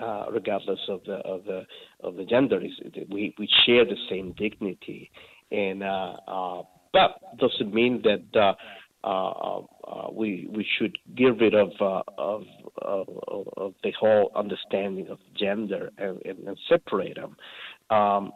Uh, 0.00 0.26
regardless 0.30 0.78
of 0.88 1.02
the 1.04 1.14
of 1.14 1.44
the 1.44 1.62
of 2.00 2.14
the 2.14 2.24
gender, 2.24 2.60
we 3.08 3.34
we 3.38 3.48
share 3.66 3.84
the 3.84 3.96
same 4.08 4.32
dignity, 4.38 5.10
and 5.50 5.82
uh, 5.82 6.14
uh, 6.28 6.62
but 6.92 7.20
doesn't 7.38 7.74
mean 7.74 8.00
that 8.02 8.22
uh, 8.40 8.54
uh, 9.02 9.62
uh, 9.88 10.10
we 10.12 10.48
we 10.54 10.66
should 10.78 10.96
get 11.16 11.38
rid 11.40 11.54
of, 11.54 11.70
of, 11.80 12.44
of, 12.82 13.08
of 13.56 13.74
the 13.82 13.92
whole 13.98 14.30
understanding 14.36 15.08
of 15.08 15.18
gender 15.34 15.90
and, 15.98 16.20
and, 16.24 16.38
and 16.46 16.58
separate 16.68 17.16
them. 17.16 17.36
Um, 17.90 18.32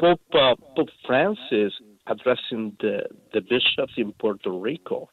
Pope 0.00 0.20
Pope 0.30 0.88
Francis 1.06 1.72
addressing 2.06 2.76
the 2.80 3.00
the 3.32 3.40
bishops 3.40 3.92
in 3.96 4.12
Puerto 4.12 4.50
Rico, 4.50 5.10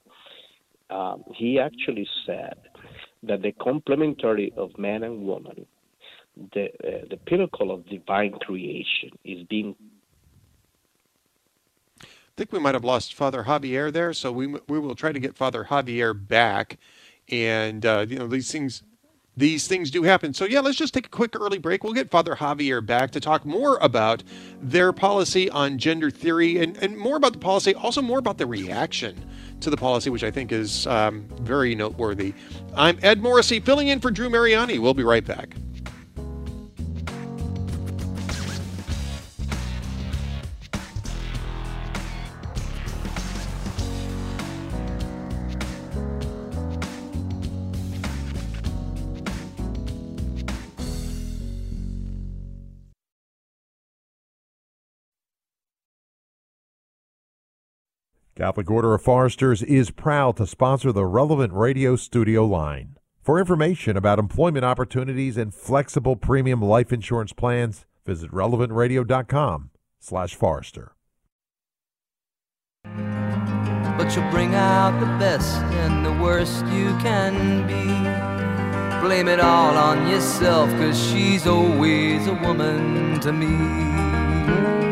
um, 0.89 1.23
he 1.35 1.59
actually 1.59 2.07
said 2.25 2.57
that 3.23 3.41
the 3.41 3.51
complementarity 3.53 4.55
of 4.57 4.77
man 4.77 5.03
and 5.03 5.25
woman, 5.25 5.65
the 6.53 6.65
uh, 6.65 7.05
the 7.09 7.17
pinnacle 7.25 7.71
of 7.71 7.87
divine 7.87 8.33
creation, 8.33 9.11
is 9.23 9.43
being 9.43 9.75
I 12.33 12.35
think 12.35 12.51
we 12.51 12.57
might 12.59 12.73
have 12.73 12.83
lost 12.83 13.13
Father 13.13 13.43
Javier 13.43 13.93
there, 13.93 14.11
so 14.11 14.31
we 14.31 14.47
we 14.67 14.79
will 14.79 14.95
try 14.95 15.11
to 15.11 15.19
get 15.19 15.35
Father 15.35 15.65
Javier 15.65 16.15
back. 16.15 16.77
And 17.29 17.85
uh, 17.85 18.05
you 18.09 18.17
know 18.17 18.27
these 18.27 18.51
things 18.51 18.81
these 19.37 19.67
things 19.67 19.91
do 19.91 20.01
happen. 20.01 20.33
So 20.33 20.45
yeah, 20.45 20.59
let's 20.59 20.77
just 20.77 20.95
take 20.95 21.05
a 21.05 21.09
quick 21.09 21.39
early 21.39 21.59
break. 21.59 21.83
We'll 21.83 21.93
get 21.93 22.09
Father 22.09 22.35
Javier 22.35 22.83
back 22.83 23.11
to 23.11 23.19
talk 23.19 23.45
more 23.45 23.77
about 23.81 24.23
their 24.59 24.91
policy 24.91 25.47
on 25.49 25.77
gender 25.77 26.09
theory 26.09 26.57
and, 26.57 26.75
and 26.77 26.97
more 26.97 27.17
about 27.17 27.33
the 27.33 27.39
policy, 27.39 27.75
also 27.75 28.01
more 28.01 28.17
about 28.19 28.39
the 28.39 28.47
reaction 28.47 29.23
to 29.63 29.69
the 29.69 29.77
policy, 29.77 30.09
which 30.09 30.23
I 30.23 30.31
think 30.31 30.51
is 30.51 30.85
um, 30.87 31.27
very 31.41 31.75
noteworthy. 31.75 32.33
I'm 32.75 32.97
Ed 33.01 33.21
Morrissey, 33.21 33.59
filling 33.59 33.87
in 33.87 33.99
for 33.99 34.11
Drew 34.11 34.29
Mariani. 34.29 34.79
We'll 34.79 34.93
be 34.93 35.03
right 35.03 35.25
back. 35.25 35.55
Catholic 58.35 58.71
Order 58.71 58.95
of 58.95 59.03
Foresters 59.03 59.61
is 59.61 59.91
proud 59.91 60.37
to 60.37 60.47
sponsor 60.47 60.91
the 60.91 61.05
relevant 61.05 61.53
radio 61.53 61.95
studio 61.95 62.43
line. 62.45 62.97
For 63.21 63.37
information 63.39 63.95
about 63.95 64.17
employment 64.17 64.65
opportunities 64.65 65.37
and 65.37 65.53
flexible 65.53 66.15
premium 66.15 66.59
life 66.59 66.91
insurance 66.91 67.31
plans, 67.31 67.85
visit 68.07 68.31
relevantradio.com 68.31 69.69
slash 69.99 70.33
forester. 70.33 70.95
But 72.83 74.15
you'll 74.15 74.31
bring 74.31 74.55
out 74.55 74.99
the 74.99 75.05
best 75.19 75.55
and 75.55 76.03
the 76.03 76.23
worst 76.23 76.65
you 76.65 76.89
can 76.97 77.67
be. 77.67 77.85
Blame 79.07 79.27
it 79.27 79.39
all 79.39 79.77
on 79.77 80.07
yourself, 80.09 80.71
cause 80.71 80.99
she's 81.11 81.45
always 81.45 82.25
a 82.25 82.33
woman 82.33 83.19
to 83.19 83.31
me. 83.31 84.82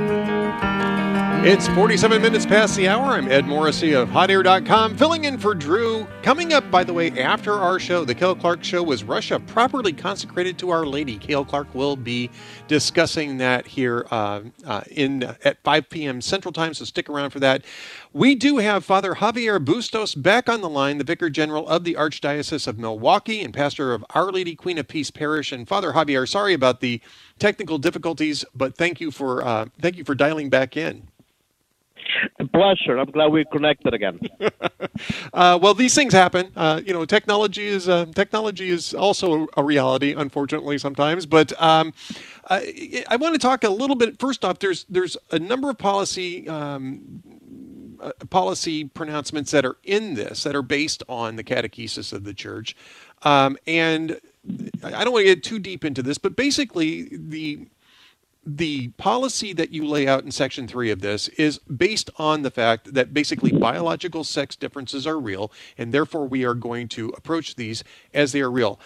It's 1.43 1.67
47 1.69 2.21
minutes 2.21 2.45
past 2.45 2.75
the 2.75 2.87
hour. 2.87 3.13
I'm 3.13 3.27
Ed 3.27 3.47
Morrissey 3.47 3.93
of 3.93 4.09
HotAir.com, 4.09 4.95
filling 4.95 5.23
in 5.23 5.39
for 5.39 5.55
Drew. 5.55 6.05
Coming 6.21 6.53
up, 6.53 6.69
by 6.69 6.83
the 6.83 6.93
way, 6.93 7.09
after 7.19 7.53
our 7.53 7.79
show, 7.79 8.05
the 8.05 8.13
Cale 8.13 8.35
Clark 8.35 8.63
Show, 8.63 8.83
was 8.83 9.03
Russia 9.03 9.39
properly 9.39 9.91
consecrated 9.91 10.59
to 10.59 10.69
Our 10.69 10.85
Lady? 10.85 11.17
Cale 11.17 11.43
Clark 11.43 11.73
will 11.73 11.95
be 11.95 12.29
discussing 12.67 13.37
that 13.37 13.65
here 13.65 14.05
uh, 14.11 14.41
uh, 14.67 14.81
in 14.91 15.23
at 15.43 15.57
5 15.63 15.89
p.m. 15.89 16.21
Central 16.21 16.51
Time, 16.51 16.75
so 16.75 16.85
stick 16.85 17.09
around 17.09 17.31
for 17.31 17.39
that. 17.39 17.65
We 18.13 18.35
do 18.35 18.59
have 18.59 18.85
Father 18.85 19.15
Javier 19.15 19.57
Bustos 19.65 20.13
back 20.13 20.47
on 20.47 20.61
the 20.61 20.69
line, 20.69 20.99
the 20.99 21.03
Vicar 21.03 21.31
General 21.31 21.67
of 21.67 21.85
the 21.85 21.95
Archdiocese 21.95 22.67
of 22.67 22.77
Milwaukee 22.77 23.41
and 23.41 23.51
pastor 23.51 23.93
of 23.93 24.05
Our 24.11 24.31
Lady 24.31 24.53
Queen 24.53 24.77
of 24.77 24.87
Peace 24.87 25.09
Parish. 25.09 25.51
And 25.51 25.67
Father 25.67 25.93
Javier, 25.93 26.29
sorry 26.29 26.53
about 26.53 26.81
the 26.81 27.01
technical 27.39 27.79
difficulties, 27.79 28.45
but 28.53 28.77
thank 28.77 29.01
you 29.01 29.09
for 29.09 29.43
uh, 29.43 29.65
thank 29.81 29.97
you 29.97 30.03
for 30.03 30.13
dialing 30.13 30.51
back 30.51 30.77
in. 30.77 31.07
Pleasure. 32.53 32.97
I'm 32.97 33.11
glad 33.11 33.31
we 33.31 33.45
connected 33.51 33.93
again. 33.93 34.19
uh, 35.33 35.59
well, 35.61 35.73
these 35.73 35.95
things 35.95 36.13
happen. 36.13 36.51
Uh, 36.55 36.81
you 36.85 36.93
know, 36.93 37.05
technology 37.05 37.67
is 37.67 37.87
uh, 37.87 38.05
technology 38.15 38.69
is 38.69 38.93
also 38.93 39.47
a 39.57 39.63
reality, 39.63 40.13
unfortunately, 40.15 40.77
sometimes. 40.77 41.25
But 41.25 41.59
um, 41.61 41.93
I, 42.49 43.03
I, 43.09 43.15
want 43.15 43.35
to 43.35 43.39
talk 43.39 43.63
a 43.63 43.69
little 43.69 43.95
bit. 43.95 44.19
First 44.19 44.45
off, 44.45 44.59
there's 44.59 44.85
there's 44.89 45.17
a 45.31 45.39
number 45.39 45.69
of 45.69 45.77
policy. 45.77 46.47
Um, 46.47 47.23
uh, 48.01 48.11
policy 48.31 48.85
pronouncements 48.85 49.51
that 49.51 49.63
are 49.63 49.77
in 49.83 50.15
this 50.15 50.41
that 50.41 50.55
are 50.55 50.63
based 50.63 51.03
on 51.07 51.35
the 51.35 51.43
catechesis 51.43 52.11
of 52.11 52.23
the 52.23 52.33
church, 52.33 52.75
um, 53.21 53.59
and 53.67 54.19
I 54.83 55.03
don't 55.03 55.13
want 55.13 55.27
to 55.27 55.35
get 55.35 55.43
too 55.43 55.59
deep 55.59 55.85
into 55.85 56.01
this, 56.01 56.17
but 56.17 56.35
basically 56.35 57.09
the 57.11 57.67
the 58.45 58.89
policy 58.89 59.53
that 59.53 59.71
you 59.71 59.85
lay 59.85 60.07
out 60.07 60.23
in 60.23 60.31
section 60.31 60.67
three 60.67 60.89
of 60.89 61.01
this 61.01 61.27
is 61.29 61.59
based 61.59 62.09
on 62.17 62.41
the 62.41 62.51
fact 62.51 62.93
that 62.93 63.13
basically 63.13 63.51
biological 63.51 64.23
sex 64.23 64.55
differences 64.55 65.05
are 65.05 65.19
real, 65.19 65.51
and 65.77 65.93
therefore 65.93 66.27
we 66.27 66.43
are 66.43 66.55
going 66.55 66.87
to 66.89 67.09
approach 67.09 67.55
these 67.55 67.83
as 68.13 68.31
they 68.31 68.41
are 68.41 68.51
real. 68.51 68.79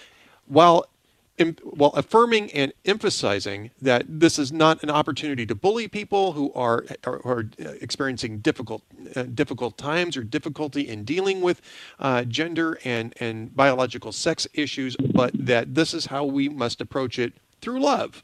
While 0.47 0.87
while 1.63 1.91
affirming 1.91 2.49
and 2.53 2.71
emphasizing 2.85 3.69
that 3.81 4.05
this 4.07 4.39
is 4.39 4.53
not 4.53 4.81
an 4.83 4.89
opportunity 4.89 5.45
to 5.45 5.53
bully 5.53 5.87
people 5.87 6.31
who 6.31 6.53
are 6.53 6.85
are, 7.03 7.19
are 7.25 7.49
experiencing 7.81 8.39
difficult 8.39 8.83
uh, 9.17 9.23
difficult 9.23 9.77
times 9.77 10.15
or 10.15 10.23
difficulty 10.23 10.87
in 10.87 11.03
dealing 11.03 11.41
with 11.41 11.61
uh, 11.99 12.23
gender 12.23 12.79
and 12.85 13.13
and 13.19 13.53
biological 13.55 14.11
sex 14.13 14.47
issues, 14.53 14.95
but 14.95 15.31
that 15.33 15.75
this 15.75 15.93
is 15.93 16.05
how 16.05 16.23
we 16.23 16.47
must 16.47 16.79
approach 16.79 17.19
it 17.19 17.33
through 17.59 17.81
love. 17.81 18.23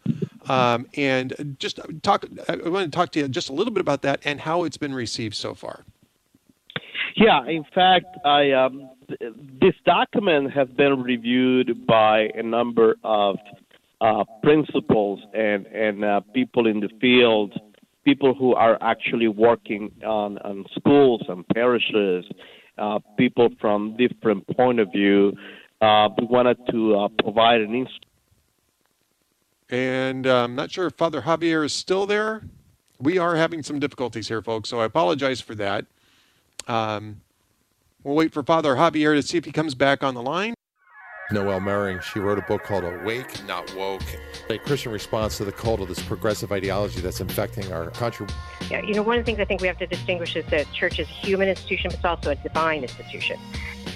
Um, 0.50 0.88
and 0.96 1.56
just 1.60 1.80
talk. 2.02 2.26
I 2.50 2.56
want 2.68 2.92
to 2.92 2.96
talk 2.96 3.12
to 3.12 3.20
you 3.20 3.28
just 3.28 3.50
a 3.50 3.54
little 3.54 3.74
bit 3.74 3.82
about 3.82 4.02
that 4.02 4.22
and 4.26 4.40
how 4.40 4.64
it's 4.64 4.78
been 4.78 4.94
received 4.94 5.36
so 5.36 5.54
far. 5.54 5.86
Yeah, 7.16 7.46
in 7.46 7.64
fact, 7.76 8.18
I 8.26 8.52
um, 8.52 8.90
this 9.62 9.76
document 9.86 10.52
has 10.52 10.68
been 10.70 11.04
reviewed 11.04 11.86
by 11.86 12.30
a 12.36 12.44
number 12.44 12.96
of 13.04 13.38
uh, 14.00 14.24
principals 14.42 15.20
and 15.34 15.66
and 15.68 16.04
uh, 16.04 16.22
people 16.34 16.68
in 16.68 16.80
the 16.80 16.90
field, 17.00 17.54
people 18.04 18.34
who 18.34 18.56
are 18.56 18.78
actually 18.82 19.28
working 19.28 19.92
on, 20.06 20.38
on 20.40 20.66
schools 20.76 21.22
and 21.28 21.48
parishes, 21.50 22.26
uh, 22.78 23.00
people 23.18 23.50
from 23.60 23.96
different 23.98 24.46
point 24.56 24.80
of 24.80 24.92
view. 24.92 25.34
Uh, 25.82 26.10
we 26.18 26.26
wanted 26.26 26.58
to 26.70 26.96
uh, 26.96 27.08
provide 27.24 27.60
an 27.62 27.74
instrument 27.74 28.06
and 29.72 30.28
uh, 30.28 30.44
I'm 30.44 30.54
not 30.54 30.70
sure 30.70 30.88
if 30.88 30.94
Father 30.94 31.22
Javier 31.22 31.64
is 31.66 31.74
still 31.74 32.06
there. 32.06 32.44
We 33.00 33.18
are 33.18 33.36
having 33.36 33.64
some 33.64 33.80
difficulties 33.80 34.28
here, 34.28 34.42
folks, 34.42 34.70
so 34.70 34.82
I 34.82 34.86
apologize 34.86 35.42
for 35.42 35.56
that. 35.56 35.86
Um, 36.68 37.22
we'll 38.04 38.16
wait 38.16 38.34
for 38.34 38.44
Father 38.44 38.76
Javier 38.76 39.16
to 39.16 39.24
see 39.24 39.38
if 39.38 39.46
he 39.46 39.52
comes 39.52 39.74
back 39.74 40.04
on 40.04 40.14
the 40.14 40.22
line. 40.22 40.54
Noelle 41.32 41.62
Mering, 41.62 42.02
she 42.02 42.20
wrote 42.20 42.38
a 42.38 42.42
book 42.42 42.62
called 42.64 42.84
Awake, 42.84 43.46
Not 43.46 43.74
Woke, 43.74 44.04
a 44.50 44.58
Christian 44.58 44.92
response 44.92 45.38
to 45.38 45.46
the 45.46 45.52
cult 45.52 45.80
of 45.80 45.88
this 45.88 46.04
progressive 46.04 46.52
ideology 46.52 47.00
that's 47.00 47.22
infecting 47.22 47.72
our 47.72 47.90
country. 47.92 48.28
Yeah, 48.70 48.82
you 48.82 48.94
know, 48.94 49.02
one 49.02 49.18
of 49.18 49.24
the 49.24 49.32
things 49.32 49.40
I 49.40 49.46
think 49.46 49.62
we 49.62 49.68
have 49.68 49.78
to 49.78 49.88
distinguish 49.88 50.36
is 50.36 50.46
that 50.48 50.70
church 50.74 51.00
is 51.00 51.08
a 51.08 51.12
human 51.12 51.48
institution, 51.48 51.90
but 51.90 51.96
it's 51.96 52.06
also 52.06 52.32
a 52.32 52.36
divine 52.36 52.84
institution 52.84 53.40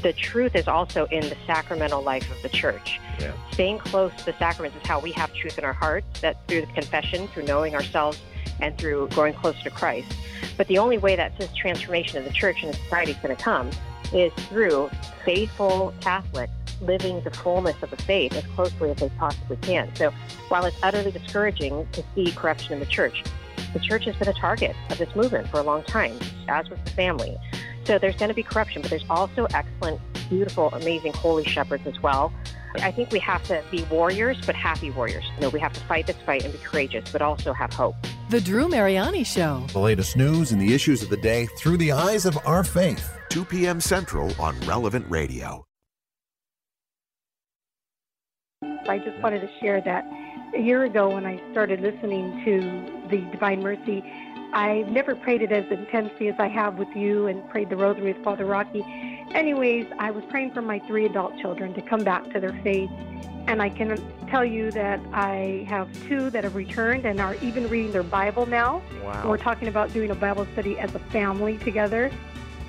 the 0.02 0.14
truth 0.14 0.56
is 0.56 0.68
also 0.68 1.06
in 1.08 1.22
the 1.22 1.38
sacramental 1.46 2.02
life 2.02 2.30
of 2.32 2.42
the 2.42 2.50
church. 2.50 3.00
Yeah. 3.20 3.34
Staying 3.52 3.80
close 3.80 4.14
to 4.18 4.26
the 4.26 4.34
sacraments 4.38 4.78
is 4.78 4.88
how 4.88 5.00
we 5.00 5.12
have 5.14 5.34
truth 5.34 5.58
in 5.58 5.64
our 5.64 5.74
hearts. 5.74 6.06
that 6.22 6.48
through 6.48 6.62
the 6.62 6.74
confession, 6.74 7.28
through 7.30 7.44
knowing 7.44 7.76
ourselves, 7.76 8.20
and 8.60 8.78
through 8.78 9.10
growing 9.10 9.34
closer 9.34 9.62
to 9.64 9.70
Christ. 9.70 10.12
But 10.58 10.68
the 10.68 10.78
only 10.78 10.98
way 10.98 11.16
that 11.16 11.38
this 11.38 11.52
transformation 11.54 12.18
of 12.18 12.26
the 12.26 12.32
church 12.32 12.64
and 12.64 12.74
society 12.74 13.12
is 13.12 13.18
going 13.18 13.36
to 13.36 13.42
come 13.42 13.70
is 14.14 14.32
through 14.48 14.90
faithful 15.24 15.94
Catholics 16.02 16.54
living 16.82 17.22
the 17.22 17.32
fullness 17.32 17.76
of 17.82 17.90
the 17.90 17.98
faith 17.98 18.34
as 18.34 18.46
closely 18.48 18.92
as 18.92 18.98
they 18.98 19.10
possibly 19.18 19.58
can. 19.58 19.94
So 19.96 20.12
while 20.50 20.66
it's 20.66 20.78
utterly 20.84 21.12
discouraging 21.12 21.88
to 21.94 22.04
see 22.14 22.32
corruption 22.32 22.74
in 22.74 22.80
the 22.80 22.86
church, 22.86 23.24
the 23.74 23.80
church 23.80 24.06
has 24.06 24.16
been 24.16 24.28
a 24.28 24.34
target 24.34 24.76
of 24.90 24.98
this 24.98 25.14
movement 25.16 25.48
for 25.50 25.60
a 25.60 25.64
long 25.64 25.84
time, 25.84 26.18
as 26.48 26.70
was 26.70 26.80
the 26.86 26.92
family. 26.92 27.38
So 27.86 28.00
there's 28.00 28.16
going 28.16 28.30
to 28.30 28.36
be 28.36 28.44
corruption, 28.44 28.82
but 28.82 28.90
there's 28.90 29.06
also 29.10 29.48
excellent, 29.54 30.02
beautiful, 30.30 30.70
amazing 30.74 31.14
holy 31.14 31.46
shepherds 31.46 31.86
as 31.86 32.02
well. 32.02 32.34
I 32.78 32.92
think 32.92 33.12
we 33.12 33.20
have 33.20 33.44
to 33.44 33.64
be 33.72 33.84
warriors, 33.84 34.38
but 34.46 34.56
happy 34.56 34.90
warriors. 34.90 35.24
You 35.36 35.42
know, 35.42 35.50
we 35.50 35.60
have 35.60 35.72
to 35.74 35.80
fight 35.82 36.08
this 36.08 36.18
fight 36.26 36.44
and 36.44 36.52
be 36.52 36.60
courageous, 36.60 37.10
but 37.12 37.22
also 37.22 37.54
have 37.54 37.72
hope. 37.72 37.96
The 38.30 38.42
Drew 38.42 38.68
Mariani 38.68 39.24
Show. 39.24 39.66
The 39.72 39.80
latest 39.80 40.18
news 40.18 40.52
and 40.52 40.60
the 40.60 40.74
issues 40.74 41.04
of 41.04 41.10
the 41.10 41.18
day 41.18 41.48
through 41.58 41.78
the 41.78 41.92
eyes 41.92 42.26
of 42.26 42.38
our 42.46 42.64
faith. 42.64 43.14
2 43.30 43.46
p.m. 43.46 43.80
Central 43.80 44.34
on 44.42 44.60
Relevant 44.62 45.06
Radio. 45.10 45.64
I 48.88 49.00
just 49.00 49.20
wanted 49.22 49.42
to 49.42 49.50
share 49.60 49.82
that 49.82 50.06
a 50.56 50.60
year 50.60 50.84
ago 50.84 51.10
when 51.10 51.26
I 51.26 51.42
started 51.52 51.82
listening 51.82 52.44
to 52.46 53.10
the 53.10 53.22
Divine 53.32 53.62
Mercy 53.62 54.04
I've 54.54 54.88
never 54.88 55.16
prayed 55.16 55.42
it 55.42 55.52
as 55.52 55.66
intensely 55.72 56.28
as 56.30 56.36
I 56.40 56.48
have 56.48 56.78
with 56.78 56.96
you 56.96 57.28
and 57.28 57.48
prayed 57.50 57.70
the 57.70 57.76
rosary 57.76 58.14
with 58.14 58.24
Father 58.24 58.46
Rocky. 58.46 58.84
Anyways, 59.34 59.88
I 60.00 60.12
was 60.12 60.24
praying 60.26 60.54
for 60.54 60.62
my 60.62 60.80
three 60.80 61.06
adult 61.06 61.38
children 61.40 61.74
to 61.74 61.82
come 61.82 62.04
back 62.04 62.32
to 62.32 62.40
their 62.40 62.54
faith. 62.64 62.90
And 63.48 63.62
I 63.62 63.70
can 63.70 64.02
tell 64.28 64.44
you 64.44 64.72
that 64.72 65.00
I 65.14 65.66
have 65.68 65.90
two 66.08 66.30
that 66.32 66.44
have 66.44 66.56
returned 66.56 67.06
and 67.06 67.20
are 67.20 67.36
even 67.36 67.68
reading 67.70 67.92
their 67.92 68.04
Bible 68.04 68.46
now. 68.46 68.82
Wow. 69.04 69.30
We're 69.30 69.38
talking 69.38 69.68
about 69.68 69.94
doing 69.94 70.10
a 70.12 70.16
Bible 70.16 70.48
study 70.54 70.80
as 70.80 70.96
a 70.96 71.00
family 71.00 71.58
together. 71.60 72.12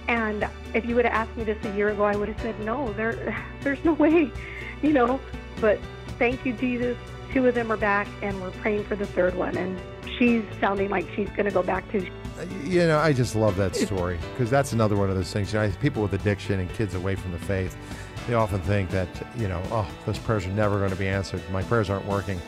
And 0.09 0.47
if 0.74 0.85
you 0.85 0.95
would 0.95 1.05
have 1.05 1.14
asked 1.14 1.37
me 1.37 1.45
this 1.45 1.62
a 1.64 1.74
year 1.74 1.89
ago, 1.89 2.05
I 2.05 2.14
would 2.16 2.29
have 2.29 2.41
said, 2.41 2.59
no, 2.61 2.93
there, 2.93 3.37
there's 3.62 3.83
no 3.85 3.95
way, 3.95 4.31
you 4.83 4.93
know. 4.93 5.20
But 5.61 5.79
thank 6.18 6.45
you, 6.45 6.53
Jesus. 6.53 6.97
Two 7.33 7.47
of 7.47 7.55
them 7.55 7.72
are 7.72 7.77
back, 7.77 8.07
and 8.22 8.41
we're 8.41 8.51
praying 8.53 8.85
for 8.85 8.97
the 8.97 9.07
third 9.07 9.35
one. 9.35 9.57
And 9.57 9.79
she's 10.19 10.43
sounding 10.61 10.91
like 10.91 11.07
she's 11.14 11.29
going 11.31 11.45
to 11.45 11.51
go 11.51 11.62
back 11.62 11.91
to. 11.93 11.99
Uh, 11.99 12.45
you 12.64 12.81
know, 12.81 12.99
I 12.99 13.12
just 13.12 13.35
love 13.35 13.57
that 13.57 13.75
story 13.75 14.19
because 14.33 14.51
that's 14.51 14.73
another 14.73 14.97
one 14.97 15.11
of 15.11 15.17
those 15.17 15.33
things. 15.33 15.53
You 15.53 15.61
know, 15.61 15.71
people 15.81 16.03
with 16.03 16.12
addiction 16.12 16.61
and 16.61 16.73
kids 16.75 16.95
away 16.95 17.14
from 17.14 17.33
the 17.33 17.39
faith, 17.39 17.77
they 18.27 18.35
often 18.35 18.61
think 18.62 18.91
that 18.91 19.09
you 19.37 19.49
know, 19.49 19.62
oh, 19.71 19.89
those 20.05 20.19
prayers 20.19 20.47
are 20.47 20.51
never 20.51 20.79
going 20.79 20.91
to 20.91 20.97
be 20.97 21.09
answered. 21.09 21.43
My 21.51 21.62
prayers 21.62 21.91
aren't 21.91 22.07
working. 22.07 22.41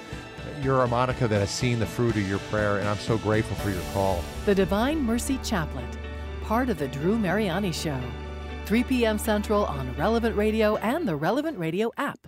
You're 0.63 0.83
a 0.83 0.89
Monica 0.89 1.29
that 1.29 1.39
has 1.39 1.51
seen 1.51 1.79
the 1.79 1.87
fruit 1.87 2.17
of 2.17 2.29
your 2.29 2.41
prayer, 2.51 2.79
and 2.79 2.89
I'm 2.89 2.99
so 2.99 3.17
grateful 3.19 3.57
for 3.57 3.71
your 3.71 3.83
call. 3.93 4.23
The 4.45 4.55
Divine 4.55 5.01
Mercy 5.03 5.39
Chaplet, 5.39 5.85
part 6.43 6.69
of 6.69 6.79
the 6.79 6.89
Drew 6.89 7.17
Mariani 7.17 7.71
Show, 7.71 8.01
3 8.67 8.83
p.m. 8.85 9.19
Central 9.19 9.67
on 9.67 9.95
Relevant 9.97 10.37
Radio 10.37 10.77
and 10.77 11.07
the 11.07 11.15
Relevant 11.15 11.59
Radio 11.59 11.93
app. 11.97 12.27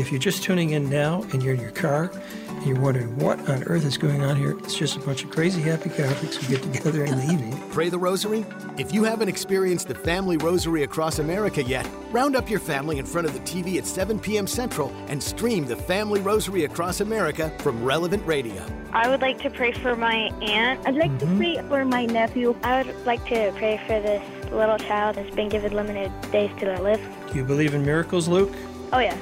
If 0.00 0.10
you're 0.10 0.18
just 0.18 0.42
tuning 0.42 0.70
in 0.70 0.88
now 0.88 1.24
and 1.24 1.42
you're 1.42 1.52
in 1.52 1.60
your 1.60 1.72
car 1.72 2.10
and 2.48 2.66
you're 2.66 2.80
wondering 2.80 3.14
what 3.18 3.38
on 3.50 3.62
earth 3.64 3.84
is 3.84 3.98
going 3.98 4.22
on 4.22 4.34
here, 4.34 4.56
it's 4.60 4.74
just 4.74 4.96
a 4.96 5.00
bunch 5.00 5.24
of 5.24 5.30
crazy 5.30 5.60
happy 5.60 5.90
Catholics 5.90 6.36
who 6.36 6.56
get 6.56 6.62
together 6.62 7.04
in 7.04 7.18
the 7.18 7.24
evening. 7.24 7.62
Pray 7.70 7.90
the 7.90 7.98
Rosary? 7.98 8.46
If 8.78 8.94
you 8.94 9.04
haven't 9.04 9.28
experienced 9.28 9.88
the 9.88 9.94
Family 9.94 10.38
Rosary 10.38 10.84
across 10.84 11.18
America 11.18 11.62
yet, 11.62 11.86
round 12.12 12.34
up 12.34 12.48
your 12.48 12.60
family 12.60 12.96
in 12.96 13.04
front 13.04 13.26
of 13.26 13.34
the 13.34 13.40
TV 13.40 13.76
at 13.76 13.84
7 13.84 14.18
p.m. 14.18 14.46
Central 14.46 14.90
and 15.08 15.22
stream 15.22 15.66
the 15.66 15.76
Family 15.76 16.22
Rosary 16.22 16.64
across 16.64 17.02
America 17.02 17.52
from 17.58 17.84
Relevant 17.84 18.26
Radio. 18.26 18.64
I 18.94 19.06
would 19.10 19.20
like 19.20 19.42
to 19.42 19.50
pray 19.50 19.72
for 19.72 19.96
my 19.96 20.30
aunt. 20.40 20.80
I'd 20.88 20.94
like 20.94 21.10
mm-hmm. 21.10 21.38
to 21.38 21.56
pray 21.60 21.68
for 21.68 21.84
my 21.84 22.06
nephew. 22.06 22.56
I 22.62 22.84
would 22.84 23.04
like 23.04 23.22
to 23.26 23.52
pray 23.56 23.78
for 23.86 24.00
this 24.00 24.50
little 24.50 24.78
child 24.78 25.16
that's 25.16 25.34
been 25.34 25.50
given 25.50 25.74
limited 25.74 26.10
days 26.30 26.50
to 26.60 26.80
live. 26.80 27.00
Do 27.30 27.36
you 27.36 27.44
believe 27.44 27.74
in 27.74 27.84
miracles, 27.84 28.28
Luke? 28.28 28.56
Oh, 28.94 28.98
yeah. 28.98 29.16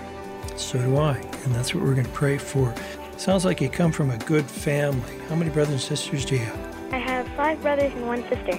So 0.58 0.78
do 0.78 0.96
I. 0.96 1.16
And 1.44 1.54
that's 1.54 1.74
what 1.74 1.84
we're 1.84 1.94
going 1.94 2.06
to 2.06 2.12
pray 2.12 2.38
for. 2.38 2.74
Sounds 3.16 3.44
like 3.44 3.60
you 3.60 3.68
come 3.68 3.92
from 3.92 4.10
a 4.10 4.18
good 4.18 4.44
family. 4.44 5.18
How 5.28 5.34
many 5.34 5.50
brothers 5.50 5.72
and 5.72 5.80
sisters 5.80 6.24
do 6.24 6.36
you 6.36 6.40
have? 6.42 6.92
I 6.92 6.98
have 6.98 7.26
five 7.36 7.60
brothers 7.62 7.92
and 7.94 8.06
one 8.06 8.22
sister. 8.28 8.56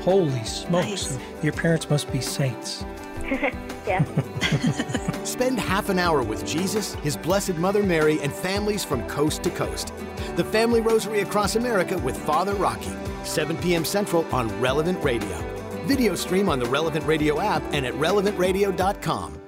Holy 0.00 0.44
smokes. 0.44 1.12
Nice. 1.12 1.18
Your 1.42 1.52
parents 1.52 1.88
must 1.88 2.10
be 2.12 2.20
saints. 2.20 2.84
yeah. 3.86 4.04
Spend 5.24 5.58
half 5.58 5.88
an 5.88 5.98
hour 5.98 6.22
with 6.22 6.46
Jesus, 6.46 6.94
His 6.96 7.16
Blessed 7.16 7.54
Mother 7.54 7.82
Mary, 7.82 8.20
and 8.20 8.32
families 8.32 8.84
from 8.84 9.06
coast 9.08 9.42
to 9.44 9.50
coast. 9.50 9.92
The 10.36 10.44
Family 10.44 10.80
Rosary 10.80 11.20
Across 11.20 11.56
America 11.56 11.96
with 11.98 12.16
Father 12.16 12.54
Rocky, 12.54 12.92
7 13.24 13.56
p.m. 13.58 13.84
Central 13.84 14.26
on 14.34 14.48
Relevant 14.60 15.02
Radio. 15.02 15.38
Video 15.86 16.14
stream 16.14 16.48
on 16.48 16.58
the 16.58 16.66
Relevant 16.66 17.04
Radio 17.06 17.40
app 17.40 17.62
and 17.72 17.86
at 17.86 17.94
relevantradio.com. 17.94 19.43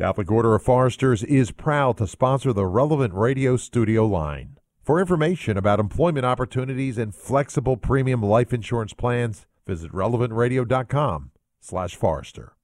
Catholic 0.00 0.30
Order 0.32 0.54
of 0.54 0.62
Foresters 0.62 1.22
is 1.24 1.50
proud 1.50 1.98
to 1.98 2.06
sponsor 2.06 2.54
the 2.54 2.64
relevant 2.64 3.12
radio 3.12 3.58
studio 3.58 4.06
line. 4.06 4.56
For 4.82 4.98
information 4.98 5.58
about 5.58 5.78
employment 5.78 6.24
opportunities 6.24 6.96
and 6.96 7.14
flexible 7.14 7.76
premium 7.76 8.22
life 8.22 8.54
insurance 8.54 8.94
plans, 8.94 9.46
visit 9.66 9.92
relevantradio.com 9.92 11.32
slash 11.60 11.96
forester. 11.96 12.54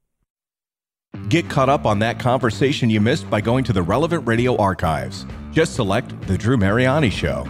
Get 1.28 1.50
caught 1.50 1.68
up 1.68 1.84
on 1.84 1.98
that 1.98 2.18
conversation 2.18 2.88
you 2.88 3.02
missed 3.02 3.28
by 3.28 3.42
going 3.42 3.64
to 3.64 3.74
the 3.74 3.82
Relevant 3.82 4.26
Radio 4.26 4.56
archives. 4.56 5.26
Just 5.52 5.74
select 5.74 6.18
The 6.22 6.38
Drew 6.38 6.56
Mariani 6.56 7.10
Show. 7.10 7.46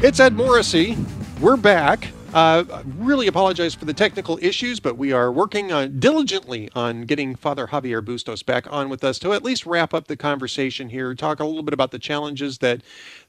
It's 0.00 0.20
Ed 0.20 0.34
Morrissey. 0.34 0.96
We're 1.40 1.56
back. 1.56 2.06
Uh, 2.32 2.82
really 2.96 3.26
apologize 3.26 3.74
for 3.74 3.84
the 3.84 3.92
technical 3.92 4.38
issues, 4.40 4.80
but 4.80 4.96
we 4.96 5.12
are 5.12 5.30
working 5.30 5.70
on, 5.70 5.98
diligently 5.98 6.70
on 6.74 7.02
getting 7.02 7.34
Father 7.34 7.66
Javier 7.66 8.02
Bustos 8.02 8.42
back 8.42 8.70
on 8.72 8.88
with 8.88 9.04
us 9.04 9.18
to 9.18 9.34
at 9.34 9.42
least 9.42 9.66
wrap 9.66 9.92
up 9.92 10.06
the 10.06 10.16
conversation 10.16 10.88
here, 10.88 11.14
talk 11.14 11.40
a 11.40 11.44
little 11.44 11.62
bit 11.62 11.74
about 11.74 11.90
the 11.90 11.98
challenges 11.98 12.58
that 12.58 12.80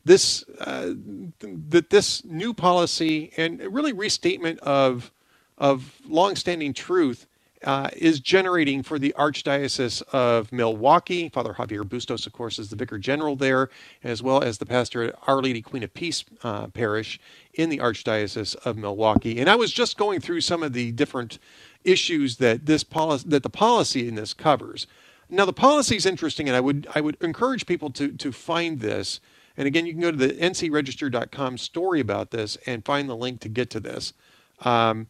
this 0.06 0.46
uh, 0.60 0.94
that 1.42 1.90
this 1.90 2.24
new 2.24 2.54
policy 2.54 3.34
and 3.36 3.60
really 3.60 3.92
restatement 3.92 4.60
of 4.60 5.12
of 5.58 6.00
longstanding 6.08 6.74
truth 6.74 7.28
uh, 7.64 7.90
is 7.96 8.20
generating 8.20 8.84
for 8.84 9.00
the 9.00 9.14
Archdiocese 9.18 10.02
of 10.14 10.52
Milwaukee. 10.52 11.30
Father 11.30 11.54
Javier 11.54 11.88
Bustos, 11.88 12.26
of 12.28 12.34
course, 12.34 12.60
is 12.60 12.70
the 12.70 12.76
Vicar 12.76 12.98
General 12.98 13.36
there, 13.36 13.70
as 14.04 14.22
well 14.22 14.44
as 14.44 14.58
the 14.58 14.66
pastor 14.66 15.04
at 15.04 15.16
Our 15.28 15.42
Lady 15.42 15.62
Queen 15.62 15.84
of 15.84 15.94
Peace 15.94 16.24
uh, 16.44 16.68
Parish 16.68 17.20
in 17.54 17.70
the 17.70 17.78
Archdiocese 17.78 18.56
of 18.66 18.78
Milwaukee. 18.78 19.40
And 19.40 19.50
I 19.50 19.56
was 19.56 19.72
just 19.72 19.98
going 19.98 20.20
through 20.20 20.42
some 20.42 20.64
of 20.64 20.74
the 20.74 20.92
different 20.92 21.40
issues 21.84 22.38
that 22.38 22.66
this 22.66 22.84
policy 22.84 23.28
that 23.30 23.44
the 23.44 23.50
policy 23.50 24.08
in 24.08 24.16
this 24.16 24.34
covers. 24.34 24.88
Now, 25.30 25.46
the 25.46 25.54
policy 25.54 25.96
is 25.96 26.06
interesting, 26.06 26.48
and 26.48 26.56
I 26.56 26.60
would 26.60 26.88
I 26.94 27.02
would 27.02 27.18
encourage 27.22 27.66
people 27.66 27.90
to 27.92 28.12
to 28.12 28.32
find 28.32 28.80
this. 28.80 29.20
And 29.56 29.68
again, 29.68 29.86
you 29.86 29.94
can 29.94 30.02
go 30.02 30.12
to 30.12 30.18
the 30.18 30.34
ncregister.com 30.34 31.58
story 31.60 32.00
about 32.00 32.32
this 32.32 32.58
and 32.66 32.84
find 32.84 33.08
the 33.08 33.16
link 33.16 33.40
to 33.42 33.50
get 33.50 33.70
to 33.72 33.80
this. 33.80 34.14
Um, 34.62 35.08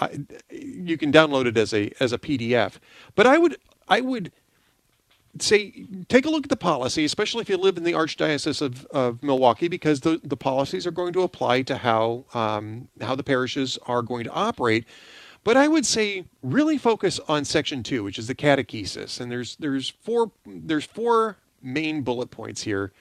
I, 0.00 0.20
you 0.50 0.96
can 0.96 1.12
download 1.12 1.46
it 1.46 1.56
as 1.56 1.72
a 1.74 1.92
as 2.00 2.12
a 2.12 2.18
PDF. 2.18 2.74
But 3.14 3.26
I 3.26 3.38
would 3.38 3.56
I 3.88 4.00
would 4.00 4.32
say 5.40 5.86
take 6.08 6.26
a 6.26 6.30
look 6.30 6.44
at 6.44 6.50
the 6.50 6.56
policy, 6.56 7.04
especially 7.04 7.42
if 7.42 7.48
you 7.48 7.56
live 7.56 7.76
in 7.76 7.84
the 7.84 7.92
Archdiocese 7.92 8.62
of, 8.62 8.86
of 8.86 9.22
Milwaukee, 9.22 9.68
because 9.68 10.00
the, 10.00 10.20
the 10.24 10.36
policies 10.36 10.86
are 10.86 10.90
going 10.90 11.12
to 11.12 11.22
apply 11.22 11.62
to 11.62 11.78
how 11.78 12.24
um, 12.34 12.88
how 13.00 13.14
the 13.14 13.24
parishes 13.24 13.78
are 13.86 14.02
going 14.02 14.24
to 14.24 14.32
operate. 14.32 14.84
But 15.44 15.56
I 15.56 15.68
would 15.68 15.86
say 15.86 16.24
really 16.42 16.78
focus 16.78 17.20
on 17.28 17.44
section 17.44 17.82
two, 17.82 18.04
which 18.04 18.18
is 18.18 18.26
the 18.26 18.34
catechesis, 18.34 19.20
and 19.20 19.30
there's 19.30 19.56
there's 19.56 19.90
four 19.90 20.32
there's 20.46 20.84
four 20.84 21.36
main 21.62 22.02
bullet 22.02 22.30
points 22.30 22.62
here 22.62 22.92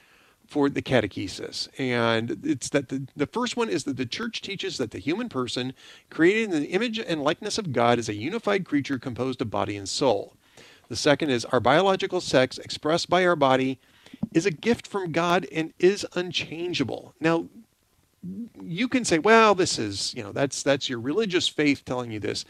for 0.47 0.69
the 0.69 0.81
catechesis. 0.81 1.67
And 1.77 2.39
it's 2.43 2.69
that 2.69 2.89
the, 2.89 3.07
the 3.15 3.27
first 3.27 3.57
one 3.57 3.69
is 3.69 3.83
that 3.83 3.97
the 3.97 4.05
church 4.05 4.41
teaches 4.41 4.77
that 4.77 4.91
the 4.91 4.99
human 4.99 5.29
person, 5.29 5.73
created 6.09 6.53
in 6.53 6.61
the 6.61 6.67
image 6.67 6.99
and 6.99 7.21
likeness 7.21 7.57
of 7.57 7.73
God, 7.73 7.99
is 7.99 8.09
a 8.09 8.15
unified 8.15 8.65
creature 8.65 8.97
composed 8.97 9.41
of 9.41 9.49
body 9.49 9.75
and 9.75 9.87
soul. 9.87 10.33
The 10.89 10.95
second 10.95 11.29
is 11.31 11.45
our 11.45 11.59
biological 11.59 12.21
sex, 12.21 12.57
expressed 12.57 13.09
by 13.09 13.25
our 13.25 13.35
body, 13.35 13.77
is 14.33 14.45
a 14.45 14.51
gift 14.51 14.87
from 14.87 15.11
God 15.11 15.45
and 15.51 15.73
is 15.79 16.05
unchangeable. 16.15 17.13
Now, 17.19 17.47
you 18.61 18.87
can 18.87 19.05
say, 19.05 19.19
well, 19.19 19.53
this 19.53 19.77
is, 19.77 20.13
you 20.15 20.23
know, 20.23 20.31
that's 20.31 20.63
that's 20.63 20.89
your 20.89 20.99
religious 20.99 21.47
faith 21.47 21.83
telling 21.85 22.11
you 22.11 22.19
this. 22.19 22.45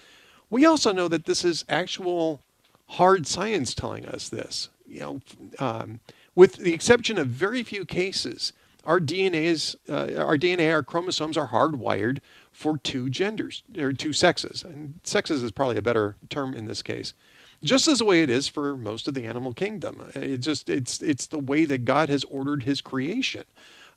We 0.49 0.65
also 0.65 0.93
know 0.93 1.07
that 1.07 1.25
this 1.25 1.43
is 1.43 1.65
actual 1.67 2.41
hard 2.87 3.27
science 3.27 3.73
telling 3.73 4.05
us 4.05 4.29
this. 4.29 4.69
You 4.87 4.99
know, 4.99 5.21
um, 5.59 5.99
with 6.37 6.57
the 6.57 6.71
exception 6.71 7.17
of 7.17 7.27
very 7.27 7.63
few 7.63 7.83
cases, 7.83 8.53
our 8.85 8.99
DNA's, 8.99 9.75
uh, 9.89 10.23
our 10.23 10.37
DNA, 10.37 10.71
our 10.71 10.83
chromosomes 10.83 11.35
are 11.35 11.47
hardwired 11.47 12.19
for 12.51 12.77
two 12.77 13.09
genders 13.09 13.63
or 13.75 13.91
two 13.91 14.13
sexes. 14.13 14.63
And 14.63 14.99
sexes 15.03 15.41
is 15.41 15.51
probably 15.51 15.77
a 15.77 15.81
better 15.81 16.15
term 16.29 16.53
in 16.53 16.65
this 16.65 16.83
case. 16.83 17.15
Just 17.63 17.87
as 17.87 17.97
the 17.97 18.05
way 18.05 18.21
it 18.21 18.29
is 18.29 18.47
for 18.47 18.77
most 18.77 19.07
of 19.07 19.15
the 19.15 19.25
animal 19.25 19.51
kingdom. 19.51 20.11
It 20.13 20.37
just 20.37 20.69
it's 20.69 21.01
it's 21.01 21.25
the 21.25 21.39
way 21.39 21.65
that 21.65 21.85
God 21.85 22.07
has 22.09 22.23
ordered 22.25 22.63
his 22.63 22.81
creation. 22.81 23.45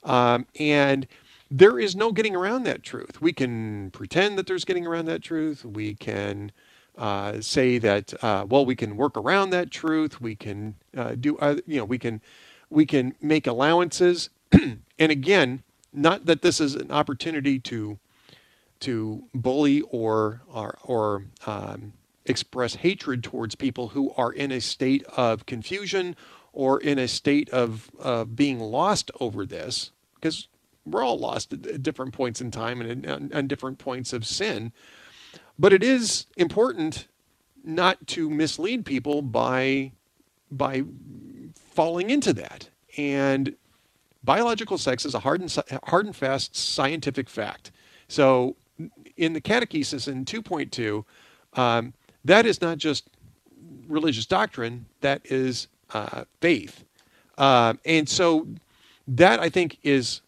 Um, 0.02 0.46
and 0.58 1.06
there 1.50 1.78
is 1.78 1.94
no 1.94 2.10
getting 2.10 2.34
around 2.34 2.62
that 2.62 2.82
truth. 2.82 3.20
We 3.20 3.34
can 3.34 3.90
pretend 3.90 4.38
that 4.38 4.46
there's 4.46 4.64
getting 4.64 4.86
around 4.86 5.04
that 5.06 5.22
truth. 5.22 5.62
We 5.62 5.94
can 5.94 6.52
uh, 7.00 7.42
say 7.42 7.78
that 7.78 8.14
uh, 8.24 8.46
well 8.48 8.66
we 8.66 8.76
can 8.76 8.96
work 8.96 9.16
around 9.18 9.50
that 9.50 9.72
truth 9.72 10.20
we 10.20 10.36
can 10.36 10.76
uh, 10.96 11.16
do 11.20 11.38
uh, 11.38 11.56
you 11.66 11.78
know 11.78 11.86
we 11.86 11.98
can 11.98 12.22
we 12.70 12.86
can 12.86 13.16
make 13.22 13.48
allowances. 13.48 14.30
And 15.00 15.12
again 15.12 15.64
not 15.94 16.26
that 16.26 16.42
this 16.42 16.60
is 16.60 16.76
an 16.76 16.92
opportunity 16.92 17.58
to 17.60 17.98
to 18.80 19.24
bully 19.34 19.82
or 19.90 20.42
or, 20.52 20.78
or 20.84 21.24
um, 21.46 21.94
express 22.26 22.76
hatred 22.76 23.24
towards 23.24 23.56
people 23.56 23.88
who 23.90 24.12
are 24.16 24.32
in 24.32 24.52
a 24.52 24.60
state 24.60 25.04
of 25.16 25.46
confusion 25.46 26.16
or 26.52 26.80
in 26.80 26.98
a 26.98 27.08
state 27.08 27.50
of 27.50 27.90
of 27.98 28.36
being 28.36 28.60
lost 28.60 29.10
over 29.20 29.46
this 29.46 29.92
because 30.16 30.48
we're 30.86 31.04
all 31.04 31.18
lost 31.18 31.52
at 31.52 31.82
different 31.82 32.14
points 32.14 32.40
in 32.40 32.50
time 32.50 32.80
and 32.82 33.06
at 33.32 33.48
different 33.48 33.78
points 33.78 34.12
of 34.12 34.26
sin 34.26 34.72
but 35.60 35.74
it 35.74 35.82
is 35.82 36.24
important 36.38 37.06
not 37.62 38.06
to 38.06 38.30
mislead 38.30 38.86
people 38.86 39.20
by 39.20 39.92
by 40.50 40.82
falling 41.54 42.08
into 42.08 42.32
that. 42.32 42.70
And 42.96 43.54
biological 44.24 44.78
sex 44.78 45.04
is 45.04 45.14
a 45.14 45.20
hard 45.20 45.42
and, 45.42 45.62
hard 45.84 46.06
and 46.06 46.16
fast 46.16 46.56
scientific 46.56 47.28
fact. 47.28 47.70
So 48.08 48.56
in 49.16 49.34
the 49.34 49.40
catechesis 49.40 50.08
in 50.08 50.24
2.2, 50.24 51.04
um, 51.52 51.92
that 52.24 52.46
is 52.46 52.60
not 52.60 52.78
just 52.78 53.08
religious 53.86 54.26
doctrine, 54.26 54.86
that 55.02 55.20
is 55.26 55.68
uh, 55.92 56.24
faith. 56.40 56.84
Uh, 57.36 57.74
and 57.84 58.08
so 58.08 58.48
that 59.06 59.40
I 59.40 59.50
think 59.50 59.78
is 59.82 60.22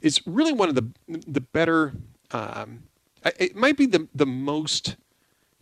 is 0.00 0.26
really 0.26 0.54
one 0.54 0.70
of 0.70 0.74
the 0.74 0.88
the 1.06 1.40
better 1.40 1.92
um, 2.30 2.82
it 3.24 3.56
might 3.56 3.76
be 3.76 3.86
the 3.86 4.08
the 4.14 4.26
most 4.26 4.96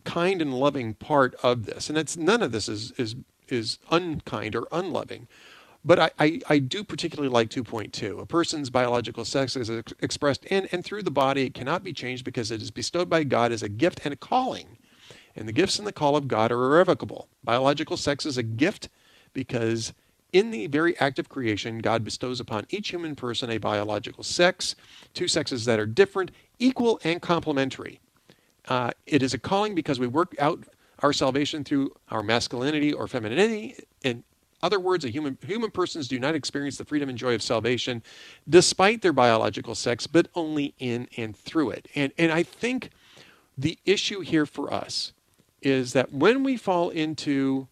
kind 0.03 0.41
and 0.41 0.53
loving 0.53 0.93
part 0.95 1.35
of 1.43 1.65
this, 1.65 1.89
and 1.89 1.97
it's 1.97 2.17
none 2.17 2.41
of 2.41 2.51
this 2.51 2.69
is 2.69 2.91
is 2.93 3.15
is 3.47 3.79
unkind 3.91 4.55
or 4.55 4.67
unloving. 4.71 5.27
But 5.85 5.99
I, 5.99 6.11
I, 6.17 6.41
I 6.49 6.59
do 6.59 6.83
particularly 6.83 7.29
like 7.29 7.49
2.2. 7.49 8.21
A 8.21 8.25
person's 8.25 8.69
biological 8.69 9.25
sex 9.25 9.55
is 9.57 9.69
ex- 9.69 9.93
expressed 10.01 10.45
in 10.45 10.67
and 10.71 10.83
through 10.83 11.03
the 11.03 11.11
body. 11.11 11.43
It 11.45 11.53
cannot 11.53 11.83
be 11.83 11.91
changed 11.91 12.23
because 12.23 12.51
it 12.51 12.61
is 12.61 12.71
bestowed 12.71 13.09
by 13.09 13.25
God 13.25 13.51
as 13.51 13.63
a 13.63 13.69
gift 13.69 13.99
and 14.05 14.13
a 14.13 14.17
calling. 14.17 14.77
And 15.35 15.47
the 15.47 15.51
gifts 15.51 15.79
and 15.79 15.87
the 15.87 15.91
call 15.91 16.15
of 16.15 16.27
God 16.27 16.51
are 16.51 16.63
irrevocable. 16.63 17.27
Biological 17.43 17.97
sex 17.97 18.25
is 18.25 18.37
a 18.37 18.43
gift 18.43 18.87
because 19.33 19.93
in 20.31 20.51
the 20.51 20.67
very 20.67 20.97
act 20.99 21.19
of 21.19 21.29
creation, 21.29 21.79
God 21.79 22.03
bestows 22.03 22.39
upon 22.39 22.65
each 22.69 22.89
human 22.89 23.15
person 23.15 23.49
a 23.49 23.57
biological 23.57 24.23
sex, 24.23 24.75
two 25.13 25.27
sexes 25.27 25.65
that 25.65 25.79
are 25.79 25.85
different, 25.85 26.31
equal, 26.59 26.99
and 27.03 27.21
complementary. 27.21 27.99
Uh, 28.67 28.91
it 29.05 29.21
is 29.21 29.33
a 29.33 29.37
calling 29.37 29.75
because 29.75 29.99
we 29.99 30.07
work 30.07 30.35
out 30.39 30.63
our 30.99 31.11
salvation 31.11 31.63
through 31.63 31.93
our 32.09 32.23
masculinity 32.23 32.93
or 32.93 33.07
femininity. 33.07 33.75
In 34.03 34.23
other 34.61 34.79
words, 34.79 35.03
a 35.03 35.09
human 35.09 35.37
human 35.45 35.69
persons 35.69 36.07
do 36.07 36.17
not 36.17 36.35
experience 36.35 36.77
the 36.77 36.85
freedom 36.85 37.09
and 37.09 37.17
joy 37.17 37.35
of 37.35 37.41
salvation 37.41 38.01
despite 38.47 39.01
their 39.01 39.11
biological 39.11 39.75
sex, 39.75 40.07
but 40.07 40.29
only 40.33 40.73
in 40.79 41.09
and 41.17 41.35
through 41.35 41.71
it. 41.71 41.87
And 41.95 42.13
and 42.17 42.31
I 42.31 42.43
think 42.43 42.91
the 43.57 43.77
issue 43.85 44.21
here 44.21 44.45
for 44.45 44.73
us 44.73 45.11
is 45.61 45.93
that 45.93 46.13
when 46.13 46.43
we 46.43 46.55
fall 46.55 46.89
into 46.89 47.67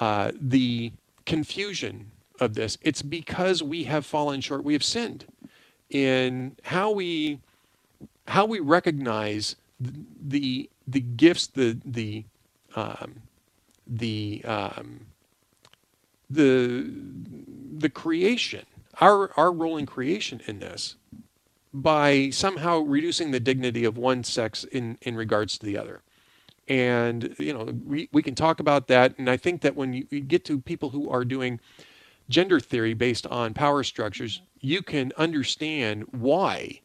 uh, 0.00 0.32
the 0.34 0.92
confusion 1.24 2.10
of 2.40 2.54
this. 2.54 2.78
It's 2.82 3.02
because 3.02 3.62
we 3.62 3.84
have 3.84 4.04
fallen 4.04 4.40
short. 4.40 4.64
We 4.64 4.72
have 4.72 4.84
sinned 4.84 5.26
in 5.90 6.56
how 6.64 6.90
we 6.90 7.40
how 8.26 8.46
we 8.46 8.60
recognize 8.60 9.56
the 9.80 10.70
the 10.86 11.00
gifts, 11.00 11.46
the 11.46 11.78
the 11.84 12.24
um, 12.76 13.22
the 13.86 14.42
um, 14.44 15.06
the 16.30 16.90
the 17.76 17.90
creation, 17.90 18.64
our 19.00 19.32
our 19.38 19.52
role 19.52 19.76
in 19.76 19.86
creation 19.86 20.40
in 20.46 20.58
this, 20.58 20.96
by 21.72 22.30
somehow 22.30 22.78
reducing 22.78 23.30
the 23.30 23.40
dignity 23.40 23.84
of 23.84 23.98
one 23.98 24.24
sex 24.24 24.64
in 24.64 24.98
in 25.02 25.16
regards 25.16 25.58
to 25.58 25.66
the 25.66 25.76
other. 25.76 26.02
And 26.66 27.34
you 27.38 27.52
know 27.52 27.64
we, 27.84 28.08
we 28.12 28.22
can 28.22 28.34
talk 28.34 28.58
about 28.58 28.86
that. 28.88 29.18
And 29.18 29.28
i 29.28 29.36
think 29.36 29.60
that 29.60 29.76
when 29.76 29.92
you, 29.92 30.06
you, 30.10 30.20
get 30.20 30.46
to 30.46 30.60
people 30.60 30.90
who 30.90 31.10
are 31.10 31.24
doing 31.24 31.60
gender 32.30 32.58
theory 32.58 32.94
based 32.94 33.26
on 33.26 33.52
power 33.52 33.82
structures 33.82 34.40
you 34.60 34.80
can 34.80 35.12
understand 35.18 36.04
why 36.10 36.80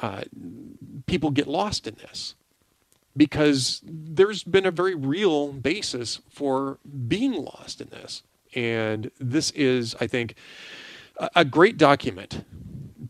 uh, 0.00 0.22
people 1.06 1.30
get 1.30 1.46
lost 1.46 1.86
in 1.86 1.94
this 1.96 2.34
because 3.16 3.80
there's 3.84 4.42
been 4.42 4.66
a 4.66 4.70
very 4.70 4.94
real 4.94 5.52
basis 5.52 6.20
for 6.28 6.78
being 7.06 7.32
lost 7.32 7.80
in 7.80 7.88
this 7.90 8.22
and 8.54 9.10
this 9.20 9.50
is 9.52 9.94
i 10.00 10.06
think 10.06 10.34
a, 11.18 11.30
a 11.36 11.44
great 11.44 11.76
document 11.76 12.44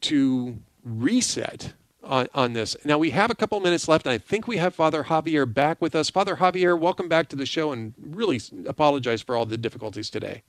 to 0.01 0.59
reset 0.85 1.73
on, 2.03 2.29
on 2.35 2.53
this. 2.53 2.77
Now, 2.85 2.99
we 2.99 3.11
have 3.11 3.31
a 3.31 3.35
couple 3.35 3.59
minutes 3.61 3.89
left, 3.89 4.07
and 4.07 4.13
I 4.13 4.19
think 4.19 4.47
we 4.47 4.59
have 4.59 4.75
Father 4.75 5.05
Javier 5.05 5.53
back 5.53 5.81
with 5.81 5.95
us. 5.95 6.11
Father 6.11 6.37
Javier, 6.37 6.79
welcome 6.79 7.09
back 7.09 7.29
to 7.31 7.37
the 7.37 7.47
show, 7.47 7.73
and 7.73 7.95
really 7.99 8.41
apologize 8.67 9.23
for 9.23 9.37
all 9.37 9.47
the 9.47 9.57
difficulties 9.57 10.11
today. 10.11 10.43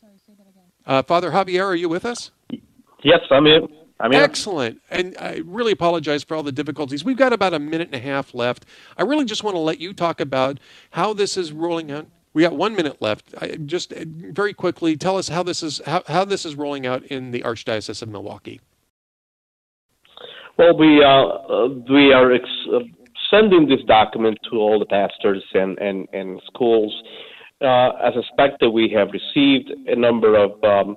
Sorry, 0.00 0.12
say 0.24 0.34
that 0.38 0.46
again. 0.48 0.64
Uh, 0.86 1.02
Father 1.02 1.32
Javier, 1.32 1.64
are 1.64 1.74
you 1.74 1.88
with 1.88 2.04
us? 2.04 2.30
Yes, 3.04 3.20
I'm 3.30 3.44
here. 3.44 3.60
I'm 4.00 4.12
here. 4.12 4.22
Excellent. 4.22 4.80
And 4.90 5.14
I 5.20 5.42
really 5.44 5.72
apologize 5.72 6.24
for 6.24 6.34
all 6.34 6.42
the 6.42 6.50
difficulties. 6.50 7.04
We've 7.04 7.18
got 7.18 7.32
about 7.32 7.52
a 7.52 7.58
minute 7.58 7.88
and 7.88 7.94
a 7.94 8.00
half 8.00 8.34
left. 8.34 8.64
I 8.96 9.02
really 9.02 9.26
just 9.26 9.44
want 9.44 9.54
to 9.54 9.60
let 9.60 9.78
you 9.78 9.92
talk 9.92 10.20
about 10.20 10.58
how 10.90 11.12
this 11.12 11.36
is 11.36 11.52
rolling 11.52 11.92
out. 11.92 12.06
We 12.32 12.42
got 12.42 12.56
one 12.56 12.74
minute 12.74 13.00
left. 13.00 13.34
I, 13.40 13.56
just 13.64 13.92
uh, 13.92 14.04
very 14.06 14.54
quickly, 14.54 14.96
tell 14.96 15.18
us 15.18 15.28
how 15.28 15.42
this 15.42 15.62
is 15.62 15.80
how, 15.86 16.02
how 16.08 16.24
this 16.24 16.44
is 16.44 16.56
rolling 16.56 16.86
out 16.86 17.04
in 17.04 17.30
the 17.30 17.42
Archdiocese 17.42 18.02
of 18.02 18.08
Milwaukee. 18.08 18.60
Well, 20.56 20.76
we 20.76 21.04
uh, 21.04 21.08
uh 21.08 21.68
we 21.88 22.12
are 22.12 22.32
ex- 22.32 22.68
uh, 22.74 22.80
sending 23.30 23.68
this 23.68 23.84
document 23.86 24.38
to 24.50 24.56
all 24.56 24.78
the 24.80 24.86
pastors 24.86 25.44
and 25.52 25.78
and 25.78 26.08
and 26.12 26.40
schools. 26.46 26.92
Uh, 27.60 27.90
as 28.04 28.14
that 28.36 28.70
we 28.70 28.90
have 28.90 29.08
received 29.12 29.70
a 29.86 29.94
number 29.94 30.36
of 30.36 30.62
um, 30.64 30.96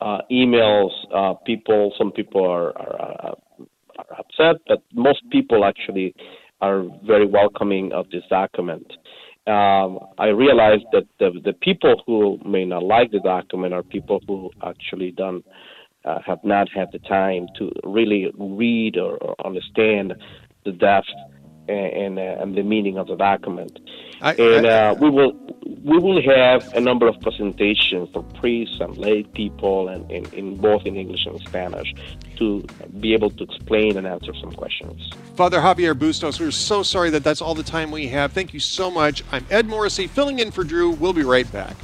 uh, 0.00 0.18
emails. 0.30 0.90
Uh, 1.14 1.34
people, 1.44 1.92
some 1.98 2.12
people 2.12 2.44
are, 2.44 2.76
are, 2.78 3.20
are, 3.20 3.36
upset, 4.18 4.56
but 4.66 4.82
most 4.94 5.22
people 5.30 5.64
actually 5.64 6.14
are 6.60 6.84
very 7.04 7.26
welcoming 7.26 7.92
of 7.92 8.08
this 8.10 8.22
document. 8.30 8.86
Um, 9.46 9.98
I 10.18 10.26
realize 10.26 10.80
that 10.92 11.06
the, 11.18 11.30
the 11.44 11.52
people 11.52 12.02
who 12.06 12.38
may 12.44 12.64
not 12.64 12.84
like 12.84 13.10
the 13.10 13.20
document 13.20 13.74
are 13.74 13.82
people 13.82 14.20
who 14.26 14.50
actually 14.64 15.12
don't 15.12 15.44
uh, 16.04 16.18
have 16.24 16.38
not 16.44 16.68
had 16.68 16.88
the 16.92 16.98
time 17.00 17.46
to 17.58 17.72
really 17.84 18.30
read 18.38 18.96
or, 18.98 19.16
or 19.16 19.34
understand 19.44 20.14
the 20.64 20.72
depth 20.72 21.08
and, 21.72 22.18
uh, 22.18 22.22
and 22.40 22.56
the 22.56 22.62
meaning 22.62 22.98
of 22.98 23.06
the 23.06 23.16
document. 23.16 23.78
I, 24.20 24.34
and 24.34 24.66
uh, 24.66 24.96
we 25.00 25.10
will 25.10 25.32
we 25.84 25.98
will 25.98 26.20
have 26.22 26.72
a 26.74 26.80
number 26.80 27.06
of 27.06 27.20
presentations 27.20 28.08
for 28.12 28.22
priests 28.40 28.80
and 28.80 28.96
lay 28.96 29.22
people, 29.22 29.88
and 29.88 30.10
in, 30.10 30.24
in 30.32 30.56
both 30.56 30.84
in 30.86 30.96
English 30.96 31.26
and 31.26 31.38
Spanish, 31.40 31.94
to 32.36 32.64
be 33.00 33.14
able 33.14 33.30
to 33.30 33.44
explain 33.44 33.96
and 33.96 34.06
answer 34.06 34.32
some 34.40 34.52
questions. 34.52 35.10
Father 35.36 35.60
Javier 35.60 35.96
Bustos, 35.96 36.40
we're 36.40 36.50
so 36.50 36.82
sorry 36.82 37.10
that 37.10 37.22
that's 37.22 37.40
all 37.40 37.54
the 37.54 37.62
time 37.62 37.90
we 37.90 38.08
have. 38.08 38.32
Thank 38.32 38.52
you 38.52 38.60
so 38.60 38.90
much. 38.90 39.22
I'm 39.30 39.44
Ed 39.50 39.66
Morrissey, 39.66 40.06
filling 40.06 40.40
in 40.40 40.50
for 40.50 40.64
Drew. 40.64 40.90
We'll 40.90 41.12
be 41.12 41.22
right 41.22 41.50
back. 41.52 41.76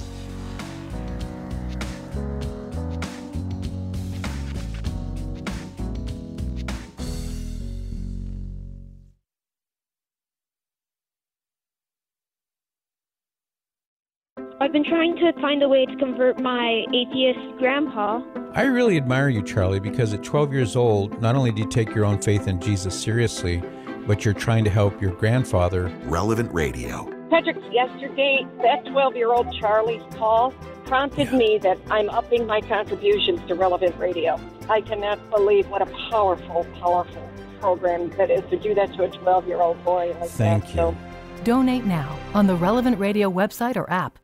Been 14.74 14.82
trying 14.82 15.14
to 15.14 15.32
find 15.40 15.62
a 15.62 15.68
way 15.68 15.86
to 15.86 15.94
convert 15.98 16.40
my 16.40 16.84
atheist 16.92 17.38
grandpa. 17.58 18.20
I 18.54 18.62
really 18.64 18.96
admire 18.96 19.28
you, 19.28 19.40
Charlie, 19.40 19.78
because 19.78 20.12
at 20.12 20.24
12 20.24 20.52
years 20.52 20.74
old, 20.74 21.22
not 21.22 21.36
only 21.36 21.52
do 21.52 21.62
you 21.62 21.68
take 21.68 21.94
your 21.94 22.04
own 22.04 22.20
faith 22.20 22.48
in 22.48 22.60
Jesus 22.60 23.00
seriously, 23.00 23.62
but 24.04 24.24
you're 24.24 24.34
trying 24.34 24.64
to 24.64 24.70
help 24.70 25.00
your 25.00 25.12
grandfather. 25.12 25.96
Relevant 26.06 26.52
Radio. 26.52 27.08
Patrick, 27.30 27.56
yesterday, 27.70 28.44
that 28.62 28.84
12 28.86 29.14
year 29.14 29.30
old 29.30 29.54
Charlie's 29.60 30.02
call 30.16 30.50
prompted 30.86 31.30
yeah. 31.30 31.38
me 31.38 31.58
that 31.58 31.78
I'm 31.88 32.10
upping 32.10 32.44
my 32.44 32.60
contributions 32.60 33.46
to 33.46 33.54
Relevant 33.54 33.96
Radio. 33.96 34.40
I 34.68 34.80
cannot 34.80 35.30
believe 35.30 35.68
what 35.68 35.82
a 35.82 36.10
powerful, 36.10 36.66
powerful 36.80 37.30
program 37.60 38.10
that 38.16 38.28
is 38.28 38.42
to 38.50 38.58
do 38.58 38.74
that 38.74 38.92
to 38.94 39.04
a 39.04 39.08
12 39.08 39.46
year 39.46 39.60
old 39.60 39.84
boy 39.84 40.16
like 40.18 40.30
Thank 40.30 40.64
that. 40.64 40.70
you. 40.70 40.76
So, 40.76 40.96
Donate 41.44 41.84
now 41.84 42.18
on 42.34 42.48
the 42.48 42.56
Relevant 42.56 42.98
Radio 42.98 43.30
website 43.30 43.76
or 43.76 43.88
app 43.88 44.18